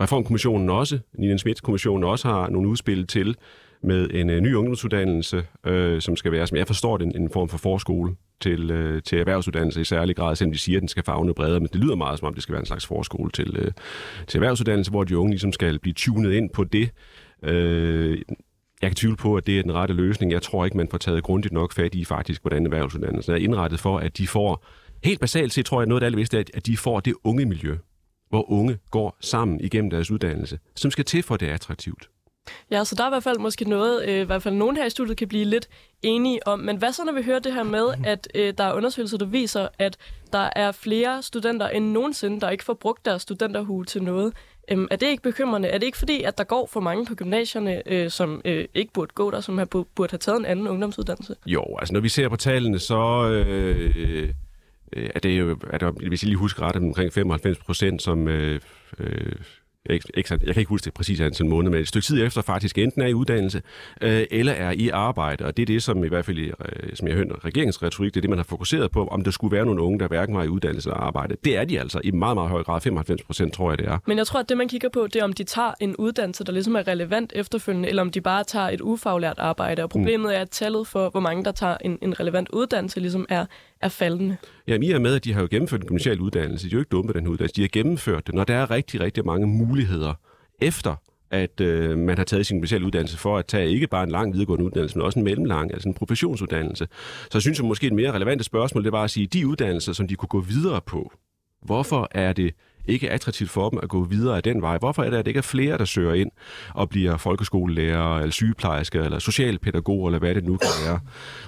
Reformkommissionen 0.00 0.70
også, 0.70 0.98
Nina 1.18 1.36
Schmidt-kommissionen 1.36 2.04
også 2.04 2.28
har 2.28 2.48
nogle 2.48 2.68
udspil 2.68 3.06
til 3.06 3.36
med 3.82 4.10
en 4.10 4.30
øh, 4.30 4.40
ny 4.40 4.54
ungdomsuddannelse, 4.54 5.44
øh, 5.66 6.00
som 6.00 6.16
skal 6.16 6.32
være, 6.32 6.46
som 6.46 6.58
jeg 6.58 6.66
forstår 6.66 6.96
det, 6.96 7.06
en, 7.06 7.22
en 7.22 7.30
form 7.30 7.48
for 7.48 7.58
forskole 7.58 8.14
til, 8.40 8.70
øh, 8.70 9.02
til 9.02 9.18
erhvervsuddannelse 9.18 9.80
i 9.80 9.84
særlig 9.84 10.16
grad, 10.16 10.36
selvom 10.36 10.52
de 10.52 10.58
siger, 10.58 10.78
at 10.78 10.80
den 10.80 10.88
skal 10.88 11.02
fagne 11.02 11.34
bredere, 11.34 11.60
men 11.60 11.68
det 11.72 11.80
lyder 11.80 11.94
meget 11.94 12.18
som 12.18 12.28
om, 12.28 12.34
det 12.34 12.42
skal 12.42 12.52
være 12.52 12.60
en 12.60 12.66
slags 12.66 12.86
forskole 12.86 13.30
til, 13.30 13.56
øh, 13.56 13.72
til 14.26 14.38
erhvervsuddannelse, 14.38 14.90
hvor 14.90 15.04
de 15.04 15.18
unge 15.18 15.30
ligesom 15.30 15.52
skal 15.52 15.78
blive 15.78 15.94
tunet 15.94 16.32
ind 16.32 16.50
på 16.50 16.64
det. 16.64 16.90
Øh, 17.42 18.18
jeg 18.84 18.90
kan 18.90 18.96
tvivle 18.96 19.16
på, 19.16 19.36
at 19.36 19.46
det 19.46 19.58
er 19.58 19.62
den 19.62 19.72
rette 19.72 19.94
løsning. 19.94 20.32
Jeg 20.32 20.42
tror 20.42 20.64
ikke, 20.64 20.76
man 20.76 20.88
får 20.88 20.98
taget 20.98 21.22
grundigt 21.22 21.54
nok 21.54 21.72
fat 21.72 21.94
i 21.94 22.04
faktisk, 22.04 22.42
hvordan 22.42 22.64
erhvervsuddannelsen 22.64 23.32
er 23.32 23.36
indrettet 23.36 23.80
for, 23.80 23.98
at 23.98 24.18
de 24.18 24.26
får, 24.26 24.64
helt 25.04 25.20
basalt 25.20 25.52
set 25.52 25.66
tror 25.66 25.80
jeg, 25.80 25.86
noget 25.86 25.96
af 25.96 26.00
det 26.00 26.06
allervigtigste 26.06 26.38
er, 26.38 26.44
at 26.54 26.66
de 26.66 26.76
får 26.76 27.00
det 27.00 27.14
unge 27.24 27.44
miljø, 27.44 27.76
hvor 28.28 28.50
unge 28.50 28.78
går 28.90 29.16
sammen 29.20 29.60
igennem 29.60 29.90
deres 29.90 30.10
uddannelse, 30.10 30.58
som 30.76 30.90
skal 30.90 31.04
til 31.04 31.22
for, 31.22 31.34
at 31.34 31.40
det 31.40 31.48
er 31.50 31.54
attraktivt. 31.54 32.08
Ja, 32.70 32.84
så 32.84 32.94
der 32.94 33.04
er 33.04 33.08
i 33.08 33.10
hvert 33.10 33.22
fald 33.22 33.38
måske 33.38 33.68
noget, 33.68 34.08
øh, 34.08 34.20
i 34.20 34.24
hvert 34.24 34.42
fald 34.42 34.54
nogen 34.54 34.76
her 34.76 34.86
i 34.86 34.90
studiet 34.90 35.16
kan 35.16 35.28
blive 35.28 35.44
lidt 35.44 35.68
enige 36.02 36.46
om. 36.46 36.58
Men 36.58 36.76
hvad 36.76 36.92
så, 36.92 37.04
når 37.04 37.12
vi 37.12 37.22
hører 37.22 37.38
det 37.38 37.54
her 37.54 37.62
med, 37.62 37.86
at 38.04 38.28
øh, 38.34 38.54
der 38.58 38.64
er 38.64 38.72
undersøgelser, 38.72 39.18
der 39.18 39.26
viser, 39.26 39.68
at 39.78 39.96
der 40.32 40.50
er 40.56 40.72
flere 40.72 41.22
studenter 41.22 41.68
end 41.68 41.90
nogensinde, 41.90 42.40
der 42.40 42.50
ikke 42.50 42.64
får 42.64 42.74
brugt 42.74 43.04
deres 43.04 43.22
studenterhue 43.22 43.84
til 43.84 44.02
noget? 44.02 44.32
Øhm, 44.70 44.88
er 44.90 44.96
det 44.96 45.06
ikke 45.06 45.22
bekymrende? 45.22 45.68
Er 45.68 45.78
det 45.78 45.86
ikke 45.86 45.98
fordi, 45.98 46.22
at 46.22 46.38
der 46.38 46.44
går 46.44 46.68
for 46.72 46.80
mange 46.80 47.06
på 47.06 47.14
gymnasierne, 47.14 47.82
øh, 47.86 48.10
som 48.10 48.40
øh, 48.44 48.64
ikke 48.74 48.92
burde 48.92 49.12
gå 49.14 49.30
der, 49.30 49.40
som 49.40 49.58
har, 49.58 49.64
burde 49.64 50.10
have 50.10 50.18
taget 50.18 50.38
en 50.38 50.44
anden 50.44 50.68
ungdomsuddannelse? 50.68 51.36
Jo, 51.46 51.76
altså 51.78 51.92
når 51.92 52.00
vi 52.00 52.08
ser 52.08 52.28
på 52.28 52.36
tallene, 52.36 52.78
så 52.78 53.28
øh, 53.28 53.92
øh 53.96 54.32
er 54.96 55.20
det 55.20 55.38
jo, 55.38 55.58
er 55.70 55.78
der, 55.78 55.90
hvis 55.90 56.22
jeg 56.22 56.28
lige 56.28 56.38
husker 56.38 56.62
ret, 56.62 56.76
omkring 56.76 57.12
95 57.12 57.58
procent, 57.58 58.02
som 58.02 58.28
øh, 58.28 58.60
øh, 58.98 59.32
jeg, 59.88 60.24
kan 60.24 60.38
ikke 60.46 60.64
huske 60.64 60.84
det 60.84 60.94
præcis 60.94 61.20
antal 61.20 61.46
måneder, 61.46 61.70
men 61.70 61.80
et 61.80 61.88
stykke 61.88 62.06
tid 62.06 62.22
efter 62.22 62.42
faktisk 62.42 62.78
enten 62.78 63.02
er 63.02 63.06
i 63.06 63.14
uddannelse 63.14 63.62
øh, 64.00 64.24
eller 64.30 64.52
er 64.52 64.70
i 64.70 64.88
arbejde. 64.88 65.44
Og 65.44 65.56
det 65.56 65.62
er 65.62 65.66
det, 65.66 65.82
som 65.82 66.04
i 66.04 66.08
hvert 66.08 66.24
fald, 66.24 66.38
øh, 66.38 66.52
som 66.94 67.08
jeg 67.08 67.16
hører 67.16 67.44
regeringens 67.44 67.82
retorik, 67.82 68.14
det 68.14 68.16
er 68.16 68.20
det, 68.20 68.30
man 68.30 68.38
har 68.38 68.44
fokuseret 68.44 68.90
på, 68.90 69.06
om 69.06 69.24
der 69.24 69.30
skulle 69.30 69.56
være 69.56 69.64
nogle 69.64 69.82
unge, 69.82 69.98
der 69.98 70.08
hverken 70.08 70.36
var 70.36 70.42
i 70.42 70.48
uddannelse 70.48 70.90
eller 70.90 71.00
arbejde. 71.00 71.36
Det 71.44 71.56
er 71.56 71.64
de 71.64 71.80
altså 71.80 72.00
i 72.04 72.10
meget, 72.10 72.36
meget 72.36 72.50
høj 72.50 72.62
grad. 72.62 72.80
95 72.80 73.22
procent 73.22 73.54
tror 73.54 73.70
jeg, 73.70 73.78
det 73.78 73.88
er. 73.88 73.98
Men 74.06 74.18
jeg 74.18 74.26
tror, 74.26 74.40
at 74.40 74.48
det, 74.48 74.56
man 74.56 74.68
kigger 74.68 74.88
på, 74.88 75.06
det 75.06 75.16
er, 75.16 75.24
om 75.24 75.32
de 75.32 75.44
tager 75.44 75.72
en 75.80 75.96
uddannelse, 75.96 76.44
der 76.44 76.52
ligesom 76.52 76.76
er 76.76 76.88
relevant 76.88 77.32
efterfølgende, 77.36 77.88
eller 77.88 78.02
om 78.02 78.10
de 78.10 78.20
bare 78.20 78.44
tager 78.44 78.68
et 78.68 78.80
ufaglært 78.80 79.38
arbejde. 79.38 79.82
Og 79.82 79.90
problemet 79.90 80.28
mm. 80.28 80.34
er, 80.34 80.38
at 80.38 80.50
tallet 80.50 80.86
for, 80.86 81.10
hvor 81.10 81.20
mange, 81.20 81.44
der 81.44 81.52
tager 81.52 81.76
en, 81.84 81.98
en 82.02 82.20
relevant 82.20 82.48
uddannelse, 82.48 83.00
ligesom 83.00 83.26
er, 83.28 83.46
er 83.80 83.88
faldende. 83.88 84.36
Ja, 84.68 84.78
i 84.82 84.90
og 84.90 85.02
med, 85.02 85.14
at 85.14 85.24
de 85.24 85.32
har 85.32 85.40
jo 85.40 85.48
gennemført 85.50 85.80
en 85.80 85.86
gymnasial 85.86 86.20
uddannelse, 86.20 86.66
de 86.66 86.72
er 86.72 86.76
jo 86.76 86.78
ikke 86.78 86.88
dumme 86.88 87.12
den 87.12 87.26
uddannelse, 87.26 87.56
de 87.56 87.60
har 87.60 87.68
gennemført 87.72 88.26
det, 88.26 88.34
når 88.34 88.44
der 88.44 88.54
er 88.54 88.70
rigtig, 88.70 89.00
rigtig 89.00 89.26
mange 89.26 89.46
muligheder 89.46 90.14
efter 90.60 90.96
at 91.30 91.60
øh, 91.60 91.98
man 91.98 92.16
har 92.16 92.24
taget 92.24 92.46
sin 92.46 92.60
specielle 92.60 92.86
uddannelse 92.86 93.18
for 93.18 93.38
at 93.38 93.46
tage 93.46 93.70
ikke 93.70 93.86
bare 93.86 94.02
en 94.02 94.10
lang 94.10 94.32
videregående 94.32 94.64
uddannelse, 94.64 94.98
men 94.98 95.04
også 95.04 95.18
en 95.18 95.24
mellemlang, 95.24 95.72
altså 95.72 95.88
en 95.88 95.94
professionsuddannelse. 95.94 96.88
Så 97.22 97.30
jeg 97.34 97.42
synes, 97.42 97.60
at 97.60 97.64
måske 97.64 97.86
et 97.86 97.92
mere 97.92 98.12
relevant 98.12 98.44
spørgsmål, 98.44 98.84
det 98.84 98.92
var 98.92 99.04
at 99.04 99.10
sige, 99.10 99.26
de 99.26 99.46
uddannelser, 99.46 99.92
som 99.92 100.08
de 100.08 100.16
kunne 100.16 100.28
gå 100.28 100.40
videre 100.40 100.80
på, 100.86 101.12
hvorfor 101.62 102.08
er 102.10 102.32
det 102.32 102.54
ikke 102.86 103.10
attraktivt 103.10 103.50
for 103.50 103.70
dem 103.70 103.78
at 103.82 103.88
gå 103.88 104.04
videre 104.04 104.36
af 104.36 104.42
den 104.42 104.62
vej? 104.62 104.78
Hvorfor 104.78 105.02
er 105.02 105.10
det, 105.10 105.16
at 105.16 105.24
det 105.24 105.30
ikke 105.30 105.38
er 105.38 105.42
flere, 105.42 105.78
der 105.78 105.84
søger 105.84 106.14
ind 106.14 106.30
og 106.74 106.88
bliver 106.88 107.16
folkeskolelærer, 107.16 108.18
eller 108.18 108.32
sygeplejersker, 108.32 109.02
eller 109.02 109.18
socialpædagoger, 109.18 110.08
eller 110.08 110.18
hvad 110.18 110.34
det 110.34 110.44
nu 110.44 110.56
kan 110.56 110.68
være? 110.86 111.00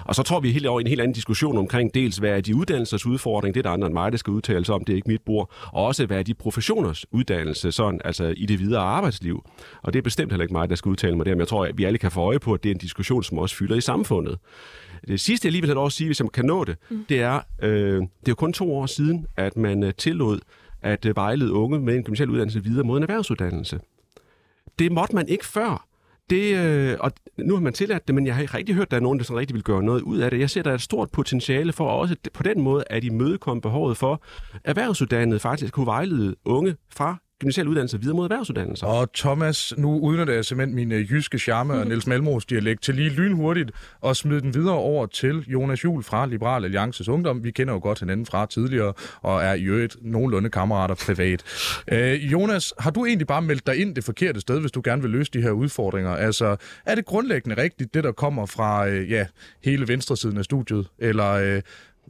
Og 0.05 0.15
så 0.15 0.23
tror 0.23 0.39
vi 0.39 0.51
helt 0.51 0.65
over 0.65 0.79
i 0.79 0.81
en 0.81 0.87
helt 0.87 1.01
anden 1.01 1.15
diskussion 1.15 1.57
omkring 1.57 1.93
dels, 1.93 2.17
hvad 2.17 2.29
er 2.29 2.41
de 2.41 2.55
uddannelsers 2.55 3.05
udfordring, 3.05 3.55
det 3.55 3.59
er 3.59 3.63
der 3.63 3.69
andre 3.69 3.87
end 3.87 3.93
mig, 3.93 4.11
der 4.11 4.17
skal 4.17 4.31
udtale 4.31 4.65
sig 4.65 4.75
om, 4.75 4.83
det 4.83 4.93
er 4.93 4.95
ikke 4.95 5.09
mit 5.09 5.21
bord, 5.25 5.51
og 5.73 5.85
også 5.85 6.05
hvad 6.05 6.19
er 6.19 6.23
de 6.23 6.33
professioners 6.33 7.05
uddannelse, 7.11 7.71
sådan, 7.71 8.01
altså 8.05 8.33
i 8.37 8.45
det 8.45 8.59
videre 8.59 8.81
arbejdsliv. 8.81 9.43
Og 9.81 9.93
det 9.93 9.99
er 9.99 10.03
bestemt 10.03 10.31
heller 10.31 10.43
ikke 10.43 10.53
mig, 10.53 10.69
der 10.69 10.75
skal 10.75 10.89
udtale 10.89 11.17
mig 11.17 11.25
der, 11.25 11.31
men 11.31 11.39
jeg 11.39 11.47
tror, 11.47 11.65
at 11.65 11.77
vi 11.77 11.83
alle 11.83 11.97
kan 11.97 12.11
få 12.11 12.21
øje 12.21 12.39
på, 12.39 12.53
at 12.53 12.63
det 12.63 12.69
er 12.69 12.73
en 12.73 12.79
diskussion, 12.79 13.23
som 13.23 13.37
også 13.37 13.55
fylder 13.55 13.75
i 13.75 13.81
samfundet. 13.81 14.37
Det 15.07 15.19
sidste, 15.19 15.45
jeg 15.45 15.51
lige 15.51 15.61
vil 15.61 15.67
have 15.67 15.75
lov 15.75 15.85
at 15.85 15.91
sige, 15.91 16.07
hvis 16.07 16.19
jeg 16.19 16.31
kan 16.33 16.45
nå 16.45 16.63
det, 16.63 16.75
mm. 16.89 17.05
det 17.09 17.21
er, 17.21 17.39
øh, 17.61 17.95
det 17.95 18.01
er 18.01 18.29
jo 18.29 18.35
kun 18.35 18.53
to 18.53 18.75
år 18.75 18.85
siden, 18.85 19.25
at 19.37 19.57
man 19.57 19.83
øh, 19.83 19.93
tillod 19.93 20.39
at 20.87 21.05
øh, 21.05 21.15
vejlede 21.15 21.53
unge 21.53 21.79
med 21.79 21.95
en 21.95 22.03
gymnasial 22.03 22.29
uddannelse 22.29 22.63
videre 22.63 22.83
mod 22.83 22.97
en 22.97 23.03
erhvervsuddannelse. 23.03 23.79
Det 24.79 24.91
måtte 24.91 25.15
man 25.15 25.27
ikke 25.27 25.45
før. 25.45 25.87
Det, 26.29 26.57
øh, 26.57 26.97
og 26.99 27.11
nu 27.37 27.53
har 27.53 27.61
man 27.61 27.73
tilladt 27.73 28.07
det, 28.07 28.15
men 28.15 28.25
jeg 28.25 28.35
har 28.35 28.41
ikke 28.41 28.57
rigtig 28.57 28.75
hørt, 28.75 28.85
at 28.85 28.91
der 28.91 28.97
er 28.97 29.01
nogen, 29.01 29.19
der 29.19 29.25
sådan 29.25 29.39
rigtig 29.39 29.55
vil 29.55 29.63
gøre 29.63 29.83
noget 29.83 30.01
ud 30.01 30.17
af 30.17 30.31
det. 30.31 30.39
Jeg 30.39 30.49
ser, 30.49 30.63
der 30.63 30.71
er 30.71 30.75
et 30.75 30.81
stort 30.81 31.09
potentiale 31.11 31.73
for 31.73 31.89
også 31.89 32.15
på 32.33 32.43
den 32.43 32.61
måde, 32.61 32.83
at 32.89 33.03
imødekomme 33.03 33.61
behovet 33.61 33.97
for 33.97 34.23
erhvervsuddannede 34.63 35.39
faktisk 35.39 35.73
kunne 35.73 35.85
vejlede 35.85 36.35
unge 36.45 36.75
fra 36.93 37.17
gymnasial 37.39 37.67
uddannelse 37.67 37.99
videre 37.99 38.15
mod 38.15 38.25
erhvervsuddannelser. 38.25 38.87
Og 38.87 39.13
Thomas, 39.13 39.73
nu 39.77 39.99
udnytter 39.99 40.33
jeg 40.33 40.45
simpelthen 40.45 40.75
min 40.75 40.91
øh, 40.91 41.11
jyske 41.11 41.39
charme 41.39 41.73
og 41.73 41.85
Niels 41.87 42.07
Malmros 42.07 42.45
dialekt 42.45 42.83
til 42.83 42.95
lige 42.95 43.09
lynhurtigt 43.09 43.71
og 44.01 44.15
smide 44.15 44.41
den 44.41 44.53
videre 44.53 44.75
over 44.75 45.05
til 45.05 45.45
Jonas 45.47 45.83
Jul 45.83 46.03
fra 46.03 46.25
Liberal 46.25 46.65
Alliances 46.65 47.09
Ungdom. 47.09 47.43
Vi 47.43 47.51
kender 47.51 47.73
jo 47.73 47.79
godt 47.79 47.99
hinanden 47.99 48.25
fra 48.25 48.45
tidligere 48.45 48.93
og 49.21 49.43
er 49.43 49.53
i 49.53 49.63
øvrigt 49.63 49.97
nogenlunde 50.01 50.49
kammerater 50.49 50.95
privat. 50.95 51.43
Øh, 51.91 52.31
Jonas, 52.31 52.73
har 52.79 52.91
du 52.91 53.05
egentlig 53.05 53.27
bare 53.27 53.41
meldt 53.41 53.67
dig 53.67 53.81
ind 53.81 53.95
det 53.95 54.03
forkerte 54.03 54.41
sted, 54.41 54.59
hvis 54.59 54.71
du 54.71 54.81
gerne 54.83 55.01
vil 55.01 55.11
løse 55.11 55.31
de 55.31 55.41
her 55.41 55.51
udfordringer? 55.51 56.11
Altså, 56.11 56.55
er 56.85 56.95
det 56.95 57.05
grundlæggende 57.05 57.61
rigtigt, 57.61 57.93
det 57.93 58.03
der 58.03 58.11
kommer 58.11 58.45
fra 58.45 58.87
øh, 58.87 59.11
ja, 59.11 59.25
hele 59.63 59.87
venstresiden 59.87 60.37
af 60.37 60.43
studiet? 60.43 60.87
Eller 60.99 61.31
øh, 61.31 61.61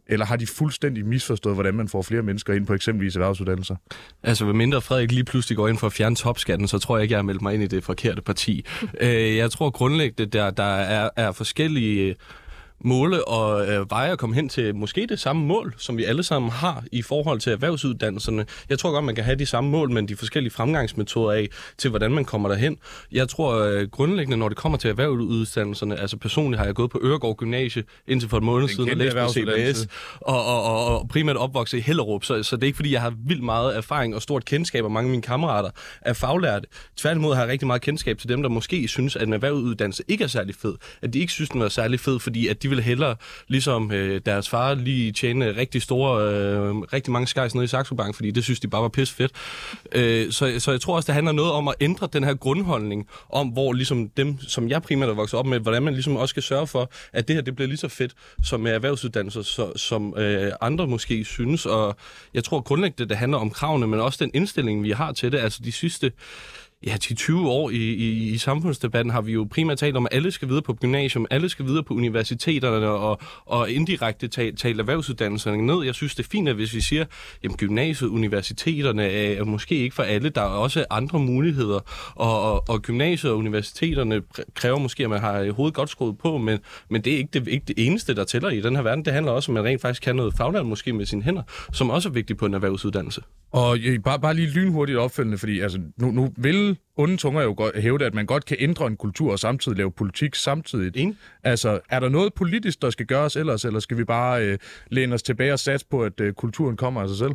eller 0.07 0.25
har 0.25 0.35
de 0.35 0.47
fuldstændig 0.47 1.05
misforstået, 1.05 1.55
hvordan 1.55 1.73
man 1.73 1.87
får 1.87 2.01
flere 2.01 2.21
mennesker 2.21 2.53
ind 2.53 2.65
på 2.65 2.73
eksempelvis 2.73 3.15
erhvervsuddannelser? 3.15 3.75
Altså, 4.23 4.43
hvad 4.45 4.53
mindre 4.53 4.81
Frederik 4.81 5.11
lige 5.11 5.23
pludselig 5.23 5.55
går 5.55 5.67
ind 5.67 5.77
for 5.77 5.87
at 5.87 5.93
fjerne 5.93 6.15
topskatten, 6.15 6.67
så 6.67 6.79
tror 6.79 6.97
jeg 6.97 7.03
ikke, 7.03 7.13
jeg 7.13 7.17
har 7.17 7.23
meldt 7.23 7.41
mig 7.41 7.53
ind 7.53 7.63
i 7.63 7.67
det 7.67 7.83
forkerte 7.83 8.21
parti. 8.21 8.65
Øh, 9.01 9.37
jeg 9.37 9.51
tror 9.51 9.69
grundlæggende, 9.69 10.31
der, 10.31 10.49
der 10.49 10.63
er, 10.63 11.09
er 11.15 11.31
forskellige 11.31 12.15
måle 12.81 13.27
og 13.27 13.67
øh, 13.67 13.89
veje 13.89 14.11
at 14.11 14.17
komme 14.17 14.35
hen 14.35 14.49
til 14.49 14.75
måske 14.75 15.07
det 15.09 15.19
samme 15.19 15.45
mål, 15.45 15.73
som 15.77 15.97
vi 15.97 16.03
alle 16.03 16.23
sammen 16.23 16.51
har 16.51 16.83
i 16.91 17.01
forhold 17.01 17.39
til 17.39 17.51
erhvervsuddannelserne. 17.51 18.45
Jeg 18.69 18.79
tror 18.79 18.91
godt, 18.91 19.05
man 19.05 19.15
kan 19.15 19.23
have 19.23 19.35
de 19.35 19.45
samme 19.45 19.69
mål, 19.69 19.91
men 19.91 20.07
de 20.07 20.15
forskellige 20.15 20.51
fremgangsmetoder 20.51 21.31
af 21.31 21.47
til, 21.77 21.89
hvordan 21.89 22.11
man 22.11 22.25
kommer 22.25 22.49
derhen. 22.49 22.77
Jeg 23.11 23.29
tror 23.29 23.55
øh, 23.55 23.87
grundlæggende, 23.87 24.37
når 24.37 24.49
det 24.49 24.57
kommer 24.57 24.77
til 24.77 24.89
erhvervsuddannelserne, 24.89 25.99
altså 25.99 26.17
personligt 26.17 26.59
har 26.59 26.65
jeg 26.65 26.75
gået 26.75 26.91
på 26.91 26.99
Øregård 27.03 27.37
Gymnasie 27.37 27.83
indtil 28.07 28.29
for 28.29 28.37
et 28.37 28.43
måned 28.43 28.67
siden 28.67 28.89
og 28.89 28.97
læst 28.97 29.15
på 29.15 29.29
CBS, 29.29 29.87
og, 30.21 30.45
og, 30.45 30.63
og, 30.63 30.85
og 30.85 31.07
primært 31.07 31.35
opvokset 31.35 31.77
i 31.77 31.81
Hellerup, 31.81 32.23
så, 32.23 32.43
så 32.43 32.55
det 32.55 32.63
er 32.63 32.67
ikke 32.67 32.75
fordi, 32.75 32.93
jeg 32.93 33.01
har 33.01 33.13
vildt 33.27 33.43
meget 33.43 33.77
erfaring 33.77 34.15
og 34.15 34.21
stort 34.21 34.45
kendskab, 34.45 34.83
og 34.83 34.91
mange 34.91 35.07
af 35.07 35.11
mine 35.11 35.21
kammerater 35.21 35.69
er 36.01 36.13
faglærte. 36.13 36.67
Tværtimod 36.97 37.35
har 37.35 37.41
jeg 37.41 37.51
rigtig 37.51 37.67
meget 37.67 37.81
kendskab 37.81 38.17
til 38.17 38.29
dem, 38.29 38.41
der 38.41 38.49
måske 38.49 38.87
synes, 38.87 39.15
at 39.15 39.27
en 39.27 39.33
erhvervsuddannelse 39.33 40.03
ikke 40.07 40.23
er 40.23 40.27
særlig 40.27 40.55
fed. 40.55 40.75
At 41.01 41.13
de 41.13 41.19
ikke 41.19 41.33
synes, 41.33 41.49
den 41.49 41.61
er 41.61 41.69
særlig 41.69 41.99
fed, 41.99 42.19
fordi 42.19 42.47
at 42.47 42.63
de 42.63 42.66
vil 42.69 42.83
hellere, 42.83 43.15
ligesom 43.47 43.91
øh, 43.91 44.21
deres 44.25 44.49
far, 44.49 44.73
lige 44.73 45.11
tjene 45.11 45.57
rigtig 45.57 45.81
store, 45.81 46.33
øh, 46.33 46.75
rigtig 46.75 47.11
mange 47.11 47.27
skejs 47.27 47.55
nede 47.55 47.63
i 47.65 47.67
Saxo 47.67 47.95
Bank, 47.95 48.15
fordi 48.15 48.31
det 48.31 48.43
synes 48.43 48.59
de 48.59 48.67
bare 48.67 48.81
var 48.81 48.89
pisse 48.89 49.15
fedt. 49.15 49.31
Øh, 49.91 50.31
så, 50.31 50.55
så 50.59 50.71
jeg 50.71 50.81
tror 50.81 50.95
også, 50.95 51.07
det 51.07 51.13
handler 51.13 51.31
noget 51.31 51.51
om 51.51 51.67
at 51.67 51.75
ændre 51.81 52.07
den 52.13 52.23
her 52.23 52.33
grundholdning, 52.33 53.07
om 53.29 53.47
hvor 53.47 53.73
ligesom 53.73 54.09
dem, 54.09 54.37
som 54.39 54.69
jeg 54.69 54.81
primært 54.81 55.09
er 55.09 55.13
vokset 55.13 55.39
op 55.39 55.45
med, 55.45 55.59
hvordan 55.59 55.83
man 55.83 55.93
ligesom 55.93 56.15
også 56.15 56.33
skal 56.33 56.43
sørge 56.43 56.67
for, 56.67 56.91
at 57.13 57.27
det 57.27 57.35
her 57.35 57.41
det 57.41 57.55
bliver 57.55 57.67
lige 57.67 57.77
så 57.77 57.87
fedt 57.87 58.13
som 58.43 58.59
med 58.59 58.71
erhvervsuddannelser, 58.71 59.41
så, 59.41 59.71
som 59.75 60.17
øh, 60.17 60.51
andre 60.61 60.87
måske 60.87 61.25
synes. 61.25 61.65
Og 61.65 61.95
jeg 62.33 62.43
tror 62.43 62.61
grundlæggende, 62.61 63.09
det 63.09 63.17
handler 63.17 63.37
om 63.37 63.49
kravene, 63.49 63.87
men 63.87 63.99
også 63.99 64.17
den 64.21 64.31
indstilling, 64.33 64.83
vi 64.83 64.91
har 64.91 65.11
til 65.11 65.31
det. 65.31 65.37
Altså 65.37 65.59
de 65.63 65.71
sidste 65.71 66.11
ja, 66.85 66.95
10-20 67.03 67.35
år 67.37 67.69
i, 67.69 67.75
i, 67.75 68.29
i 68.33 68.37
samfundsdebatten 68.37 69.11
har 69.11 69.21
vi 69.21 69.31
jo 69.31 69.47
primært 69.51 69.77
talt 69.77 69.97
om, 69.97 70.05
at 70.05 70.15
alle 70.15 70.31
skal 70.31 70.47
videre 70.47 70.61
på 70.61 70.73
gymnasium, 70.73 71.25
alle 71.31 71.49
skal 71.49 71.65
videre 71.65 71.83
på 71.83 71.93
universiteterne 71.93 72.87
og, 72.87 73.19
og 73.45 73.71
indirekte 73.71 74.27
talt, 74.27 74.59
talt 74.59 74.79
erhvervsuddannelserne 74.79 75.65
ned. 75.65 75.83
Jeg 75.83 75.95
synes, 75.95 76.15
det 76.15 76.25
er 76.25 76.29
fint, 76.29 76.49
at 76.49 76.55
hvis 76.55 76.73
vi 76.73 76.81
siger, 76.81 77.05
at 77.43 77.57
gymnasiet, 77.57 78.09
universiteterne 78.09 79.05
er, 79.05 79.39
er 79.39 79.43
måske 79.43 79.75
ikke 79.75 79.95
for 79.95 80.03
alle, 80.03 80.29
der 80.29 80.41
er 80.41 80.45
også 80.45 80.85
andre 80.89 81.19
muligheder, 81.19 81.79
og, 82.15 82.41
og, 82.41 82.69
og 82.69 82.81
gymnasiet 82.81 83.31
og 83.31 83.37
universiteterne 83.37 84.21
kræver 84.53 84.79
måske, 84.79 85.03
at 85.03 85.09
man 85.09 85.19
har 85.19 85.51
hovedet 85.51 85.75
godt 85.75 85.89
skruet 85.89 86.17
på, 86.17 86.37
men, 86.37 86.59
men 86.89 87.01
det 87.01 87.13
er 87.13 87.17
ikke 87.17 87.29
det, 87.33 87.47
ikke 87.47 87.65
det 87.67 87.87
eneste, 87.87 88.15
der 88.15 88.23
tæller 88.23 88.49
i 88.49 88.61
den 88.61 88.75
her 88.75 88.83
verden. 88.83 89.05
Det 89.05 89.13
handler 89.13 89.31
også 89.31 89.51
om, 89.51 89.57
at 89.57 89.63
man 89.63 89.71
rent 89.71 89.81
faktisk 89.81 90.01
kan 90.01 90.15
noget 90.15 90.33
faglært 90.37 90.65
måske 90.65 90.93
med 90.93 91.05
sine 91.05 91.23
hænder, 91.23 91.43
som 91.73 91.89
også 91.89 92.09
er 92.09 92.13
vigtigt 92.13 92.39
på 92.39 92.45
en 92.45 92.53
erhvervsuddannelse. 92.53 93.21
Og 93.51 93.77
øh, 93.85 93.99
bare, 93.99 94.19
bare 94.19 94.33
lige 94.33 94.47
lynhurtigt 94.47 94.97
opfølgende, 94.97 95.37
fordi 95.37 95.59
altså, 95.59 95.79
nu, 95.97 96.11
nu 96.11 96.33
vil 96.37 96.66
alle 96.67 96.77
onde 96.97 97.17
tunger 97.17 97.41
jo 97.41 97.53
godt 97.57 97.81
hævde, 97.81 98.05
at 98.05 98.13
man 98.13 98.25
godt 98.25 98.45
kan 98.45 98.57
ændre 98.59 98.87
en 98.87 98.97
kultur 98.97 99.31
og 99.31 99.39
samtidig 99.39 99.77
lave 99.77 99.91
politik 99.91 100.35
samtidig. 100.35 101.15
Altså, 101.43 101.79
er 101.89 101.99
der 101.99 102.09
noget 102.09 102.33
politisk, 102.33 102.81
der 102.81 102.89
skal 102.89 103.05
gøres 103.05 103.35
ellers, 103.35 103.65
eller 103.65 103.79
skal 103.79 103.97
vi 103.97 104.03
bare 104.03 104.45
øh, 104.45 104.57
læne 104.89 105.15
os 105.15 105.23
tilbage 105.23 105.53
og 105.53 105.59
satse 105.59 105.85
på, 105.91 106.03
at 106.03 106.19
øh, 106.21 106.33
kulturen 106.33 106.77
kommer 106.77 107.01
af 107.01 107.09
sig 107.09 107.17
selv? 107.17 107.31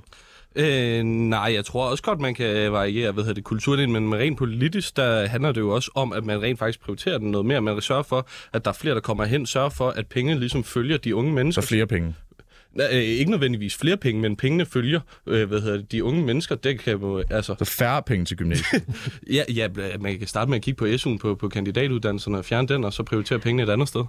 Øh, 0.56 1.02
nej, 1.04 1.52
jeg 1.54 1.64
tror 1.64 1.90
også 1.90 2.02
godt, 2.02 2.20
man 2.20 2.34
kan 2.34 2.72
variere 2.72 3.12
hvad 3.12 3.24
hedder 3.24 3.34
det, 3.34 3.44
kulturen, 3.44 3.92
men 3.92 4.14
rent 4.14 4.38
politisk, 4.38 4.96
der 4.96 5.26
handler 5.26 5.52
det 5.52 5.60
jo 5.60 5.70
også 5.74 5.90
om, 5.94 6.12
at 6.12 6.24
man 6.24 6.42
rent 6.42 6.58
faktisk 6.58 6.80
prioriterer 6.80 7.18
den 7.18 7.30
noget 7.30 7.46
mere. 7.46 7.60
Man 7.60 7.80
sørger 7.80 8.02
for, 8.02 8.28
at 8.52 8.64
der 8.64 8.70
er 8.70 8.74
flere, 8.74 8.94
der 8.94 9.00
kommer 9.00 9.24
hen, 9.24 9.46
sørger 9.46 9.68
for, 9.68 9.88
at 9.88 10.06
pengene 10.06 10.40
ligesom 10.40 10.64
følger 10.64 10.96
de 10.96 11.14
unge 11.14 11.32
mennesker. 11.32 11.62
Så 11.62 11.68
flere 11.68 11.86
penge. 11.86 12.14
Øh, 12.80 12.98
ikke 12.98 13.30
nødvendigvis 13.30 13.76
flere 13.76 13.96
penge, 13.96 14.20
men 14.20 14.36
pengene 14.36 14.66
følger 14.66 15.00
øh, 15.26 15.48
hvad 15.48 15.60
hedder 15.60 15.76
det, 15.76 15.92
de 15.92 16.04
unge 16.04 16.22
mennesker. 16.22 16.54
Det 16.54 16.80
kan 16.80 16.92
jo, 16.92 17.22
altså, 17.30 17.54
Så 17.58 17.64
færre 17.64 18.02
penge 18.02 18.24
til 18.24 18.36
gymnasiet. 18.36 18.84
ja, 19.36 19.42
ja, 19.54 19.68
man 20.00 20.18
kan 20.18 20.28
starte 20.28 20.50
med 20.50 20.56
at 20.56 20.62
kigge 20.62 20.78
på 20.78 20.84
SU'en 20.84 21.18
på, 21.18 21.34
på 21.34 21.48
kandidatuddannelserne 21.48 22.38
og 22.38 22.44
fjerne 22.44 22.68
den, 22.68 22.84
og 22.84 22.92
så 22.92 23.02
prioritere 23.02 23.38
pengene 23.38 23.62
et 23.62 23.70
andet 23.70 23.88
sted. 23.88 24.04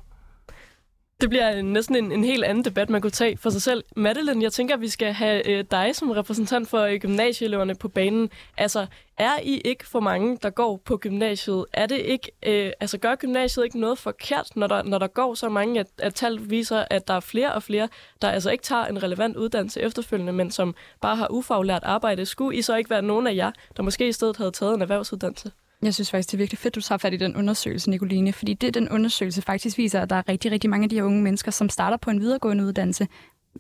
Det 1.21 1.29
bliver 1.29 1.61
næsten 1.61 1.95
en, 1.95 2.11
en 2.11 2.23
helt 2.23 2.43
anden 2.43 2.65
debat, 2.65 2.89
man 2.89 3.01
kunne 3.01 3.11
tage 3.11 3.37
for 3.37 3.49
sig 3.49 3.61
selv. 3.61 3.83
Madeline, 3.95 4.43
jeg 4.43 4.51
tænker, 4.51 4.75
at 4.75 4.81
vi 4.81 4.87
skal 4.87 5.13
have 5.13 5.49
øh, 5.49 5.65
dig 5.71 5.95
som 5.95 6.11
repræsentant 6.11 6.69
for 6.69 6.79
øh, 6.79 6.99
gymnasieeleverne 6.99 7.75
på 7.75 7.87
banen. 7.87 8.29
Altså, 8.57 8.85
er 9.17 9.39
I 9.43 9.61
ikke 9.65 9.87
for 9.87 9.99
mange, 9.99 10.37
der 10.43 10.49
går 10.49 10.81
på 10.85 10.97
gymnasiet? 10.97 11.65
Er 11.73 11.85
det 11.85 11.99
ikke, 11.99 12.31
øh, 12.45 12.71
altså, 12.79 12.97
gør 12.97 13.15
gymnasiet 13.15 13.63
ikke 13.63 13.79
noget 13.79 13.97
forkert, 13.97 14.47
når 14.55 14.67
der, 14.67 14.83
når 14.83 14.99
der 14.99 15.07
går 15.07 15.33
så 15.33 15.49
mange, 15.49 15.79
at, 15.79 15.87
at 15.97 16.15
tal 16.15 16.49
viser, 16.49 16.85
at 16.89 17.07
der 17.07 17.13
er 17.13 17.19
flere 17.19 17.53
og 17.53 17.63
flere, 17.63 17.89
der 18.21 18.29
altså 18.29 18.51
ikke 18.51 18.63
tager 18.63 18.85
en 18.85 19.03
relevant 19.03 19.37
uddannelse 19.37 19.81
efterfølgende, 19.81 20.33
men 20.33 20.51
som 20.51 20.75
bare 21.01 21.15
har 21.15 21.31
ufaglært 21.31 21.83
arbejde? 21.83 22.25
Skulle 22.25 22.57
I 22.57 22.61
så 22.61 22.75
ikke 22.75 22.89
være 22.89 23.01
nogen 23.01 23.27
af 23.27 23.35
jer, 23.35 23.51
der 23.77 23.83
måske 23.83 24.07
i 24.07 24.11
stedet 24.11 24.37
havde 24.37 24.51
taget 24.51 24.75
en 24.75 24.81
erhvervsuddannelse? 24.81 25.51
Jeg 25.83 25.93
synes 25.93 26.11
faktisk, 26.11 26.31
det 26.31 26.33
er 26.33 26.37
virkelig 26.37 26.57
fedt, 26.59 26.75
du 26.75 26.81
tager 26.81 26.97
fat 26.97 27.13
i 27.13 27.17
den 27.17 27.35
undersøgelse, 27.35 27.89
Nicoline, 27.89 28.33
fordi 28.33 28.53
det, 28.53 28.73
den 28.73 28.89
undersøgelse 28.89 29.41
faktisk 29.41 29.77
viser, 29.77 30.01
at 30.01 30.09
der 30.09 30.15
er 30.15 30.29
rigtig, 30.29 30.51
rigtig 30.51 30.69
mange 30.69 30.83
af 30.83 30.89
de 30.89 30.95
her 30.95 31.03
unge 31.03 31.21
mennesker, 31.21 31.51
som 31.51 31.69
starter 31.69 31.97
på 31.97 32.09
en 32.09 32.19
videregående 32.19 32.65
uddannelse, 32.65 33.07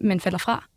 men 0.01 0.19
falder 0.19 0.37
fra. 0.37 0.67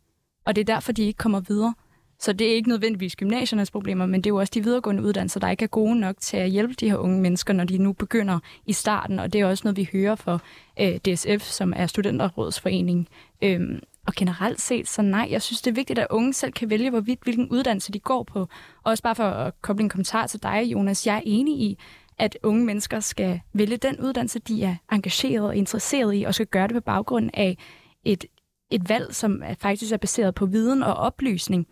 Og 0.45 0.55
det 0.55 0.61
er 0.61 0.73
derfor, 0.73 0.91
de 0.91 1.03
ikke 1.03 1.17
kommer 1.17 1.39
videre. 1.39 1.73
Så 2.19 2.33
det 2.33 2.51
er 2.51 2.55
ikke 2.55 2.69
nødvendigvis 2.69 3.15
gymnasiernes 3.15 3.71
problemer, 3.71 4.05
men 4.05 4.21
det 4.21 4.25
er 4.25 4.33
jo 4.33 4.39
også 4.39 4.51
de 4.53 4.63
videregående 4.63 5.03
uddannelser, 5.03 5.39
der 5.39 5.49
ikke 5.49 5.63
er 5.63 5.67
gode 5.67 5.99
nok 5.99 6.15
til 6.19 6.37
at 6.37 6.49
hjælpe 6.49 6.73
de 6.73 6.89
her 6.89 6.97
unge 6.97 7.21
mennesker, 7.21 7.53
når 7.53 7.63
de 7.63 7.77
nu 7.77 7.93
begynder 7.93 8.39
i 8.65 8.73
starten. 8.73 9.19
Og 9.19 9.33
det 9.33 9.41
er 9.41 9.45
også 9.45 9.61
noget, 9.65 9.77
vi 9.77 9.89
hører 9.91 10.15
for 10.15 10.41
øh, 10.79 10.97
DSF, 10.97 11.41
som 11.41 11.73
er 11.75 11.87
Studenterrådsforeningen. 11.87 13.07
Øhm, 13.41 13.79
og 14.07 14.13
generelt 14.15 14.61
set, 14.61 14.87
så 14.87 15.01
nej, 15.01 15.27
jeg 15.31 15.41
synes, 15.41 15.61
det 15.61 15.71
er 15.71 15.75
vigtigt, 15.75 15.99
at 15.99 16.07
unge 16.09 16.33
selv 16.33 16.51
kan 16.51 16.69
vælge, 16.69 16.89
hvorvidt, 16.89 17.23
hvilken 17.23 17.49
uddannelse 17.49 17.91
de 17.91 17.99
går 17.99 18.23
på. 18.23 18.47
Også 18.83 19.03
bare 19.03 19.15
for 19.15 19.23
at 19.23 19.61
koble 19.61 19.83
en 19.83 19.89
kommentar 19.89 20.27
til 20.27 20.43
dig, 20.43 20.63
Jonas. 20.63 21.07
Jeg 21.07 21.15
er 21.15 21.21
enig 21.25 21.59
i, 21.59 21.79
at 22.17 22.37
unge 22.43 22.65
mennesker 22.65 22.99
skal 22.99 23.39
vælge 23.53 23.77
den 23.77 23.99
uddannelse, 23.99 24.39
de 24.39 24.63
er 24.63 24.75
engageret 24.91 25.45
og 25.45 25.55
interesseret 25.55 26.15
i, 26.15 26.23
og 26.23 26.33
skal 26.33 26.47
gøre 26.47 26.67
det 26.67 26.73
på 26.73 26.81
baggrund 26.81 27.29
af 27.33 27.57
et, 28.03 28.25
et 28.71 28.89
valg, 28.89 29.15
som 29.15 29.41
er, 29.45 29.55
faktisk 29.59 29.93
er 29.93 29.97
baseret 29.97 30.35
på 30.35 30.45
viden 30.45 30.83
og 30.83 30.93
oplysning. 30.93 31.67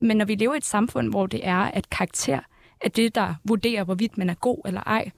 Men 0.00 0.16
når 0.16 0.24
vi 0.24 0.34
lever 0.34 0.54
i 0.54 0.56
et 0.56 0.64
samfund, 0.64 1.10
hvor 1.10 1.26
det 1.26 1.46
er, 1.46 1.58
at 1.58 1.90
karakter 1.90 2.40
er 2.80 2.88
det, 2.88 3.14
der 3.14 3.34
vurderer, 3.44 3.84
hvorvidt 3.84 4.18
man 4.18 4.30
er 4.30 4.34
god 4.34 4.58
eller 4.66 4.80
ej, 4.80 5.10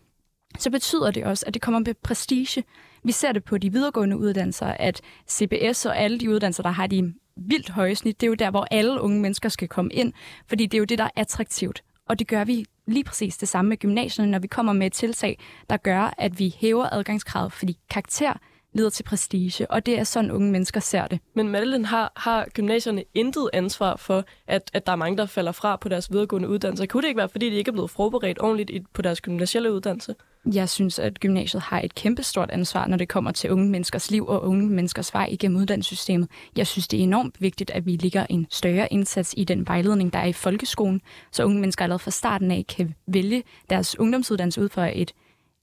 så 0.59 0.71
betyder 0.71 1.11
det 1.11 1.25
også, 1.25 1.45
at 1.47 1.55
det 1.55 1.63
kommer 1.63 1.81
med 1.81 1.95
prestige. 1.95 2.65
Vi 3.05 3.13
ser 3.13 3.33
det 3.33 3.45
på 3.45 3.59
de 3.59 3.73
videregående 3.73 4.17
uddannelser, 4.17 4.67
at 4.67 5.01
CBS 5.31 5.87
og 5.87 5.99
alle 5.99 6.21
de 6.21 6.31
uddannelser, 6.31 6.63
der 6.63 6.71
har 6.71 6.87
de 6.87 7.15
vildt 7.37 7.71
høje 7.71 7.95
snit, 7.95 8.21
det 8.21 8.27
er 8.27 8.29
jo 8.29 8.35
der, 8.35 8.51
hvor 8.51 8.67
alle 8.71 9.01
unge 9.01 9.21
mennesker 9.21 9.49
skal 9.49 9.69
komme 9.69 9.93
ind, 9.93 10.13
fordi 10.47 10.67
det 10.67 10.75
er 10.75 10.79
jo 10.79 10.85
det, 10.85 10.99
der 10.99 11.05
er 11.05 11.11
attraktivt. 11.17 11.83
Og 12.09 12.19
det 12.19 12.29
gør 12.29 12.45
vi 12.45 12.65
lige 12.87 13.05
præcis 13.05 13.37
det 13.37 13.49
samme 13.49 13.69
med 13.69 13.77
gymnasierne, 13.77 14.31
når 14.31 14.39
vi 14.39 14.47
kommer 14.47 14.73
med 14.73 14.87
et 14.87 14.93
tiltag, 14.93 15.39
der 15.71 15.77
gør, 15.77 16.15
at 16.19 16.39
vi 16.39 16.55
hæver 16.59 16.89
adgangskravet, 16.93 17.53
fordi 17.53 17.79
karakter 17.91 18.33
leder 18.75 18.91
til 18.91 19.03
prestige, 19.03 19.71
og 19.71 19.87
det 19.87 19.99
er 19.99 20.05
sådan, 20.05 20.31
unge 20.31 20.53
mennesker 20.53 20.81
ser 20.81 21.07
det. 21.07 21.21
Men 21.35 21.49
Madeline, 21.49 21.87
har, 21.87 22.13
har 22.17 22.47
gymnasierne 22.55 23.05
intet 23.15 23.51
ansvar 23.53 23.97
for, 23.97 24.25
at, 24.47 24.71
at 24.73 24.87
der 24.87 24.93
er 24.93 24.97
mange, 24.97 25.17
der 25.17 25.27
falder 25.27 25.53
fra 25.53 25.77
på 25.77 25.89
deres 25.89 26.13
videregående 26.13 26.49
uddannelse? 26.49 26.87
Kunne 26.87 27.03
det 27.03 27.09
ikke 27.09 27.19
være, 27.19 27.29
fordi 27.29 27.51
de 27.51 27.57
ikke 27.57 27.69
er 27.69 27.73
blevet 27.73 27.91
forberedt 27.91 28.41
ordentligt 28.41 28.93
på 28.93 29.03
deres 29.03 29.21
gymnasielle 29.21 29.73
uddannelse? 29.73 30.15
Jeg 30.47 30.69
synes, 30.69 30.99
at 30.99 31.21
gymnasiet 31.21 31.63
har 31.63 31.81
et 31.81 31.95
kæmpestort 31.95 32.51
ansvar, 32.51 32.87
når 32.87 32.97
det 32.97 33.09
kommer 33.09 33.33
til 33.33 33.51
unge 33.51 33.71
menneskers 33.71 34.11
liv 34.11 34.27
og 34.27 34.43
unge 34.43 34.69
menneskers 34.69 35.15
vej 35.15 35.29
igennem 35.31 35.61
uddannelsessystemet. 35.61 36.29
Jeg 36.57 36.67
synes, 36.67 36.89
det 36.89 36.99
er 36.99 37.03
enormt 37.03 37.41
vigtigt, 37.41 37.71
at 37.71 37.87
vi 37.87 37.97
ligger 37.97 38.27
en 38.31 38.47
større 38.51 38.93
indsats 38.93 39.35
i 39.37 39.45
den 39.45 39.67
vejledning, 39.67 40.13
der 40.13 40.19
er 40.19 40.27
i 40.27 40.33
folkeskolen, 40.33 41.01
så 41.33 41.45
unge 41.45 41.61
mennesker 41.61 41.85
allerede 41.85 41.99
fra 41.99 42.11
starten 42.11 42.51
af 42.51 42.65
kan 42.69 42.95
vælge 43.07 43.43
deres 43.71 43.99
ungdomsuddannelse 43.99 44.63
ud 44.63 44.69
fra 44.69 44.91
et, 44.95 45.13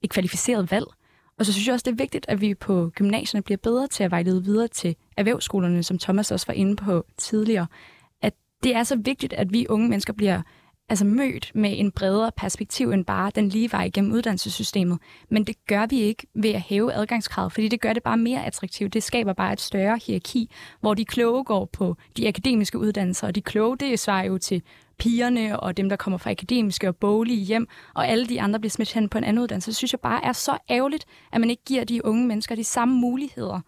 et 0.02 0.10
kvalificeret 0.10 0.70
valg. 0.70 0.86
Og 1.38 1.46
så 1.46 1.52
synes 1.52 1.66
jeg 1.66 1.72
også, 1.72 1.84
det 1.84 1.92
er 1.92 1.96
vigtigt, 2.02 2.26
at 2.28 2.40
vi 2.40 2.54
på 2.54 2.90
gymnasierne 2.94 3.42
bliver 3.42 3.58
bedre 3.58 3.86
til 3.88 4.04
at 4.04 4.10
vejlede 4.10 4.44
videre 4.44 4.68
til 4.68 4.96
erhvervsskolerne, 5.16 5.82
som 5.82 5.98
Thomas 5.98 6.30
også 6.30 6.46
var 6.46 6.54
inde 6.54 6.76
på 6.76 7.04
tidligere. 7.16 7.66
At 8.22 8.34
det 8.62 8.74
er 8.74 8.82
så 8.82 8.96
vigtigt, 8.96 9.32
at 9.32 9.52
vi 9.52 9.66
unge 9.68 9.88
mennesker 9.88 10.12
bliver 10.12 10.42
altså 10.90 11.04
mødt 11.04 11.50
med 11.54 11.74
en 11.78 11.90
bredere 11.90 12.30
perspektiv 12.36 12.90
end 12.90 13.04
bare 13.04 13.30
den 13.34 13.48
lige 13.48 13.72
vej 13.72 13.84
igennem 13.84 14.12
uddannelsessystemet. 14.12 14.98
Men 15.28 15.44
det 15.44 15.66
gør 15.66 15.86
vi 15.86 16.00
ikke 16.00 16.26
ved 16.34 16.50
at 16.50 16.60
hæve 16.60 16.92
adgangskravet, 16.92 17.52
fordi 17.52 17.68
det 17.68 17.80
gør 17.80 17.92
det 17.92 18.02
bare 18.02 18.16
mere 18.16 18.46
attraktivt. 18.46 18.94
Det 18.94 19.02
skaber 19.02 19.32
bare 19.32 19.52
et 19.52 19.60
større 19.60 20.00
hierarki, 20.06 20.50
hvor 20.80 20.94
de 20.94 21.04
kloge 21.04 21.44
går 21.44 21.64
på 21.64 21.96
de 22.16 22.28
akademiske 22.28 22.78
uddannelser, 22.78 23.26
og 23.26 23.34
de 23.34 23.42
kloge, 23.42 23.76
det 23.76 23.98
svarer 23.98 24.24
jo 24.24 24.38
til 24.38 24.62
pigerne 24.98 25.60
og 25.60 25.76
dem, 25.76 25.88
der 25.88 25.96
kommer 25.96 26.18
fra 26.18 26.30
akademiske 26.30 26.88
og 26.88 26.96
boglige 26.96 27.44
hjem, 27.44 27.68
og 27.94 28.08
alle 28.08 28.26
de 28.26 28.40
andre 28.40 28.60
bliver 28.60 28.70
smidt 28.70 28.92
hen 28.92 29.08
på 29.08 29.18
en 29.18 29.24
anden 29.24 29.42
uddannelse. 29.42 29.72
Så 29.72 29.78
synes 29.78 29.92
jeg 29.92 30.00
bare 30.00 30.24
er 30.24 30.32
så 30.32 30.58
ærgerligt, 30.70 31.04
at 31.32 31.40
man 31.40 31.50
ikke 31.50 31.64
giver 31.64 31.84
de 31.84 32.04
unge 32.04 32.26
mennesker 32.26 32.54
de 32.54 32.64
samme 32.64 32.94
muligheder. 32.94 33.60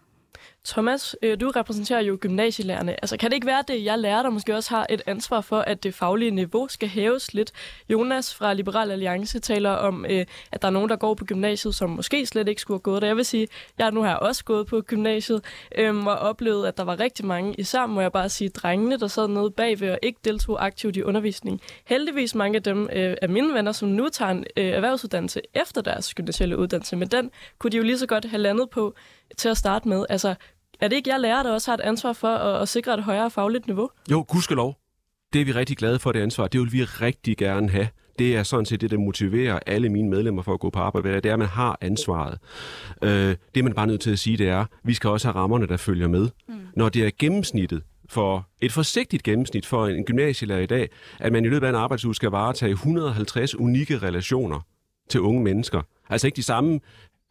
Thomas, 0.67 1.15
øh, 1.21 1.39
du 1.39 1.51
repræsenterer 1.55 1.99
jo 2.01 2.17
gymnasielærerne. 2.21 2.91
Altså, 2.91 3.17
kan 3.17 3.29
det 3.29 3.35
ikke 3.35 3.47
være, 3.47 3.63
det 3.67 3.85
jeg 3.85 3.99
lærer, 3.99 4.23
der 4.23 4.29
måske 4.29 4.55
også 4.55 4.69
har 4.69 4.85
et 4.89 5.01
ansvar 5.05 5.41
for, 5.41 5.59
at 5.59 5.83
det 5.83 5.93
faglige 5.93 6.31
niveau 6.31 6.67
skal 6.67 6.89
hæves 6.89 7.33
lidt? 7.33 7.51
Jonas 7.89 8.35
fra 8.35 8.53
Liberal 8.53 8.91
Alliance 8.91 9.39
taler 9.39 9.69
om, 9.69 10.05
øh, 10.09 10.25
at 10.51 10.61
der 10.61 10.67
er 10.67 10.71
nogen, 10.71 10.89
der 10.89 10.95
går 10.95 11.13
på 11.13 11.25
gymnasiet, 11.25 11.75
som 11.75 11.89
måske 11.89 12.25
slet 12.25 12.47
ikke 12.47 12.61
skulle 12.61 12.75
have 12.75 12.81
gået 12.81 13.01
der. 13.01 13.07
Jeg 13.07 13.17
vil 13.17 13.25
sige, 13.25 13.47
jeg 13.77 13.91
nu 13.91 14.01
har 14.01 14.15
også 14.15 14.43
gået 14.43 14.67
på 14.67 14.81
gymnasiet 14.81 15.43
øh, 15.77 16.05
og 16.05 16.17
oplevet, 16.17 16.67
at 16.67 16.77
der 16.77 16.83
var 16.83 16.99
rigtig 16.99 17.25
mange, 17.25 17.55
især 17.57 17.85
må 17.85 18.01
jeg 18.01 18.11
bare 18.11 18.29
sige, 18.29 18.49
drengene, 18.49 18.99
der 18.99 19.07
sad 19.07 19.27
nede 19.27 19.51
bagved 19.51 19.91
og 19.91 19.99
ikke 20.01 20.19
deltog 20.25 20.65
aktivt 20.65 20.95
i 20.95 21.03
undervisningen. 21.03 21.59
Heldigvis 21.85 22.35
mange 22.35 22.55
af 22.55 22.63
dem 22.63 22.89
øh, 22.93 23.15
er 23.21 23.27
mine 23.27 23.53
venner, 23.53 23.71
som 23.71 23.89
nu 23.89 24.09
tager 24.09 24.31
en 24.31 24.45
øh, 24.57 24.65
erhvervsuddannelse 24.65 25.41
efter 25.53 25.81
deres 25.81 26.13
gymnasielle 26.13 26.57
uddannelse, 26.57 26.95
men 26.95 27.07
den 27.07 27.31
kunne 27.59 27.71
de 27.71 27.77
jo 27.77 27.83
lige 27.83 27.99
så 27.99 28.07
godt 28.07 28.25
have 28.25 28.41
landet 28.41 28.69
på 28.69 28.95
til 29.37 29.49
at 29.49 29.57
starte 29.57 29.87
med. 29.87 30.05
Altså, 30.09 30.35
er 30.79 30.87
det 30.87 30.95
ikke 30.95 31.09
jeg 31.09 31.19
lærer, 31.19 31.43
der 31.43 31.51
også 31.51 31.71
har 31.71 31.77
et 31.77 31.81
ansvar 31.81 32.13
for 32.13 32.27
at, 32.27 32.61
at 32.61 32.69
sikre 32.69 32.93
et 32.93 33.03
højere 33.03 33.31
fagligt 33.31 33.67
niveau? 33.67 33.89
Jo, 34.11 34.25
gudskelov. 34.27 34.77
Det 35.33 35.41
er 35.41 35.45
vi 35.45 35.51
rigtig 35.51 35.77
glade 35.77 35.99
for, 35.99 36.11
det 36.11 36.19
ansvar. 36.19 36.47
Det 36.47 36.61
vil 36.61 36.73
vi 36.73 36.83
rigtig 36.83 37.37
gerne 37.37 37.69
have. 37.69 37.87
Det 38.19 38.35
er 38.35 38.43
sådan 38.43 38.65
set 38.65 38.81
det, 38.81 38.91
der 38.91 38.97
motiverer 38.97 39.59
alle 39.65 39.89
mine 39.89 40.09
medlemmer 40.09 40.41
for 40.41 40.53
at 40.53 40.59
gå 40.59 40.69
på 40.69 40.79
arbejde. 40.79 41.15
Det 41.15 41.25
er, 41.25 41.33
at 41.33 41.39
man 41.39 41.47
har 41.47 41.77
ansvaret. 41.81 42.39
Øh, 43.03 43.35
det, 43.55 43.63
man 43.63 43.73
bare 43.73 43.87
nødt 43.87 44.01
til 44.01 44.11
at 44.11 44.19
sige, 44.19 44.37
det 44.37 44.49
er, 44.49 44.59
at 44.59 44.67
vi 44.83 44.93
skal 44.93 45.09
også 45.09 45.27
have 45.27 45.35
rammerne, 45.35 45.67
der 45.67 45.77
følger 45.77 46.07
med. 46.07 46.29
Mm. 46.47 46.55
Når 46.75 46.89
det 46.89 47.05
er 47.05 47.11
gennemsnittet 47.19 47.83
for 48.09 48.47
et 48.61 48.71
forsigtigt 48.71 49.23
gennemsnit 49.23 49.65
for 49.65 49.87
en 49.87 50.05
gymnasielærer 50.05 50.59
i 50.59 50.65
dag, 50.65 50.89
at 51.19 51.33
man 51.33 51.45
i 51.45 51.47
løbet 51.47 51.65
af 51.65 51.69
en 51.69 51.75
arbejdsuge 51.75 52.15
skal 52.15 52.29
varetage 52.29 52.71
150 52.71 53.55
unikke 53.55 53.97
relationer 53.97 54.59
til 55.09 55.21
unge 55.21 55.43
mennesker. 55.43 55.81
Altså 56.09 56.27
ikke 56.27 56.35
de 56.35 56.43
samme 56.43 56.79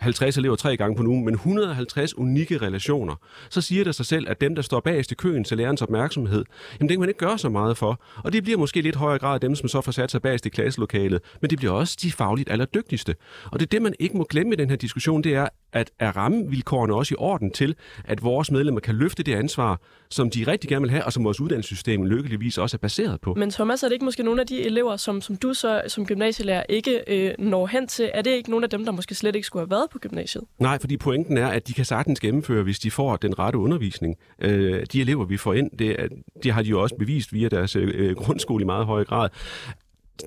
50 0.01 0.37
elever 0.37 0.57
tre 0.57 0.77
gange 0.77 0.97
på 0.97 1.03
nu, 1.03 1.15
men 1.15 1.35
150 1.35 2.19
unikke 2.19 2.59
relationer, 2.59 3.15
så 3.51 3.61
siger 3.61 3.85
det 3.85 3.95
sig 3.95 4.07
selv, 4.07 4.29
at 4.29 4.41
dem, 4.41 4.55
der 4.55 4.63
står 4.63 4.81
bagest 4.81 5.13
i 5.13 5.15
køen 5.15 5.45
til 5.45 5.57
lærernes 5.57 5.83
opmærksomhed, 5.83 6.45
jamen 6.81 6.89
det 6.89 6.95
kan 6.95 7.01
man 7.01 7.09
ikke 7.09 7.19
gøre 7.19 7.39
så 7.39 7.49
meget 7.49 7.77
for. 7.77 8.03
Og 8.25 8.33
det 8.33 8.43
bliver 8.43 8.59
måske 8.59 8.81
lidt 8.81 8.97
højere 8.97 9.19
grad 9.19 9.41
dem, 9.41 9.55
som 9.55 9.69
så 9.69 9.81
får 9.81 9.93
sat 9.93 10.11
sig 10.11 10.23
bagest 10.23 10.47
i 10.47 10.49
klasselokalet, 10.49 11.21
men 11.41 11.51
det 11.51 11.59
bliver 11.59 11.73
også 11.73 11.99
de 12.03 12.13
fagligt 12.13 12.51
allerdygtigste. 12.51 13.15
Og 13.45 13.61
det 13.61 13.67
er 13.67 13.71
det, 13.71 13.83
man 13.83 13.95
ikke 13.99 14.17
må 14.17 14.27
glemme 14.31 14.53
i 14.53 14.57
den 14.57 14.71
her 14.71 14.77
diskussion, 14.77 15.25
det 15.25 15.35
er, 15.35 15.49
at 15.73 15.91
er 15.99 16.17
rammevilkårene 16.17 16.95
også 16.95 17.15
i 17.15 17.17
orden 17.19 17.51
til, 17.51 17.75
at 18.05 18.23
vores 18.23 18.51
medlemmer 18.51 18.81
kan 18.81 18.95
løfte 18.95 19.23
det 19.23 19.35
ansvar, 19.35 19.81
som 20.11 20.31
de 20.31 20.45
rigtig 20.47 20.71
gerne 20.71 20.83
vil 20.83 20.91
have, 20.91 21.05
og 21.05 21.13
som 21.13 21.25
vores 21.25 21.41
uddannelsessystem 21.41 22.05
lykkeligvis 22.05 22.59
også 22.59 22.77
er 22.77 22.79
baseret 22.79 23.21
på. 23.21 23.35
Men 23.35 23.51
Thomas, 23.51 23.83
er 23.83 23.89
det 23.89 23.93
ikke 23.93 24.05
måske 24.05 24.23
nogle 24.23 24.41
af 24.41 24.47
de 24.47 24.63
elever, 24.63 24.97
som, 24.97 25.21
som 25.21 25.37
du 25.37 25.55
så 25.55 25.83
som 25.89 26.07
gymnasielærer 26.07 26.63
ikke 26.69 27.03
øh, 27.07 27.35
når 27.39 27.67
hen 27.67 27.87
til? 27.87 28.11
Er 28.15 28.23
det 28.23 28.31
ikke 28.31 28.51
nogle 28.51 28.65
af 28.65 28.71
dem, 28.71 28.85
der 28.85 28.93
måske 28.93 29.15
slet 29.15 29.35
ikke 29.37 29.47
skulle 29.47 29.61
have 29.61 29.71
været 29.71 29.91
på 29.91 29.99
gymnasiet? 29.99 30.45
Nej, 30.59 30.79
fordi 30.79 30.97
pointen 30.97 31.37
er, 31.37 31.47
at 31.49 31.69
de 31.69 31.73
kan 31.73 31.85
sagtens 31.85 32.21
gennemføre, 32.21 32.63
hvis 32.63 32.79
de 32.79 32.91
får 32.91 33.17
den 33.17 33.39
rette 33.39 33.59
undervisning. 33.59 34.17
Øh, 34.39 34.87
de 34.93 35.01
elever, 35.01 35.25
vi 35.25 35.37
får 35.37 35.55
ind, 35.55 35.71
det, 35.79 35.97
det 36.43 36.53
har 36.53 36.63
de 36.63 36.69
jo 36.69 36.83
også 36.83 36.95
bevist 36.99 37.33
via 37.33 37.49
deres 37.49 37.77
øh, 37.77 38.17
grundskole 38.17 38.63
i 38.63 38.67
meget 38.67 38.87
høj 38.87 39.05
grad. 39.05 39.29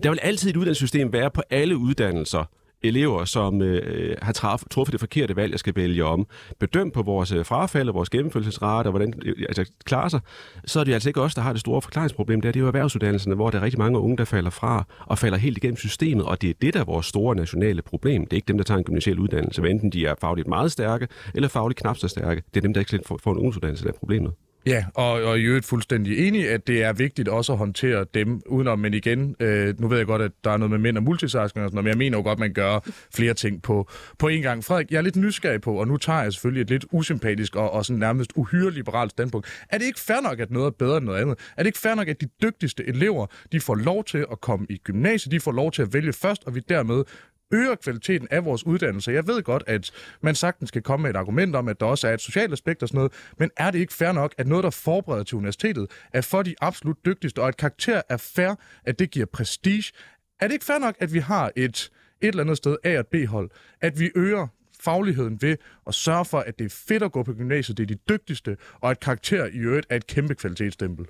Der 0.03 0.09
vil 0.09 0.19
altid 0.21 0.49
et 0.49 0.57
uddannelsessystem 0.57 1.13
være 1.13 1.31
på 1.31 1.41
alle 1.49 1.77
uddannelser 1.77 2.45
elever, 2.87 3.25
som 3.25 3.61
øh, 3.61 4.17
har 4.21 4.33
traf, 4.33 4.63
truffet 4.71 4.91
det 4.91 4.99
forkerte 4.99 5.35
valg, 5.35 5.51
jeg 5.51 5.59
skal 5.59 5.75
vælge 5.75 6.05
om, 6.05 6.27
bedømt 6.59 6.93
på 6.93 7.01
vores 7.01 7.31
øh, 7.31 7.45
frafald 7.45 7.89
og 7.89 7.95
vores 7.95 8.09
gennemførelsesrate 8.09 8.87
og 8.87 8.91
hvordan 8.91 9.13
øh, 9.25 9.35
altså, 9.47 9.71
klarer 9.85 10.09
sig, 10.09 10.19
så 10.65 10.79
er 10.79 10.83
det 10.83 10.93
altså 10.93 11.09
ikke 11.09 11.21
os, 11.21 11.35
der 11.35 11.41
har 11.41 11.51
det 11.51 11.59
store 11.59 11.81
forklaringsproblem. 11.81 12.41
Det 12.41 12.47
er, 12.47 12.51
det 12.51 12.59
er 12.59 12.61
jo 12.61 12.67
erhvervsuddannelserne, 12.67 13.35
hvor 13.35 13.49
der 13.49 13.59
er 13.59 13.63
rigtig 13.63 13.79
mange 13.79 13.99
unge, 13.99 14.17
der 14.17 14.25
falder 14.25 14.49
fra 14.49 14.83
og 15.05 15.17
falder 15.17 15.37
helt 15.37 15.57
igennem 15.57 15.77
systemet, 15.77 16.25
og 16.25 16.41
det 16.41 16.49
er 16.49 16.53
det, 16.61 16.73
der 16.73 16.79
er 16.79 16.85
vores 16.85 17.05
store 17.05 17.35
nationale 17.35 17.81
problem. 17.81 18.21
Det 18.21 18.33
er 18.33 18.37
ikke 18.37 18.47
dem, 18.47 18.57
der 18.57 18.63
tager 18.63 18.77
en 18.77 18.83
gymnasial 18.83 19.19
uddannelse, 19.19 19.61
hvad 19.61 19.71
enten 19.71 19.89
de 19.89 20.05
er 20.05 20.15
fagligt 20.21 20.47
meget 20.47 20.71
stærke 20.71 21.07
eller 21.35 21.47
fagligt 21.47 21.79
knap 21.79 21.97
så 21.97 22.07
stærke. 22.07 22.43
Det 22.53 22.57
er 22.57 22.61
dem, 22.61 22.73
der 22.73 22.79
ikke 22.79 22.99
får 23.05 23.31
en 23.31 23.37
ungdomsuddannelse, 23.37 23.83
der 23.83 23.89
er 23.89 23.97
problemet. 23.99 24.31
Ja, 24.67 24.85
og, 24.93 25.11
og 25.11 25.39
i 25.39 25.41
øvrigt 25.41 25.65
fuldstændig 25.65 26.27
enig, 26.27 26.49
at 26.49 26.67
det 26.67 26.83
er 26.83 26.93
vigtigt 26.93 27.27
også 27.27 27.51
at 27.51 27.57
håndtere 27.57 28.05
dem 28.13 28.41
udenom. 28.47 28.79
Men 28.79 28.93
igen, 28.93 29.35
øh, 29.39 29.79
nu 29.79 29.87
ved 29.87 29.97
jeg 29.97 30.05
godt, 30.05 30.21
at 30.21 30.31
der 30.43 30.51
er 30.51 30.57
noget 30.57 30.71
med 30.71 30.79
mænd 30.79 30.97
og 30.97 31.03
multitasking 31.03 31.63
og 31.63 31.69
sådan 31.69 31.75
noget, 31.75 31.83
men 31.83 31.89
jeg 31.89 31.97
mener 31.97 32.17
jo 32.17 32.23
godt, 32.23 32.35
at 32.35 32.39
man 32.39 32.53
gør 32.53 32.79
flere 33.15 33.33
ting 33.33 33.61
på, 33.61 33.89
på 34.19 34.29
én 34.29 34.41
gang. 34.41 34.63
Frederik, 34.63 34.91
jeg 34.91 34.97
er 34.97 35.01
lidt 35.01 35.15
nysgerrig 35.15 35.61
på, 35.61 35.79
og 35.79 35.87
nu 35.87 35.97
tager 35.97 36.21
jeg 36.21 36.33
selvfølgelig 36.33 36.61
et 36.61 36.69
lidt 36.69 36.85
usympatisk 36.91 37.55
og, 37.55 37.71
og 37.71 37.85
sådan 37.85 37.99
nærmest 37.99 38.31
uhyre 38.35 38.71
liberalt 38.71 39.11
standpunkt. 39.11 39.47
Er 39.69 39.77
det 39.77 39.85
ikke 39.85 39.99
fair 39.99 40.21
nok, 40.21 40.39
at 40.39 40.51
noget 40.51 40.67
er 40.67 40.71
bedre 40.71 40.97
end 40.97 41.05
noget 41.05 41.21
andet? 41.21 41.39
Er 41.57 41.63
det 41.63 41.67
ikke 41.67 41.79
fair 41.79 41.95
nok, 41.95 42.07
at 42.07 42.21
de 42.21 42.27
dygtigste 42.41 42.87
elever, 42.87 43.25
de 43.51 43.59
får 43.59 43.75
lov 43.75 44.03
til 44.03 44.25
at 44.31 44.41
komme 44.41 44.65
i 44.69 44.77
gymnasiet, 44.77 45.31
de 45.31 45.39
får 45.39 45.51
lov 45.51 45.71
til 45.71 45.81
at 45.81 45.93
vælge 45.93 46.13
først, 46.13 46.43
og 46.45 46.55
vi 46.55 46.61
dermed 46.69 47.03
øger 47.51 47.75
kvaliteten 47.75 48.27
af 48.31 48.45
vores 48.45 48.65
uddannelse. 48.65 49.11
Jeg 49.11 49.27
ved 49.27 49.43
godt, 49.43 49.63
at 49.67 49.91
man 50.21 50.35
sagtens 50.35 50.67
skal 50.67 50.81
komme 50.81 51.03
med 51.03 51.09
et 51.09 51.15
argument 51.15 51.55
om, 51.55 51.67
at 51.67 51.79
der 51.79 51.85
også 51.85 52.07
er 52.07 52.13
et 52.13 52.21
socialt 52.21 52.53
aspekt 52.53 52.83
og 52.83 52.89
sådan 52.89 52.97
noget, 52.97 53.11
men 53.37 53.49
er 53.57 53.71
det 53.71 53.79
ikke 53.79 53.93
fair 53.93 54.11
nok, 54.11 54.35
at 54.37 54.47
noget, 54.47 54.63
der 54.63 54.69
forbereder 54.69 55.23
til 55.23 55.37
universitetet, 55.37 55.91
er 56.13 56.21
for 56.21 56.43
de 56.43 56.55
absolut 56.61 56.97
dygtigste, 57.05 57.39
og 57.39 57.47
at 57.47 57.57
karakter 57.57 58.01
er 58.09 58.17
fair, 58.17 58.55
at 58.85 58.99
det 58.99 59.11
giver 59.11 59.25
prestige? 59.25 59.91
Er 60.39 60.47
det 60.47 60.53
ikke 60.53 60.65
fair 60.65 60.79
nok, 60.79 60.95
at 60.99 61.13
vi 61.13 61.19
har 61.19 61.51
et, 61.55 61.91
et 62.21 62.27
eller 62.27 62.43
andet 62.43 62.57
sted 62.57 62.77
A- 62.83 62.99
og 62.99 63.07
B-hold, 63.07 63.49
at 63.81 63.99
vi 63.99 64.11
øger 64.15 64.47
fagligheden 64.79 65.41
ved 65.41 65.57
at 65.87 65.93
sørge 65.93 66.25
for, 66.25 66.39
at 66.39 66.59
det 66.59 66.65
er 66.65 66.83
fedt 66.87 67.03
at 67.03 67.11
gå 67.11 67.23
på 67.23 67.33
gymnasiet, 67.33 67.77
det 67.77 67.83
er 67.83 67.87
de 67.87 67.99
dygtigste, 68.09 68.57
og 68.81 68.91
at 68.91 68.99
karakter 68.99 69.45
i 69.45 69.57
øvrigt 69.57 69.87
er 69.89 69.95
et 69.95 70.07
kæmpe 70.07 70.35
kvalitetsstempel? 70.35 71.05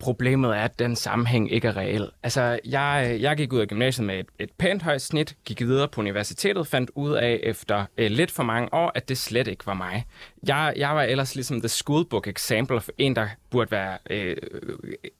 Problemet 0.00 0.50
er, 0.50 0.60
at 0.60 0.78
den 0.78 0.96
sammenhæng 0.96 1.52
ikke 1.52 1.68
er 1.68 1.76
reel. 1.76 2.10
Altså, 2.22 2.58
jeg, 2.64 3.18
jeg 3.20 3.36
gik 3.36 3.52
ud 3.52 3.60
af 3.60 3.68
gymnasiet 3.68 4.06
med 4.06 4.18
et, 4.20 4.26
et 4.38 4.50
pænt 4.58 4.82
højt 4.82 5.02
snit, 5.02 5.36
gik 5.44 5.60
videre 5.60 5.88
på 5.88 6.00
universitetet, 6.00 6.66
fandt 6.66 6.90
ud 6.94 7.12
af 7.12 7.40
efter 7.42 7.84
øh, 7.98 8.10
lidt 8.10 8.30
for 8.30 8.42
mange 8.42 8.74
år, 8.74 8.92
at 8.94 9.08
det 9.08 9.18
slet 9.18 9.48
ikke 9.48 9.66
var 9.66 9.74
mig. 9.74 10.04
Jeg, 10.48 10.74
jeg 10.76 10.96
var 10.96 11.02
ellers 11.02 11.34
ligesom 11.34 11.60
the 11.60 11.68
schoolbook 11.68 12.26
example 12.26 12.80
for 12.80 12.92
en, 12.98 13.16
der 13.16 13.28
burde 13.50 13.70
være 13.70 13.98
øh, 14.10 14.36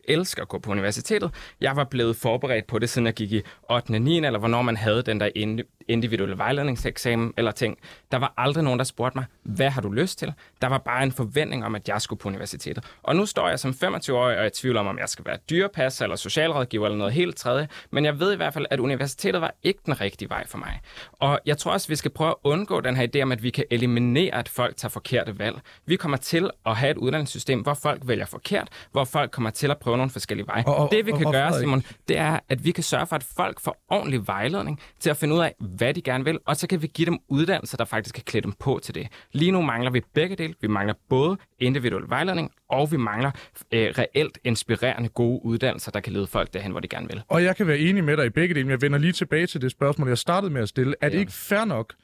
elsker 0.04 0.42
at 0.42 0.48
gå 0.48 0.58
på 0.58 0.70
universitetet. 0.70 1.30
Jeg 1.60 1.76
var 1.76 1.84
blevet 1.84 2.16
forberedt 2.16 2.66
på 2.66 2.78
det, 2.78 2.90
siden 2.90 3.06
jeg 3.06 3.14
gik 3.14 3.32
i 3.32 3.42
8. 3.70 3.90
og 3.90 4.00
9. 4.00 4.16
eller 4.16 4.38
hvornår 4.38 4.62
man 4.62 4.76
havde 4.76 5.02
den 5.02 5.20
der 5.20 5.28
individuelle 5.88 6.38
vejledningseksamen 6.38 7.34
eller 7.36 7.50
ting. 7.50 7.78
Der 8.12 8.18
var 8.18 8.34
aldrig 8.36 8.64
nogen, 8.64 8.78
der 8.78 8.84
spurgte 8.84 9.18
mig, 9.18 9.24
hvad 9.42 9.70
har 9.70 9.80
du 9.80 9.90
lyst 9.90 10.18
til? 10.18 10.32
Der 10.62 10.68
var 10.68 10.78
bare 10.78 11.02
en 11.02 11.12
forventning 11.12 11.64
om, 11.64 11.74
at 11.74 11.88
jeg 11.88 12.02
skulle 12.02 12.20
på 12.20 12.28
universitetet. 12.28 12.84
Og 13.02 13.16
nu 13.16 13.26
står 13.26 13.48
jeg 13.48 13.58
som 13.58 13.70
25-årig 13.70 14.36
og 14.36 14.42
er 14.42 14.46
i 14.46 14.50
tvivl 14.50 14.76
om, 14.76 14.86
om 14.86 14.98
jeg 14.98 15.08
skal 15.08 15.24
være 15.24 15.38
dyrepas 15.50 16.00
eller 16.00 16.16
socialrådgiver 16.16 16.86
eller 16.86 16.98
noget 16.98 17.12
helt 17.12 17.36
tredje. 17.36 17.68
Men 17.90 18.04
jeg 18.04 18.20
ved 18.20 18.32
i 18.32 18.36
hvert 18.36 18.54
fald, 18.54 18.66
at 18.70 18.80
universitetet 18.80 19.40
var 19.40 19.54
ikke 19.62 19.80
den 19.86 20.00
rigtige 20.00 20.30
vej 20.30 20.46
for 20.46 20.58
mig. 20.58 20.80
Og 21.12 21.40
jeg 21.46 21.58
tror 21.58 21.72
også, 21.72 21.86
at 21.86 21.90
vi 21.90 21.96
skal 21.96 22.10
prøve 22.10 22.30
at 22.30 22.36
undgå 22.44 22.80
den 22.80 22.96
her 22.96 23.06
idé 23.16 23.22
om, 23.22 23.32
at 23.32 23.42
vi 23.42 23.50
kan 23.50 23.64
eliminere, 23.70 24.34
at 24.34 24.48
folk 24.48 24.76
tager 24.76 24.90
forkerte 25.18 25.38
valg. 25.38 25.60
Vi 25.86 25.96
kommer 25.96 26.16
til 26.16 26.50
at 26.66 26.76
have 26.76 26.90
et 26.90 26.96
uddannelsessystem, 26.96 27.60
hvor 27.60 27.74
folk 27.74 28.02
vælger 28.04 28.26
forkert, 28.26 28.68
hvor 28.92 29.04
folk 29.04 29.30
kommer 29.30 29.50
til 29.50 29.70
at 29.70 29.78
prøve 29.78 29.96
nogle 29.96 30.10
forskellige 30.10 30.46
veje. 30.46 30.64
Og, 30.66 30.76
og, 30.76 30.88
det 30.92 31.06
vi 31.06 31.10
kan 31.10 31.20
og, 31.20 31.26
og, 31.26 31.32
gøre, 31.32 31.58
Simon, 31.58 31.82
det 32.08 32.18
er, 32.18 32.38
at 32.48 32.64
vi 32.64 32.70
kan 32.70 32.84
sørge 32.84 33.06
for, 33.06 33.16
at 33.16 33.26
folk 33.36 33.60
får 33.60 33.76
ordentlig 33.90 34.26
vejledning 34.26 34.80
til 35.00 35.10
at 35.10 35.16
finde 35.16 35.34
ud 35.34 35.40
af, 35.40 35.54
hvad 35.58 35.94
de 35.94 36.02
gerne 36.02 36.24
vil, 36.24 36.38
og 36.46 36.56
så 36.56 36.66
kan 36.66 36.82
vi 36.82 36.86
give 36.86 37.06
dem 37.06 37.18
uddannelser, 37.28 37.76
der 37.76 37.84
faktisk 37.84 38.14
kan 38.14 38.24
klæde 38.24 38.42
dem 38.42 38.52
på 38.52 38.80
til 38.82 38.94
det. 38.94 39.08
Lige 39.32 39.50
nu 39.50 39.62
mangler 39.62 39.90
vi 39.90 40.02
begge 40.14 40.36
dele. 40.36 40.54
Vi 40.60 40.68
mangler 40.68 40.94
både 41.08 41.36
individuel 41.58 42.04
vejledning, 42.08 42.50
og 42.68 42.92
vi 42.92 42.96
mangler 42.96 43.30
øh, 43.72 43.94
reelt 43.98 44.38
inspirerende 44.44 45.08
gode 45.08 45.44
uddannelser, 45.44 45.90
der 45.90 46.00
kan 46.00 46.12
lede 46.12 46.26
folk 46.26 46.54
derhen, 46.54 46.70
hvor 46.70 46.80
de 46.80 46.88
gerne 46.88 47.08
vil. 47.08 47.22
Og 47.28 47.44
jeg 47.44 47.56
kan 47.56 47.66
være 47.66 47.78
enig 47.78 48.04
med 48.04 48.16
dig 48.16 48.26
i 48.26 48.30
begge 48.30 48.54
dele, 48.54 48.64
men 48.64 48.70
jeg 48.70 48.82
vender 48.82 48.98
lige 48.98 49.12
tilbage 49.12 49.46
til 49.46 49.62
det 49.62 49.70
spørgsmål, 49.70 50.08
jeg 50.08 50.18
startede 50.18 50.52
med 50.52 50.62
at 50.62 50.68
stille. 50.68 50.94
Er 51.00 51.08
det 51.08 51.18
ikke 51.18 51.32
fair 51.32 51.64
nok, 51.64 51.94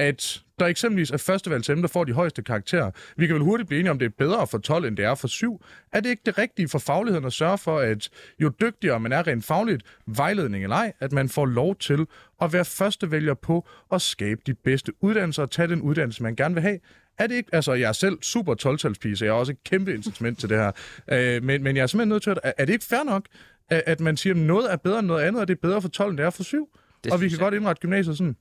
at 0.00 0.42
der 0.58 0.66
eksempelvis 0.66 1.10
er 1.10 1.16
førstevalgsemne, 1.16 1.82
der 1.82 1.88
får 1.88 2.04
de 2.04 2.12
højeste 2.12 2.42
karakterer. 2.42 2.90
Vi 3.16 3.26
kan 3.26 3.34
vel 3.34 3.42
hurtigt 3.42 3.66
blive 3.68 3.80
enige 3.80 3.90
om, 3.90 3.98
det 3.98 4.06
er 4.06 4.10
bedre 4.18 4.46
for 4.46 4.58
12, 4.58 4.84
end 4.84 4.96
det 4.96 5.04
er 5.04 5.14
for 5.14 5.28
7. 5.28 5.64
Er 5.92 6.00
det 6.00 6.10
ikke 6.10 6.22
det 6.26 6.38
rigtige 6.38 6.68
for 6.68 6.78
fagligheden 6.78 7.24
at 7.26 7.32
sørge 7.32 7.58
for, 7.58 7.78
at 7.78 8.08
jo 8.38 8.48
dygtigere 8.60 9.00
man 9.00 9.12
er 9.12 9.26
rent 9.26 9.44
fagligt, 9.44 9.82
vejledning 10.06 10.64
eller 10.64 10.76
ej, 10.76 10.92
at 11.00 11.12
man 11.12 11.28
får 11.28 11.46
lov 11.46 11.76
til 11.76 12.06
at 12.42 12.52
være 12.52 12.64
førstevælger 12.64 13.34
på 13.34 13.68
at 13.92 14.02
skabe 14.02 14.40
de 14.46 14.54
bedste 14.54 14.92
uddannelser 15.00 15.42
og 15.42 15.50
tage 15.50 15.68
den 15.68 15.80
uddannelse, 15.80 16.22
man 16.22 16.36
gerne 16.36 16.54
vil 16.54 16.62
have? 16.62 16.78
Er 17.18 17.26
det 17.26 17.34
ikke, 17.34 17.54
altså 17.54 17.72
jeg 17.72 17.88
er 17.88 17.92
selv 17.92 18.22
super 18.22 18.54
12 18.54 18.78
så 18.78 19.24
jeg 19.24 19.32
har 19.32 19.38
også 19.38 19.52
et 19.52 19.64
kæmpe 19.64 19.94
incitament 19.94 20.38
til 20.38 20.48
det 20.48 20.58
her, 20.58 20.72
øh, 21.12 21.44
men, 21.44 21.62
men 21.62 21.76
jeg 21.76 21.82
er 21.82 21.86
simpelthen 21.86 22.08
nødt 22.08 22.22
til 22.22 22.30
at, 22.30 22.52
er 22.58 22.64
det 22.64 22.72
ikke 22.72 22.84
fair 22.84 23.04
nok, 23.04 23.24
at, 23.70 23.82
at 23.86 24.00
man 24.00 24.16
siger, 24.16 24.34
at 24.34 24.40
noget 24.40 24.72
er 24.72 24.76
bedre 24.76 24.98
end 24.98 25.06
noget 25.06 25.22
andet, 25.22 25.40
og 25.40 25.48
det 25.48 25.54
er 25.54 25.60
bedre 25.62 25.82
for 25.82 25.88
12, 25.88 26.10
end 26.10 26.18
det 26.18 26.26
er 26.26 26.30
for 26.30 26.42
7? 26.42 26.68
Det 27.04 27.12
og 27.12 27.20
vi 27.20 27.28
kan 27.28 27.38
jeg. 27.38 27.44
godt 27.44 27.54
indrette 27.54 27.80
gymnasiet 27.80 28.18
sådan. 28.18 28.36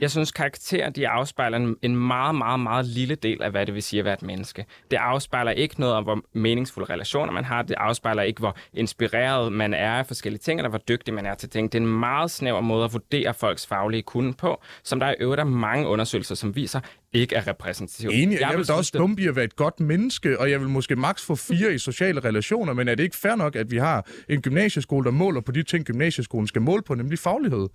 Jeg 0.00 0.10
synes, 0.10 0.32
karakterer 0.32 0.90
de 0.90 1.08
afspejler 1.08 1.74
en 1.82 1.96
meget, 1.96 2.34
meget, 2.34 2.60
meget 2.60 2.86
lille 2.86 3.14
del 3.14 3.42
af, 3.42 3.50
hvad 3.50 3.66
det 3.66 3.74
vil 3.74 3.82
sige 3.82 3.98
at 4.00 4.04
være 4.04 4.14
et 4.14 4.22
menneske. 4.22 4.64
Det 4.90 4.96
afspejler 4.96 5.50
ikke 5.50 5.80
noget 5.80 5.94
om, 5.94 6.04
hvor 6.04 6.20
meningsfulde 6.32 6.92
relationer 6.92 7.32
man 7.32 7.44
har. 7.44 7.62
Det 7.62 7.74
afspejler 7.78 8.22
ikke, 8.22 8.40
hvor 8.40 8.56
inspireret 8.74 9.52
man 9.52 9.74
er 9.74 9.92
af 9.92 10.06
forskellige 10.06 10.40
ting, 10.40 10.60
eller 10.60 10.70
hvor 10.70 10.78
dygtig 10.78 11.14
man 11.14 11.26
er 11.26 11.34
til 11.34 11.48
ting. 11.48 11.72
Det 11.72 11.78
er 11.78 11.82
en 11.82 11.98
meget 12.00 12.30
snæver 12.30 12.60
måde 12.60 12.84
at 12.84 12.92
vurdere 12.92 13.34
folks 13.34 13.66
faglige 13.66 14.02
kunde 14.02 14.32
på, 14.32 14.62
som 14.82 15.00
der 15.00 15.06
er 15.06 15.14
øvrigt 15.20 15.40
er 15.40 15.44
mange 15.44 15.88
undersøgelser, 15.88 16.34
som 16.34 16.56
viser, 16.56 16.80
ikke 17.12 17.36
er 17.36 17.46
repræsentativt. 17.46 18.14
Enig, 18.14 18.40
jeg, 18.40 18.48
jeg 18.50 18.58
vil 18.58 18.68
da 18.68 18.72
også 18.72 18.92
dumme 18.98 19.28
at 19.28 19.36
være 19.36 19.44
et 19.44 19.56
godt 19.56 19.80
menneske, 19.80 20.40
og 20.40 20.50
jeg 20.50 20.60
vil 20.60 20.68
måske 20.68 20.96
maks 20.96 21.24
få 21.24 21.34
fire 21.34 21.74
i 21.74 21.78
sociale 21.78 22.20
relationer, 22.20 22.72
men 22.72 22.88
er 22.88 22.94
det 22.94 23.02
ikke 23.02 23.16
fair 23.16 23.34
nok, 23.34 23.56
at 23.56 23.70
vi 23.70 23.76
har 23.76 24.06
en 24.28 24.42
gymnasieskole, 24.42 25.04
der 25.04 25.10
måler 25.10 25.40
på 25.40 25.52
de 25.52 25.62
ting, 25.62 25.84
gymnasieskolen 25.84 26.46
skal 26.46 26.62
måle 26.62 26.82
på, 26.82 26.94
nemlig 26.94 27.18
faglighed? 27.18 27.68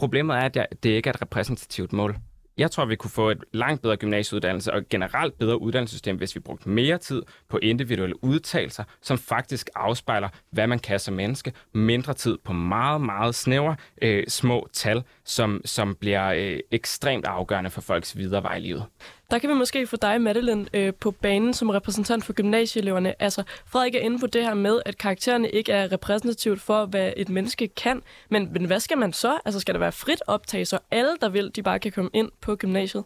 Problemet 0.00 0.36
er, 0.36 0.40
at 0.40 0.82
det 0.82 0.90
ikke 0.90 1.08
er 1.08 1.12
et 1.12 1.22
repræsentativt 1.22 1.92
mål. 1.92 2.16
Jeg 2.58 2.70
tror, 2.70 2.84
vi 2.84 2.96
kunne 2.96 3.10
få 3.10 3.30
et 3.30 3.44
langt 3.52 3.82
bedre 3.82 3.96
gymnasieuddannelse 3.96 4.72
og 4.72 4.82
generelt 4.90 5.38
bedre 5.38 5.60
uddannelsessystem, 5.60 6.16
hvis 6.16 6.34
vi 6.34 6.40
brugte 6.40 6.68
mere 6.68 6.98
tid 6.98 7.22
på 7.48 7.58
individuelle 7.62 8.24
udtalelser, 8.24 8.84
som 9.02 9.18
faktisk 9.18 9.70
afspejler, 9.74 10.28
hvad 10.50 10.66
man 10.66 10.78
kan 10.78 10.98
som 10.98 11.14
menneske. 11.14 11.52
Mindre 11.74 12.14
tid 12.14 12.38
på 12.44 12.52
meget, 12.52 13.00
meget 13.00 13.34
snævre 13.34 13.76
øh, 14.02 14.24
små 14.28 14.68
tal, 14.72 15.02
som, 15.24 15.60
som 15.64 15.94
bliver 15.94 16.28
øh, 16.28 16.58
ekstremt 16.70 17.26
afgørende 17.26 17.70
for 17.70 17.80
folks 17.80 18.16
videre 18.16 18.42
vej 18.42 18.56
i 18.56 18.60
livet. 18.60 18.84
Der 19.30 19.38
kan 19.38 19.50
vi 19.50 19.54
måske 19.54 19.86
få 19.86 19.96
dig, 19.96 20.20
Madeline, 20.20 20.66
øh, 20.74 20.94
på 20.94 21.10
banen 21.10 21.54
som 21.54 21.70
repræsentant 21.70 22.24
for 22.24 22.32
gymnasieeleverne. 22.32 23.22
Altså, 23.22 23.42
Frederik 23.66 23.94
er 23.94 23.98
inde 23.98 24.18
på 24.18 24.26
det 24.26 24.44
her 24.44 24.54
med, 24.54 24.80
at 24.86 24.98
karaktererne 24.98 25.50
ikke 25.50 25.72
er 25.72 25.92
repræsentativt 25.92 26.60
for, 26.60 26.86
hvad 26.86 27.12
et 27.16 27.28
menneske 27.28 27.68
kan. 27.68 28.02
Men, 28.28 28.52
men 28.52 28.64
hvad 28.64 28.80
skal 28.80 28.98
man 28.98 29.12
så? 29.12 29.38
Altså, 29.44 29.60
skal 29.60 29.74
der 29.74 29.80
være 29.80 29.92
frit 29.92 30.22
optag, 30.26 30.66
så 30.66 30.78
alle, 30.90 31.16
der 31.20 31.28
vil, 31.28 31.50
de 31.56 31.62
bare 31.62 31.78
kan 31.78 31.92
komme 31.92 32.10
ind 32.12 32.30
på 32.40 32.56
gymnasiet? 32.56 33.04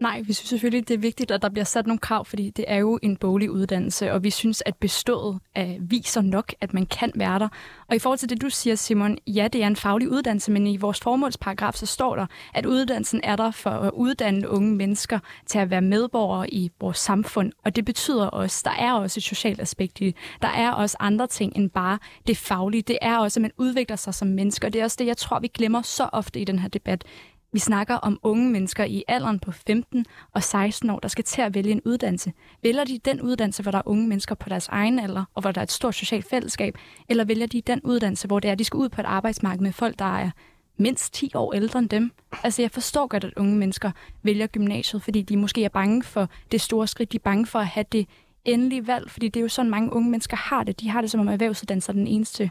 Nej, 0.00 0.20
vi 0.20 0.32
synes 0.32 0.48
selvfølgelig, 0.48 0.88
det 0.88 0.94
er 0.94 0.98
vigtigt, 0.98 1.30
at 1.30 1.42
der 1.42 1.48
bliver 1.48 1.64
sat 1.64 1.86
nogle 1.86 1.98
krav, 1.98 2.24
fordi 2.24 2.50
det 2.50 2.64
er 2.68 2.76
jo 2.76 2.98
en 3.02 3.16
boglig 3.16 3.50
uddannelse, 3.50 4.12
og 4.12 4.24
vi 4.24 4.30
synes, 4.30 4.62
at 4.66 4.76
bestået 4.76 5.38
uh, 5.58 5.90
viser 5.90 6.20
nok, 6.20 6.54
at 6.60 6.74
man 6.74 6.86
kan 6.86 7.12
være 7.14 7.38
der. 7.38 7.48
Og 7.88 7.96
i 7.96 7.98
forhold 7.98 8.18
til 8.18 8.28
det, 8.28 8.42
du 8.42 8.50
siger, 8.50 8.76
Simon, 8.76 9.18
ja, 9.26 9.48
det 9.52 9.62
er 9.62 9.66
en 9.66 9.76
faglig 9.76 10.08
uddannelse, 10.08 10.50
men 10.50 10.66
i 10.66 10.76
vores 10.76 11.00
formålsparagraf, 11.00 11.74
så 11.74 11.86
står 11.86 12.16
der, 12.16 12.26
at 12.54 12.66
uddannelsen 12.66 13.20
er 13.24 13.36
der 13.36 13.50
for 13.50 13.70
at 13.70 13.92
uddanne 13.94 14.48
unge 14.48 14.76
mennesker 14.76 15.18
til 15.46 15.58
at 15.58 15.70
være 15.70 15.82
medborgere 15.82 16.50
i 16.50 16.70
vores 16.80 16.98
samfund, 16.98 17.52
og 17.64 17.76
det 17.76 17.84
betyder 17.84 18.26
også, 18.26 18.62
der 18.64 18.84
er 18.84 18.92
også 18.92 19.18
et 19.18 19.24
socialt 19.24 19.60
aspekt 19.60 20.00
i 20.00 20.04
det. 20.04 20.16
Der 20.42 20.48
er 20.48 20.70
også 20.70 20.96
andre 21.00 21.26
ting 21.26 21.52
end 21.56 21.70
bare 21.70 21.98
det 22.26 22.36
faglige. 22.36 22.82
Det 22.82 22.98
er 23.02 23.18
også, 23.18 23.40
at 23.40 23.42
man 23.42 23.52
udvikler 23.56 23.96
sig 23.96 24.14
som 24.14 24.28
mennesker. 24.28 24.68
Det 24.68 24.80
er 24.80 24.84
også 24.84 24.96
det, 24.98 25.06
jeg 25.06 25.16
tror, 25.16 25.40
vi 25.40 25.48
glemmer 25.48 25.82
så 25.82 26.08
ofte 26.12 26.40
i 26.40 26.44
den 26.44 26.58
her 26.58 26.68
debat. 26.68 27.04
Vi 27.52 27.58
snakker 27.58 27.94
om 27.94 28.18
unge 28.22 28.50
mennesker 28.50 28.84
i 28.84 29.04
alderen 29.08 29.38
på 29.38 29.52
15 29.52 30.06
og 30.32 30.42
16 30.42 30.90
år, 30.90 30.98
der 30.98 31.08
skal 31.08 31.24
til 31.24 31.42
at 31.42 31.54
vælge 31.54 31.70
en 31.70 31.80
uddannelse. 31.84 32.32
Vælger 32.62 32.84
de 32.84 32.98
den 33.04 33.20
uddannelse, 33.20 33.62
hvor 33.62 33.70
der 33.70 33.78
er 33.78 33.82
unge 33.88 34.08
mennesker 34.08 34.34
på 34.34 34.48
deres 34.48 34.68
egen 34.68 34.98
alder, 34.98 35.24
og 35.34 35.40
hvor 35.42 35.52
der 35.52 35.60
er 35.60 35.62
et 35.62 35.72
stort 35.72 35.94
socialt 35.94 36.28
fællesskab, 36.30 36.78
eller 37.08 37.24
vælger 37.24 37.46
de 37.46 37.60
den 37.60 37.80
uddannelse, 37.84 38.26
hvor 38.26 38.40
det 38.40 38.48
er, 38.48 38.52
at 38.52 38.58
de 38.58 38.64
skal 38.64 38.78
ud 38.78 38.88
på 38.88 39.00
et 39.00 39.04
arbejdsmarked 39.04 39.62
med 39.62 39.72
folk, 39.72 39.98
der 39.98 40.18
er 40.18 40.30
mindst 40.76 41.14
10 41.14 41.30
år 41.34 41.52
ældre 41.54 41.78
end 41.78 41.88
dem. 41.88 42.12
Altså, 42.42 42.62
jeg 42.62 42.70
forstår 42.70 43.06
godt, 43.06 43.24
at 43.24 43.34
unge 43.36 43.56
mennesker 43.56 43.90
vælger 44.22 44.46
gymnasiet, 44.46 45.02
fordi 45.02 45.22
de 45.22 45.36
måske 45.36 45.64
er 45.64 45.68
bange 45.68 46.02
for 46.02 46.28
det 46.52 46.60
store 46.60 46.86
skridt. 46.86 47.12
De 47.12 47.16
er 47.16 47.22
bange 47.24 47.46
for 47.46 47.58
at 47.58 47.66
have 47.66 47.86
det 47.92 48.06
endelige 48.44 48.86
valg, 48.86 49.10
fordi 49.10 49.28
det 49.28 49.40
er 49.40 49.42
jo 49.42 49.48
sådan, 49.48 49.70
mange 49.70 49.92
unge 49.92 50.10
mennesker 50.10 50.36
har 50.36 50.64
det. 50.64 50.80
De 50.80 50.88
har 50.88 51.00
det 51.00 51.10
som 51.10 51.20
om 51.20 51.28
erhvervsuddannelse 51.28 51.90
er 51.90 51.94
den 51.94 52.06
eneste 52.06 52.50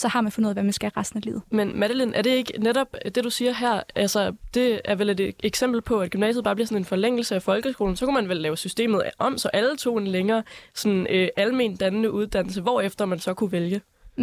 så 0.00 0.08
har 0.08 0.20
man 0.20 0.32
fundet 0.32 0.46
ud 0.46 0.50
af, 0.50 0.54
hvad 0.54 0.62
man 0.62 0.72
skal 0.72 0.90
resten 0.96 1.16
af 1.16 1.24
livet. 1.24 1.42
Men 1.50 1.78
Madeline, 1.78 2.16
er 2.16 2.22
det 2.22 2.30
ikke 2.30 2.52
netop 2.58 2.96
det, 3.14 3.24
du 3.24 3.30
siger 3.30 3.52
her? 3.52 3.82
Altså, 3.94 4.32
det 4.54 4.80
er 4.84 4.94
vel 4.94 5.20
et 5.20 5.34
eksempel 5.42 5.82
på, 5.82 6.00
at 6.00 6.10
gymnasiet 6.10 6.44
bare 6.44 6.54
bliver 6.54 6.66
sådan 6.66 6.78
en 6.78 6.84
forlængelse 6.84 7.34
af 7.34 7.42
folkeskolen. 7.42 7.96
Så 7.96 8.04
kunne 8.04 8.14
man 8.14 8.28
vel 8.28 8.36
lave 8.36 8.56
systemet 8.56 9.02
om, 9.18 9.38
så 9.38 9.48
alle 9.48 9.76
tog 9.76 9.98
en 9.98 10.06
længere 10.06 10.42
sådan, 10.74 11.06
øh, 11.10 11.28
almen 11.36 11.76
dannende 11.76 12.10
uddannelse, 12.12 12.60
hvorefter 12.60 13.04
man 13.04 13.18
så 13.18 13.34
kunne 13.34 13.52
vælge. 13.52 13.80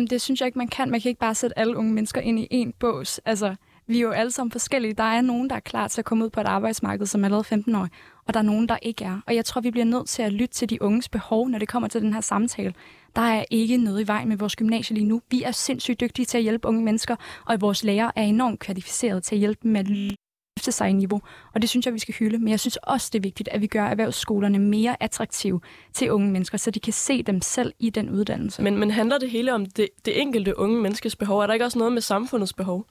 Det 0.09 0.21
synes 0.21 0.41
jeg 0.41 0.47
ikke, 0.47 0.57
man 0.57 0.67
kan. 0.67 0.89
Man 0.89 1.01
kan 1.01 1.09
ikke 1.09 1.19
bare 1.19 1.35
sætte 1.35 1.59
alle 1.59 1.77
unge 1.77 1.93
mennesker 1.93 2.21
ind 2.21 2.39
i 2.39 2.47
en 2.51 2.73
bås. 2.79 3.19
Altså, 3.25 3.55
vi 3.87 3.97
er 3.97 4.01
jo 4.01 4.11
alle 4.11 4.31
sammen 4.31 4.51
forskellige. 4.51 4.93
Der 4.93 5.03
er 5.03 5.21
nogen, 5.21 5.49
der 5.49 5.55
er 5.55 5.59
klar 5.59 5.87
til 5.87 6.01
at 6.01 6.05
komme 6.05 6.25
ud 6.25 6.29
på 6.29 6.41
et 6.41 6.47
arbejdsmarked 6.47 7.05
som 7.05 7.23
allerede 7.23 7.43
15 7.43 7.75
år, 7.75 7.87
og 8.27 8.33
der 8.33 8.39
er 8.39 8.43
nogen, 8.43 8.69
der 8.69 8.77
ikke 8.81 9.05
er. 9.05 9.19
Og 9.27 9.35
jeg 9.35 9.45
tror, 9.45 9.61
vi 9.61 9.71
bliver 9.71 9.85
nødt 9.85 10.09
til 10.09 10.21
at 10.21 10.33
lytte 10.33 10.53
til 10.53 10.69
de 10.69 10.81
unges 10.81 11.09
behov, 11.09 11.49
når 11.49 11.59
det 11.59 11.67
kommer 11.67 11.89
til 11.89 12.01
den 12.01 12.13
her 12.13 12.21
samtale. 12.21 12.73
Der 13.15 13.21
er 13.21 13.45
ikke 13.51 13.77
noget 13.77 14.03
i 14.03 14.07
vejen 14.07 14.29
med 14.29 14.37
vores 14.37 14.55
gymnasie 14.55 14.93
lige 14.93 15.07
nu. 15.07 15.21
Vi 15.31 15.43
er 15.43 15.51
sindssygt 15.51 15.99
dygtige 16.01 16.25
til 16.25 16.37
at 16.37 16.43
hjælpe 16.43 16.67
unge 16.67 16.83
mennesker, 16.83 17.15
og 17.45 17.61
vores 17.61 17.83
lærere 17.83 18.11
er 18.15 18.23
enormt 18.23 18.59
kvalificerede 18.59 19.21
til 19.21 19.35
at 19.35 19.39
hjælpe 19.39 19.59
dem 19.63 19.71
med 19.71 19.79
at 19.79 19.89
løfte 19.89 20.71
sig 20.71 20.89
i 20.89 20.93
niveau. 20.93 21.21
Og 21.53 21.61
det 21.61 21.69
synes 21.69 21.85
jeg, 21.85 21.93
vi 21.93 21.99
skal 21.99 22.13
hylde. 22.13 22.37
Men 22.37 22.47
jeg 22.47 22.59
synes 22.59 22.77
også, 22.77 23.09
det 23.13 23.19
er 23.19 23.23
vigtigt, 23.23 23.49
at 23.49 23.61
vi 23.61 23.67
gør 23.67 23.85
erhvervsskolerne 23.85 24.59
mere 24.59 25.03
attraktive 25.03 25.61
til 25.93 26.11
unge 26.11 26.31
mennesker, 26.31 26.57
så 26.57 26.71
de 26.71 26.79
kan 26.79 26.93
se 26.93 27.23
dem 27.23 27.41
selv 27.41 27.73
i 27.79 27.89
den 27.89 28.09
uddannelse. 28.09 28.61
Men, 28.61 28.77
men 28.77 28.91
handler 28.91 29.17
det 29.17 29.29
hele 29.29 29.53
om 29.53 29.65
det, 29.65 29.89
det 30.05 30.21
enkelte 30.21 30.59
unge 30.59 30.81
menneskes 30.81 31.15
behov? 31.15 31.39
Er 31.39 31.47
der 31.47 31.53
ikke 31.53 31.65
også 31.65 31.79
noget 31.79 31.93
med 31.93 32.01
samfundets 32.01 32.53
behov? 32.53 32.85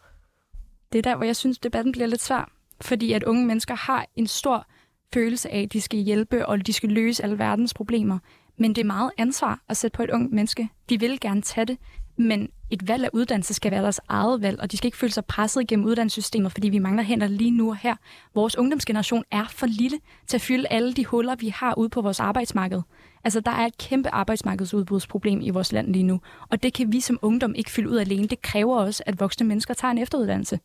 Det 0.92 0.98
er 0.98 1.02
der, 1.02 1.16
hvor 1.16 1.24
jeg 1.24 1.36
synes, 1.36 1.58
debatten 1.58 1.92
bliver 1.92 2.06
lidt 2.06 2.22
svær. 2.22 2.50
Fordi 2.80 3.12
at 3.12 3.22
unge 3.22 3.46
mennesker 3.46 3.74
har 3.74 4.06
en 4.16 4.26
stor 4.26 4.66
følelse 5.14 5.52
af, 5.52 5.62
at 5.62 5.72
de 5.72 5.80
skal 5.80 5.98
hjælpe, 5.98 6.46
og 6.46 6.66
de 6.66 6.72
skal 6.72 6.88
løse 6.88 7.22
alle 7.22 7.38
verdens 7.38 7.74
problemer. 7.74 8.18
Men 8.58 8.74
det 8.74 8.80
er 8.80 8.86
meget 8.86 9.10
ansvar 9.18 9.60
at 9.68 9.76
sætte 9.76 9.96
på 9.96 10.02
et 10.02 10.10
ungt 10.10 10.32
menneske. 10.32 10.68
De 10.88 11.00
vil 11.00 11.20
gerne 11.20 11.42
tage 11.42 11.64
det, 11.64 11.78
men 12.18 12.48
et 12.70 12.88
valg 12.88 13.04
af 13.04 13.10
uddannelse 13.12 13.54
skal 13.54 13.70
være 13.70 13.82
deres 13.82 14.00
eget 14.08 14.42
valg, 14.42 14.60
og 14.60 14.72
de 14.72 14.76
skal 14.76 14.88
ikke 14.88 14.98
føle 14.98 15.12
sig 15.12 15.24
presset 15.24 15.60
igennem 15.60 15.86
uddannelsessystemet, 15.86 16.52
fordi 16.52 16.68
vi 16.68 16.78
mangler 16.78 17.02
hænder 17.02 17.26
lige 17.26 17.50
nu 17.50 17.68
og 17.68 17.76
her. 17.76 17.96
Vores 18.34 18.58
ungdomsgeneration 18.58 19.24
er 19.30 19.44
for 19.44 19.66
lille 19.66 19.98
til 20.26 20.36
at 20.36 20.40
fylde 20.40 20.68
alle 20.68 20.92
de 20.92 21.04
huller, 21.04 21.36
vi 21.36 21.48
har 21.48 21.78
ude 21.78 21.88
på 21.88 22.00
vores 22.00 22.20
arbejdsmarked. 22.20 22.82
Altså, 23.24 23.40
der 23.40 23.50
er 23.50 23.66
et 23.66 23.78
kæmpe 23.78 24.08
arbejdsmarkedsudbudsproblem 24.08 25.40
i 25.40 25.50
vores 25.50 25.72
land 25.72 25.92
lige 25.92 26.02
nu, 26.02 26.20
og 26.50 26.62
det 26.62 26.74
kan 26.74 26.92
vi 26.92 27.00
som 27.00 27.18
ungdom 27.22 27.54
ikke 27.54 27.70
fylde 27.70 27.90
ud 27.90 27.96
alene. 27.96 28.28
Det 28.28 28.42
kræver 28.42 28.76
også, 28.78 29.02
at 29.06 29.20
voksne 29.20 29.46
mennesker 29.46 29.74
tager 29.74 29.92
en 29.92 29.98
efteruddannelse. 29.98 30.58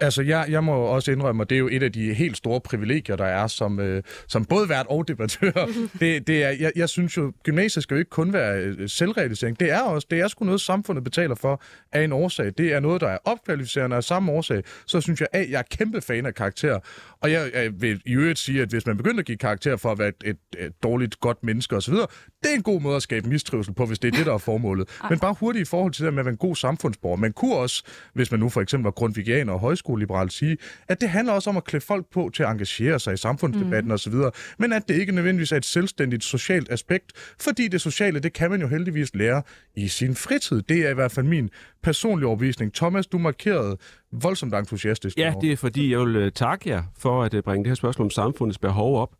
Altså, 0.00 0.22
jeg, 0.22 0.46
jeg 0.48 0.64
må 0.64 0.72
også 0.72 1.12
indrømme, 1.12 1.42
at 1.42 1.50
det 1.50 1.56
er 1.56 1.58
jo 1.58 1.68
et 1.72 1.82
af 1.82 1.92
de 1.92 2.14
helt 2.14 2.36
store 2.36 2.60
privilegier, 2.60 3.16
der 3.16 3.24
er 3.24 3.46
som, 3.46 3.80
øh, 3.80 4.02
som 4.28 4.44
både 4.44 4.68
vært 4.68 4.86
og 4.88 5.08
debattør. 5.08 5.52
det, 6.00 6.26
det 6.26 6.44
er, 6.44 6.50
jeg, 6.50 6.72
jeg 6.76 6.88
synes 6.88 7.16
jo, 7.16 7.32
gymnasiet 7.42 7.82
skal 7.82 7.94
jo 7.94 7.98
ikke 7.98 8.10
kun 8.10 8.32
være 8.32 8.58
øh, 8.60 8.88
selvrealisering. 8.88 9.60
Det 9.60 9.70
er 9.70 9.80
også, 9.80 10.06
det 10.10 10.20
er 10.20 10.28
sgu 10.28 10.44
noget, 10.44 10.60
samfundet 10.60 11.04
betaler 11.04 11.34
for 11.34 11.62
af 11.92 12.02
en 12.02 12.12
årsag. 12.12 12.52
Det 12.58 12.72
er 12.72 12.80
noget, 12.80 13.00
der 13.00 13.08
er 13.08 13.18
opkvalificerende 13.24 13.96
af 13.96 14.04
samme 14.04 14.32
årsag. 14.32 14.62
Så 14.86 15.00
synes 15.00 15.20
jeg, 15.20 15.28
at 15.32 15.50
jeg 15.50 15.58
er 15.58 15.76
kæmpe 15.76 16.00
fan 16.00 16.26
af 16.26 16.34
karakter. 16.34 16.78
Og 17.20 17.30
jeg, 17.32 17.50
jeg 17.54 17.72
vil 17.80 18.02
i 18.06 18.12
øvrigt 18.12 18.38
sige, 18.38 18.62
at 18.62 18.68
hvis 18.68 18.86
man 18.86 18.96
begynder 18.96 19.20
at 19.20 19.26
give 19.26 19.38
karakter 19.38 19.76
for 19.76 19.92
at 19.92 19.98
være 19.98 20.08
et, 20.08 20.14
et, 20.24 20.36
et 20.58 20.82
dårligt, 20.82 21.20
godt 21.20 21.44
menneske 21.44 21.76
osv., 21.76 21.94
det 21.94 22.52
er 22.52 22.56
en 22.56 22.62
god 22.62 22.80
måde 22.80 22.96
at 22.96 23.02
skabe 23.02 23.28
mistrivsel 23.28 23.74
på, 23.74 23.86
hvis 23.86 23.98
det 23.98 24.14
er 24.14 24.16
det, 24.16 24.26
der 24.26 24.34
er 24.34 24.38
formålet. 24.38 24.88
Men 25.10 25.18
bare 25.18 25.34
hurtigt 25.40 25.68
i 25.68 25.70
forhold 25.70 25.92
til 25.92 26.04
det 26.04 26.14
med 26.14 26.20
at 26.20 26.24
være 26.24 26.32
en 26.32 26.38
god 26.38 26.56
samfundsborger. 26.56 27.16
Man 27.16 27.32
kunne 27.32 27.56
også, 27.56 27.82
hvis 28.14 28.30
man 28.30 28.40
nu 28.40 28.48
for 28.48 28.60
eksempel 28.60 28.84
var 28.84 28.90
grundvigianer 28.90 29.52
og 29.52 29.60
højskoleliberal, 29.86 30.30
sige, 30.30 30.56
at 30.88 31.00
det 31.00 31.08
handler 31.08 31.32
også 31.32 31.50
om 31.50 31.56
at 31.56 31.64
klæde 31.64 31.84
folk 31.84 32.06
på 32.12 32.30
til 32.34 32.42
at 32.42 32.50
engagere 32.50 33.00
sig 33.00 33.14
i 33.14 33.16
samfundsdebatten 33.16 33.88
mm. 33.88 33.94
osv., 33.94 34.14
men 34.58 34.72
at 34.72 34.88
det 34.88 34.94
ikke 34.94 35.12
nødvendigvis 35.12 35.52
er 35.52 35.56
et 35.56 35.64
selvstændigt 35.64 36.24
socialt 36.24 36.72
aspekt, 36.72 37.12
fordi 37.40 37.68
det 37.68 37.80
sociale, 37.80 38.20
det 38.20 38.32
kan 38.32 38.50
man 38.50 38.60
jo 38.60 38.68
heldigvis 38.68 39.14
lære 39.14 39.42
i 39.74 39.88
sin 39.88 40.14
fritid. 40.14 40.62
Det 40.62 40.86
er 40.86 40.90
i 40.90 40.94
hvert 40.94 41.12
fald 41.12 41.26
min 41.26 41.50
personlige 41.82 42.26
overbevisning. 42.26 42.74
Thomas, 42.74 43.06
du 43.06 43.18
markerede 43.18 43.76
voldsomt 44.12 44.54
entusiastisk. 44.54 45.18
Ja, 45.18 45.34
det 45.40 45.52
er 45.52 45.56
fordi, 45.56 45.92
jeg 45.92 46.00
vil 46.00 46.16
øh, 46.16 46.32
takke 46.32 46.70
jer 46.70 46.82
for 46.98 47.22
at 47.22 47.34
øh, 47.34 47.42
bringe 47.42 47.64
det 47.64 47.70
her 47.70 47.74
spørgsmål 47.74 48.06
om 48.06 48.10
samfundets 48.10 48.58
behov 48.58 49.00
op. 49.00 49.10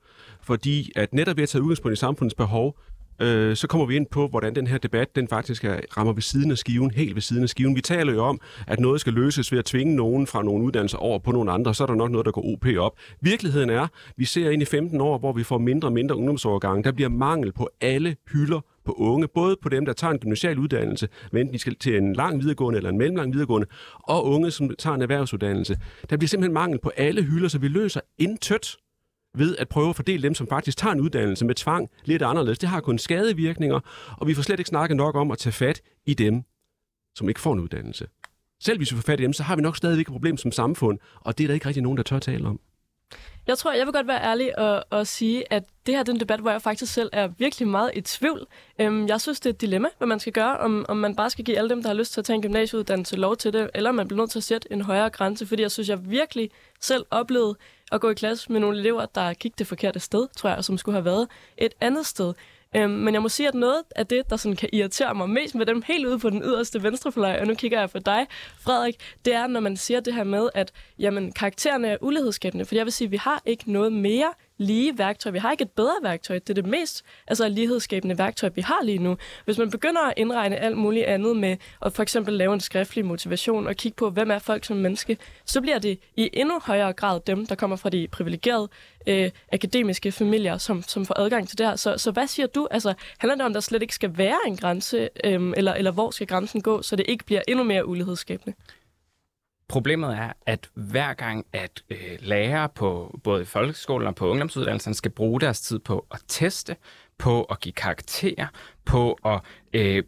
Fordi 0.43 0.93
at 0.97 1.15
netop 1.15 1.37
ved 1.37 1.43
at 1.43 1.49
tage 1.49 1.63
udgangspunkt 1.63 1.99
i 1.99 2.01
samfundets 2.01 2.35
behov, 2.35 2.79
øh, 3.21 3.57
så 3.57 3.67
kommer 3.67 3.87
vi 3.87 3.97
ind 3.97 4.07
på, 4.11 4.29
hvordan 4.29 4.55
den 4.55 4.67
her 4.67 4.79
debat 4.79 5.17
den 5.17 5.29
faktisk 5.29 5.65
er, 5.65 5.81
rammer 5.97 6.13
ved 6.13 6.23
siden 6.23 6.51
af 6.51 6.59
skiven, 6.59 6.91
helt 6.91 7.15
ved 7.15 7.23
siden 7.23 7.43
af 7.43 7.49
skiven. 7.49 7.77
Vi 7.77 7.81
taler 7.81 8.13
jo 8.13 8.25
om, 8.25 8.41
at 8.67 8.81
noget 8.81 9.01
skal 9.01 9.13
løses 9.13 9.53
ved 9.53 9.59
at 9.59 9.65
tvinge 9.65 9.97
nogen 9.97 10.27
fra 10.27 10.43
nogle 10.43 10.65
uddannelser 10.65 10.99
over 10.99 11.19
på 11.19 11.33
nogle 11.33 11.53
andre, 11.53 11.75
så 11.75 11.83
er 11.83 11.87
der 11.87 11.95
nok 11.95 12.11
noget, 12.11 12.25
der 12.25 12.33
går 12.33 12.53
OP 12.53 12.67
op. 12.79 12.93
Virkeligheden 13.21 13.71
er, 13.71 13.87
vi 14.17 14.25
ser 14.25 14.51
ind 14.51 14.63
i 14.63 14.65
15 14.65 15.01
år, 15.01 15.19
hvor 15.19 15.33
vi 15.33 15.43
får 15.43 15.59
mindre 15.59 15.89
og 15.89 15.93
mindre 15.93 16.17
ungdomsovergange. 16.17 16.85
Der 16.85 16.93
bliver 16.93 17.09
mangel 17.09 17.53
på 17.53 17.69
alle 17.81 18.17
hylder 18.33 18.61
på 18.85 18.93
unge, 18.93 19.29
både 19.29 19.57
på 19.63 19.69
dem, 19.69 19.85
der 19.85 19.93
tager 19.93 20.13
en 20.13 20.19
gymnasial 20.19 20.59
uddannelse, 20.59 21.09
enten 21.33 21.53
de 21.53 21.59
skal 21.59 21.75
til 21.75 21.97
en 21.97 22.13
lang 22.13 22.41
videregående 22.41 22.77
eller 22.77 22.91
en 22.91 22.99
mellemlang 22.99 23.33
videregående, 23.33 23.67
og 24.03 24.27
unge, 24.27 24.51
som 24.51 24.71
tager 24.79 24.95
en 24.95 25.03
erhvervsuddannelse. 25.03 25.77
Der 26.11 26.17
bliver 26.17 26.29
simpelthen 26.29 26.55
mangel 26.55 26.79
på 26.79 26.91
alle 26.97 27.23
hylder, 27.23 27.49
så 27.49 27.59
vi 27.59 27.69
løser 27.69 28.01
intet 28.19 28.77
ved 29.39 29.57
at 29.57 29.69
prøve 29.69 29.89
at 29.89 29.97
fordele 29.97 30.23
dem, 30.23 30.35
som 30.35 30.47
faktisk 30.47 30.79
tager 30.79 30.93
en 30.93 31.01
uddannelse 31.01 31.45
med 31.45 31.55
tvang 31.55 31.91
lidt 32.05 32.23
anderledes. 32.23 32.59
Det 32.59 32.69
har 32.69 32.81
kun 32.81 32.99
skadevirkninger, 32.99 33.81
og 34.19 34.27
vi 34.27 34.35
får 34.35 34.43
slet 34.43 34.61
ikke 34.61 34.69
snakket 34.69 34.97
nok 34.97 35.17
om 35.17 35.31
at 35.31 35.39
tage 35.39 35.53
fat 35.53 35.81
i 36.07 36.15
dem, 36.15 36.43
som 37.15 37.29
ikke 37.29 37.41
får 37.41 37.53
en 37.53 37.61
uddannelse. 37.61 38.07
Selv 38.61 38.79
hvis 38.79 38.93
vi 38.93 38.97
får 38.97 39.03
fat 39.03 39.21
i 39.21 39.23
dem, 39.23 39.33
så 39.33 39.43
har 39.43 39.57
vi 39.57 39.63
nok 39.63 39.77
stadigvæk 39.77 40.07
et 40.07 40.13
problem 40.13 40.37
som 40.37 40.53
samfund, 40.53 40.99
og 41.21 41.39
det 41.39 41.45
er 41.45 41.49
der 41.49 41.55
ikke 41.55 41.67
rigtig 41.67 41.83
nogen, 41.83 41.97
der 41.97 42.03
tør 42.03 42.19
tale 42.19 42.49
om. 42.49 42.61
Jeg 43.47 43.59
tror, 43.59 43.73
jeg 43.73 43.87
vil 43.87 43.93
godt 43.93 44.07
være 44.07 44.23
ærlig 44.23 44.59
og, 44.59 44.85
og 44.91 45.07
sige, 45.07 45.53
at 45.53 45.65
det 45.87 45.95
her 45.95 46.05
er 46.07 46.11
en 46.11 46.21
debat, 46.21 46.41
hvor 46.41 46.51
jeg 46.51 46.63
faktisk 46.63 46.93
selv 46.93 47.11
er 47.13 47.29
virkelig 47.39 47.69
meget 47.69 47.91
i 47.95 48.01
tvivl. 48.01 48.47
Øhm, 48.81 49.09
jeg 49.09 49.21
synes, 49.21 49.41
det 49.41 49.51
er 49.51 49.55
et 49.55 49.61
dilemma, 49.61 49.89
hvad 49.99 50.09
man 50.09 50.21
skal 50.21 50.33
gøre, 50.33 50.59
om, 50.59 50.87
om 50.89 50.97
man 50.97 51.17
bare 51.17 51.31
skal 51.31 51.45
give 51.45 51.59
alle 51.59 51.71
dem, 51.71 51.83
der 51.83 51.89
har 51.89 51.95
lyst 51.95 52.13
til 52.13 52.21
at 52.21 52.25
tage 52.25 52.35
en 52.35 52.43
gymnasieuddannelse, 52.43 53.17
lov 53.17 53.37
til 53.37 53.53
det, 53.53 53.71
eller 53.75 53.93
man 53.93 54.09
bliver 54.09 54.23
nødt 54.23 54.31
til 54.31 54.39
at 54.39 54.45
sætte 54.45 54.73
en 54.73 54.81
højere 54.81 55.11
grænse, 55.11 55.47
fordi 55.47 55.63
jeg 55.63 55.71
synes, 55.71 55.89
jeg 55.89 56.11
virkelig 56.11 56.51
selv 56.81 57.05
oplevede 57.11 57.57
at 57.93 58.01
gå 58.01 58.11
i 58.11 58.15
klasse 58.15 58.53
med 58.53 58.61
nogle 58.61 58.79
elever, 58.79 59.07
der 59.07 59.35
gik 59.35 59.59
det 59.59 59.67
forkerte 59.67 60.01
sted, 60.01 60.29
tror 60.37 60.51
jeg, 60.51 60.65
som 60.65 60.79
skulle 60.79 60.97
have 60.97 61.05
været 61.05 61.29
et 61.59 61.73
andet 61.81 62.07
sted. 62.07 62.35
Øhm, 62.77 62.91
men 62.91 63.15
jeg 63.15 63.23
må 63.23 63.29
sige, 63.29 63.49
at 63.49 63.55
noget 63.55 63.83
af 63.97 64.07
det, 64.07 64.31
der 64.31 64.37
sådan 64.37 64.57
kan 64.57 64.69
irritere 64.73 65.15
mig 65.15 65.31
mest 65.31 65.55
med 65.55 65.67
dem 65.67 65.83
helt 65.87 66.07
ude 66.07 66.19
på 66.19 66.31
den 66.31 66.43
yderste 66.43 66.83
venstrefløj, 66.83 67.41
og 67.41 67.47
nu 67.47 67.55
kigger 67.55 67.81
jeg 67.81 67.91
på 67.91 67.99
dig, 67.99 68.27
Frederik, 68.61 68.97
det 69.25 69.35
er, 69.35 69.47
når 69.47 69.61
man 69.61 69.77
siger 69.77 70.01
det 70.01 70.15
her 70.15 70.25
med, 70.25 70.49
at 70.55 70.73
jamen, 70.99 71.33
karaktererne 71.33 71.89
er 71.89 71.97
ulighedsskabende. 72.01 72.65
For 72.65 72.75
jeg 72.75 72.85
vil 72.85 72.93
sige, 72.93 73.07
at 73.07 73.13
vi 73.13 73.17
har 73.17 73.43
ikke 73.47 73.73
noget 73.73 73.93
mere 73.93 74.33
lige 74.59 74.99
værktøj. 74.99 75.33
Vi 75.33 75.39
har 75.39 75.51
ikke 75.53 75.63
et 75.63 75.71
bedre 75.71 75.95
værktøj. 76.03 76.39
Det 76.39 76.51
er 76.51 76.55
det 76.55 76.67
mest 76.67 77.05
altså, 77.27 77.49
lighedsskabende 77.49 78.19
værktøj, 78.19 78.51
vi 78.55 78.61
har 78.61 78.79
lige 78.83 78.99
nu. 78.99 79.17
Hvis 79.45 79.59
man 79.59 79.71
begynder 79.71 80.03
at 80.03 80.15
indregne 80.17 80.57
alt 80.57 80.77
muligt 80.77 81.07
andet 81.07 81.37
med 81.37 81.57
at 81.83 81.93
for 81.93 82.03
eksempel 82.03 82.35
lave 82.35 82.55
en 82.55 82.61
skriftlig 82.61 83.05
motivation 83.05 83.67
og 83.67 83.77
kigge 83.77 83.97
på, 83.97 84.11
hvem 84.11 84.31
er 84.31 84.39
folk 84.39 84.65
som 84.65 84.77
menneske, 84.77 85.19
så 85.45 85.61
bliver 85.61 85.79
det 85.79 85.99
i 86.17 86.31
endnu 86.33 86.61
højere 86.63 86.93
grad 86.93 87.21
dem, 87.27 87.47
der 87.47 87.55
kommer 87.55 87.77
fra 87.77 87.91
de 87.91 88.09
privilegerede 88.13 88.69
øh, 89.07 89.31
akademiske 89.53 90.13
familier, 90.13 90.59
som, 90.59 90.83
som 90.83 91.07
får 91.07 91.19
adgang 91.19 91.49
til 91.49 91.59
det 91.59 91.67
her. 91.67 91.77
Så, 91.77 91.99
så 91.99 92.11
hvad 92.11 92.27
siger 92.27 92.47
du? 92.47 92.69
Altså, 92.71 92.95
handler 93.19 93.35
det 93.35 93.45
om, 93.45 93.51
at 93.51 93.55
der 93.55 93.61
slet 93.61 93.83
ikke 93.83 93.95
skal 93.95 94.19
være 94.19 94.39
en 94.47 94.57
grænse, 94.57 95.09
øh, 95.25 95.53
eller, 95.57 95.75
eller 95.75 95.91
hvor 95.91 96.11
skal 96.11 96.27
grænsen 96.27 96.63
gå, 96.63 96.83
så 96.83 96.97
det 96.97 97.07
ikke 97.09 97.25
bliver 97.25 97.43
endnu 97.49 97.65
mere 97.65 97.87
ulighedsskabende? 97.87 98.57
Problemet 99.69 100.15
er, 100.15 100.33
at 100.47 100.71
hver 100.75 101.15
gang, 101.15 101.47
at 101.53 101.83
øh, 101.91 102.19
lærere 102.21 102.69
på 102.69 103.19
både 103.25 103.43
i 103.43 103.45
folkeskolen 103.45 104.07
og 104.07 104.15
på 104.15 104.29
ungdomsuddannelserne 104.29 104.95
skal 104.95 105.11
bruge 105.11 105.41
deres 105.41 105.61
tid 105.61 105.79
på 105.79 106.07
at 106.11 106.21
teste, 106.29 106.77
på 107.19 107.43
at 107.43 107.61
give 107.61 107.73
karakterer, 107.73 108.47
på 108.85 109.13
at 109.13 109.41
øh, 109.77 110.03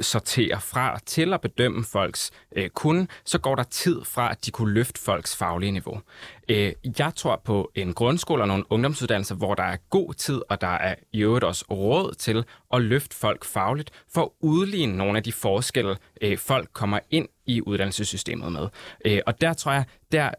sortere 0.00 0.60
fra 0.60 0.98
til 1.06 1.32
at 1.34 1.40
bedømme 1.40 1.84
folks 1.84 2.30
øh, 2.56 2.68
kunde, 2.70 3.06
så 3.24 3.38
går 3.38 3.54
der 3.54 3.62
tid 3.62 4.04
fra, 4.04 4.30
at 4.30 4.46
de 4.46 4.50
kunne 4.50 4.72
løfte 4.72 5.00
folks 5.00 5.36
faglige 5.36 5.72
niveau. 5.72 6.00
Øh, 6.48 6.72
jeg 6.98 7.12
tror 7.16 7.40
på 7.44 7.70
en 7.74 7.92
grundskole 7.94 8.42
og 8.42 8.48
nogle 8.48 8.64
ungdomsuddannelser, 8.70 9.34
hvor 9.34 9.54
der 9.54 9.62
er 9.62 9.76
god 9.90 10.14
tid, 10.14 10.42
og 10.48 10.60
der 10.60 10.66
er 10.66 10.94
i 11.12 11.18
øvrigt 11.22 11.44
også 11.44 11.64
råd 11.70 12.14
til 12.14 12.44
at 12.74 12.82
løfte 12.82 13.16
folk 13.16 13.44
fagligt, 13.44 13.90
for 14.14 14.22
at 14.22 14.28
udligne 14.40 14.96
nogle 14.96 15.16
af 15.16 15.22
de 15.22 15.32
forskelle, 15.32 15.96
øh, 16.22 16.38
folk 16.38 16.68
kommer 16.72 16.98
ind 17.10 17.28
i 17.46 17.60
uddannelsessystemet 17.62 18.52
med. 18.52 18.68
Øh, 19.04 19.18
og 19.26 19.40
der 19.40 19.52
tror 19.52 19.72
jeg, 19.72 19.84
der, 20.12 20.30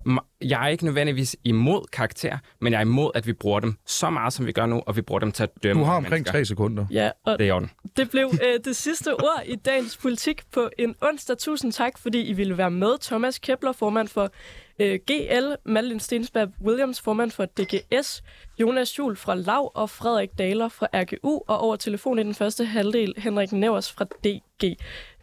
jeg 0.40 0.64
er 0.64 0.68
ikke 0.68 0.84
nødvendigvis 0.84 1.36
imod 1.44 1.86
karakter, 1.92 2.38
men 2.60 2.72
jeg 2.72 2.78
er 2.78 2.82
imod, 2.84 3.10
at 3.14 3.26
vi 3.26 3.32
bruger 3.32 3.60
dem 3.60 3.76
så 3.86 4.10
meget, 4.10 4.32
som 4.32 4.46
vi 4.46 4.52
gør 4.52 4.66
nu, 4.66 4.82
og 4.86 4.96
vi 4.96 5.02
bruger 5.02 5.18
dem 5.20 5.32
til 5.32 5.42
at 5.42 5.50
dømme 5.62 5.80
Du 5.82 5.86
har 5.86 5.96
omkring 5.96 6.10
mennesker. 6.12 6.32
tre 6.32 6.44
sekunder. 6.44 6.86
Ja, 6.90 7.10
og 7.26 7.38
Det 7.38 7.48
er 7.48 7.52
orden. 7.54 7.70
det 7.96 8.10
blev 8.30 8.48
øh, 8.48 8.60
det 8.64 8.76
sidste 8.76 9.14
ord 9.14 9.42
i 9.46 9.56
dagens 9.56 9.96
politik 9.96 10.42
på 10.52 10.70
en 10.78 10.94
onsdag. 11.00 11.38
Tusind 11.38 11.72
tak, 11.72 11.98
fordi 11.98 12.22
I 12.22 12.32
ville 12.32 12.58
være 12.58 12.70
med. 12.70 12.98
Thomas 13.00 13.38
Kepler, 13.38 13.72
formand 13.72 14.08
for 14.08 14.30
øh, 14.78 14.98
GL, 15.06 15.54
Madeline 15.64 16.00
Stensberg 16.00 16.48
Williams, 16.64 17.00
formand 17.00 17.30
for 17.30 17.44
DGS, 17.44 18.22
Jonas 18.60 18.98
Jul 18.98 19.16
fra 19.16 19.34
Lav 19.34 19.72
og 19.74 19.90
Frederik 19.90 20.38
Daler 20.38 20.68
fra 20.68 20.86
RGU, 20.94 21.42
og 21.46 21.58
over 21.58 21.76
telefon 21.76 22.18
i 22.18 22.22
den 22.22 22.34
første 22.34 22.64
halvdel 22.64 23.14
Henrik 23.16 23.52
Nævers 23.52 23.92
fra 23.92 24.04
DG. 24.04 24.76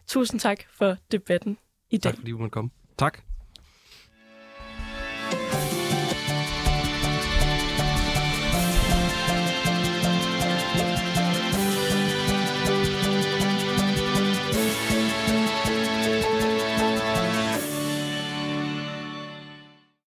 Tusind 0.06 0.40
tak 0.40 0.64
for 0.74 0.96
debatten 1.12 1.58
i 1.90 1.96
dag. 1.96 2.12
Tak 2.12 2.18
fordi 2.18 2.30
du 2.30 2.38
måtte 2.38 2.50
komme. 2.50 2.70
Tak. 2.98 3.18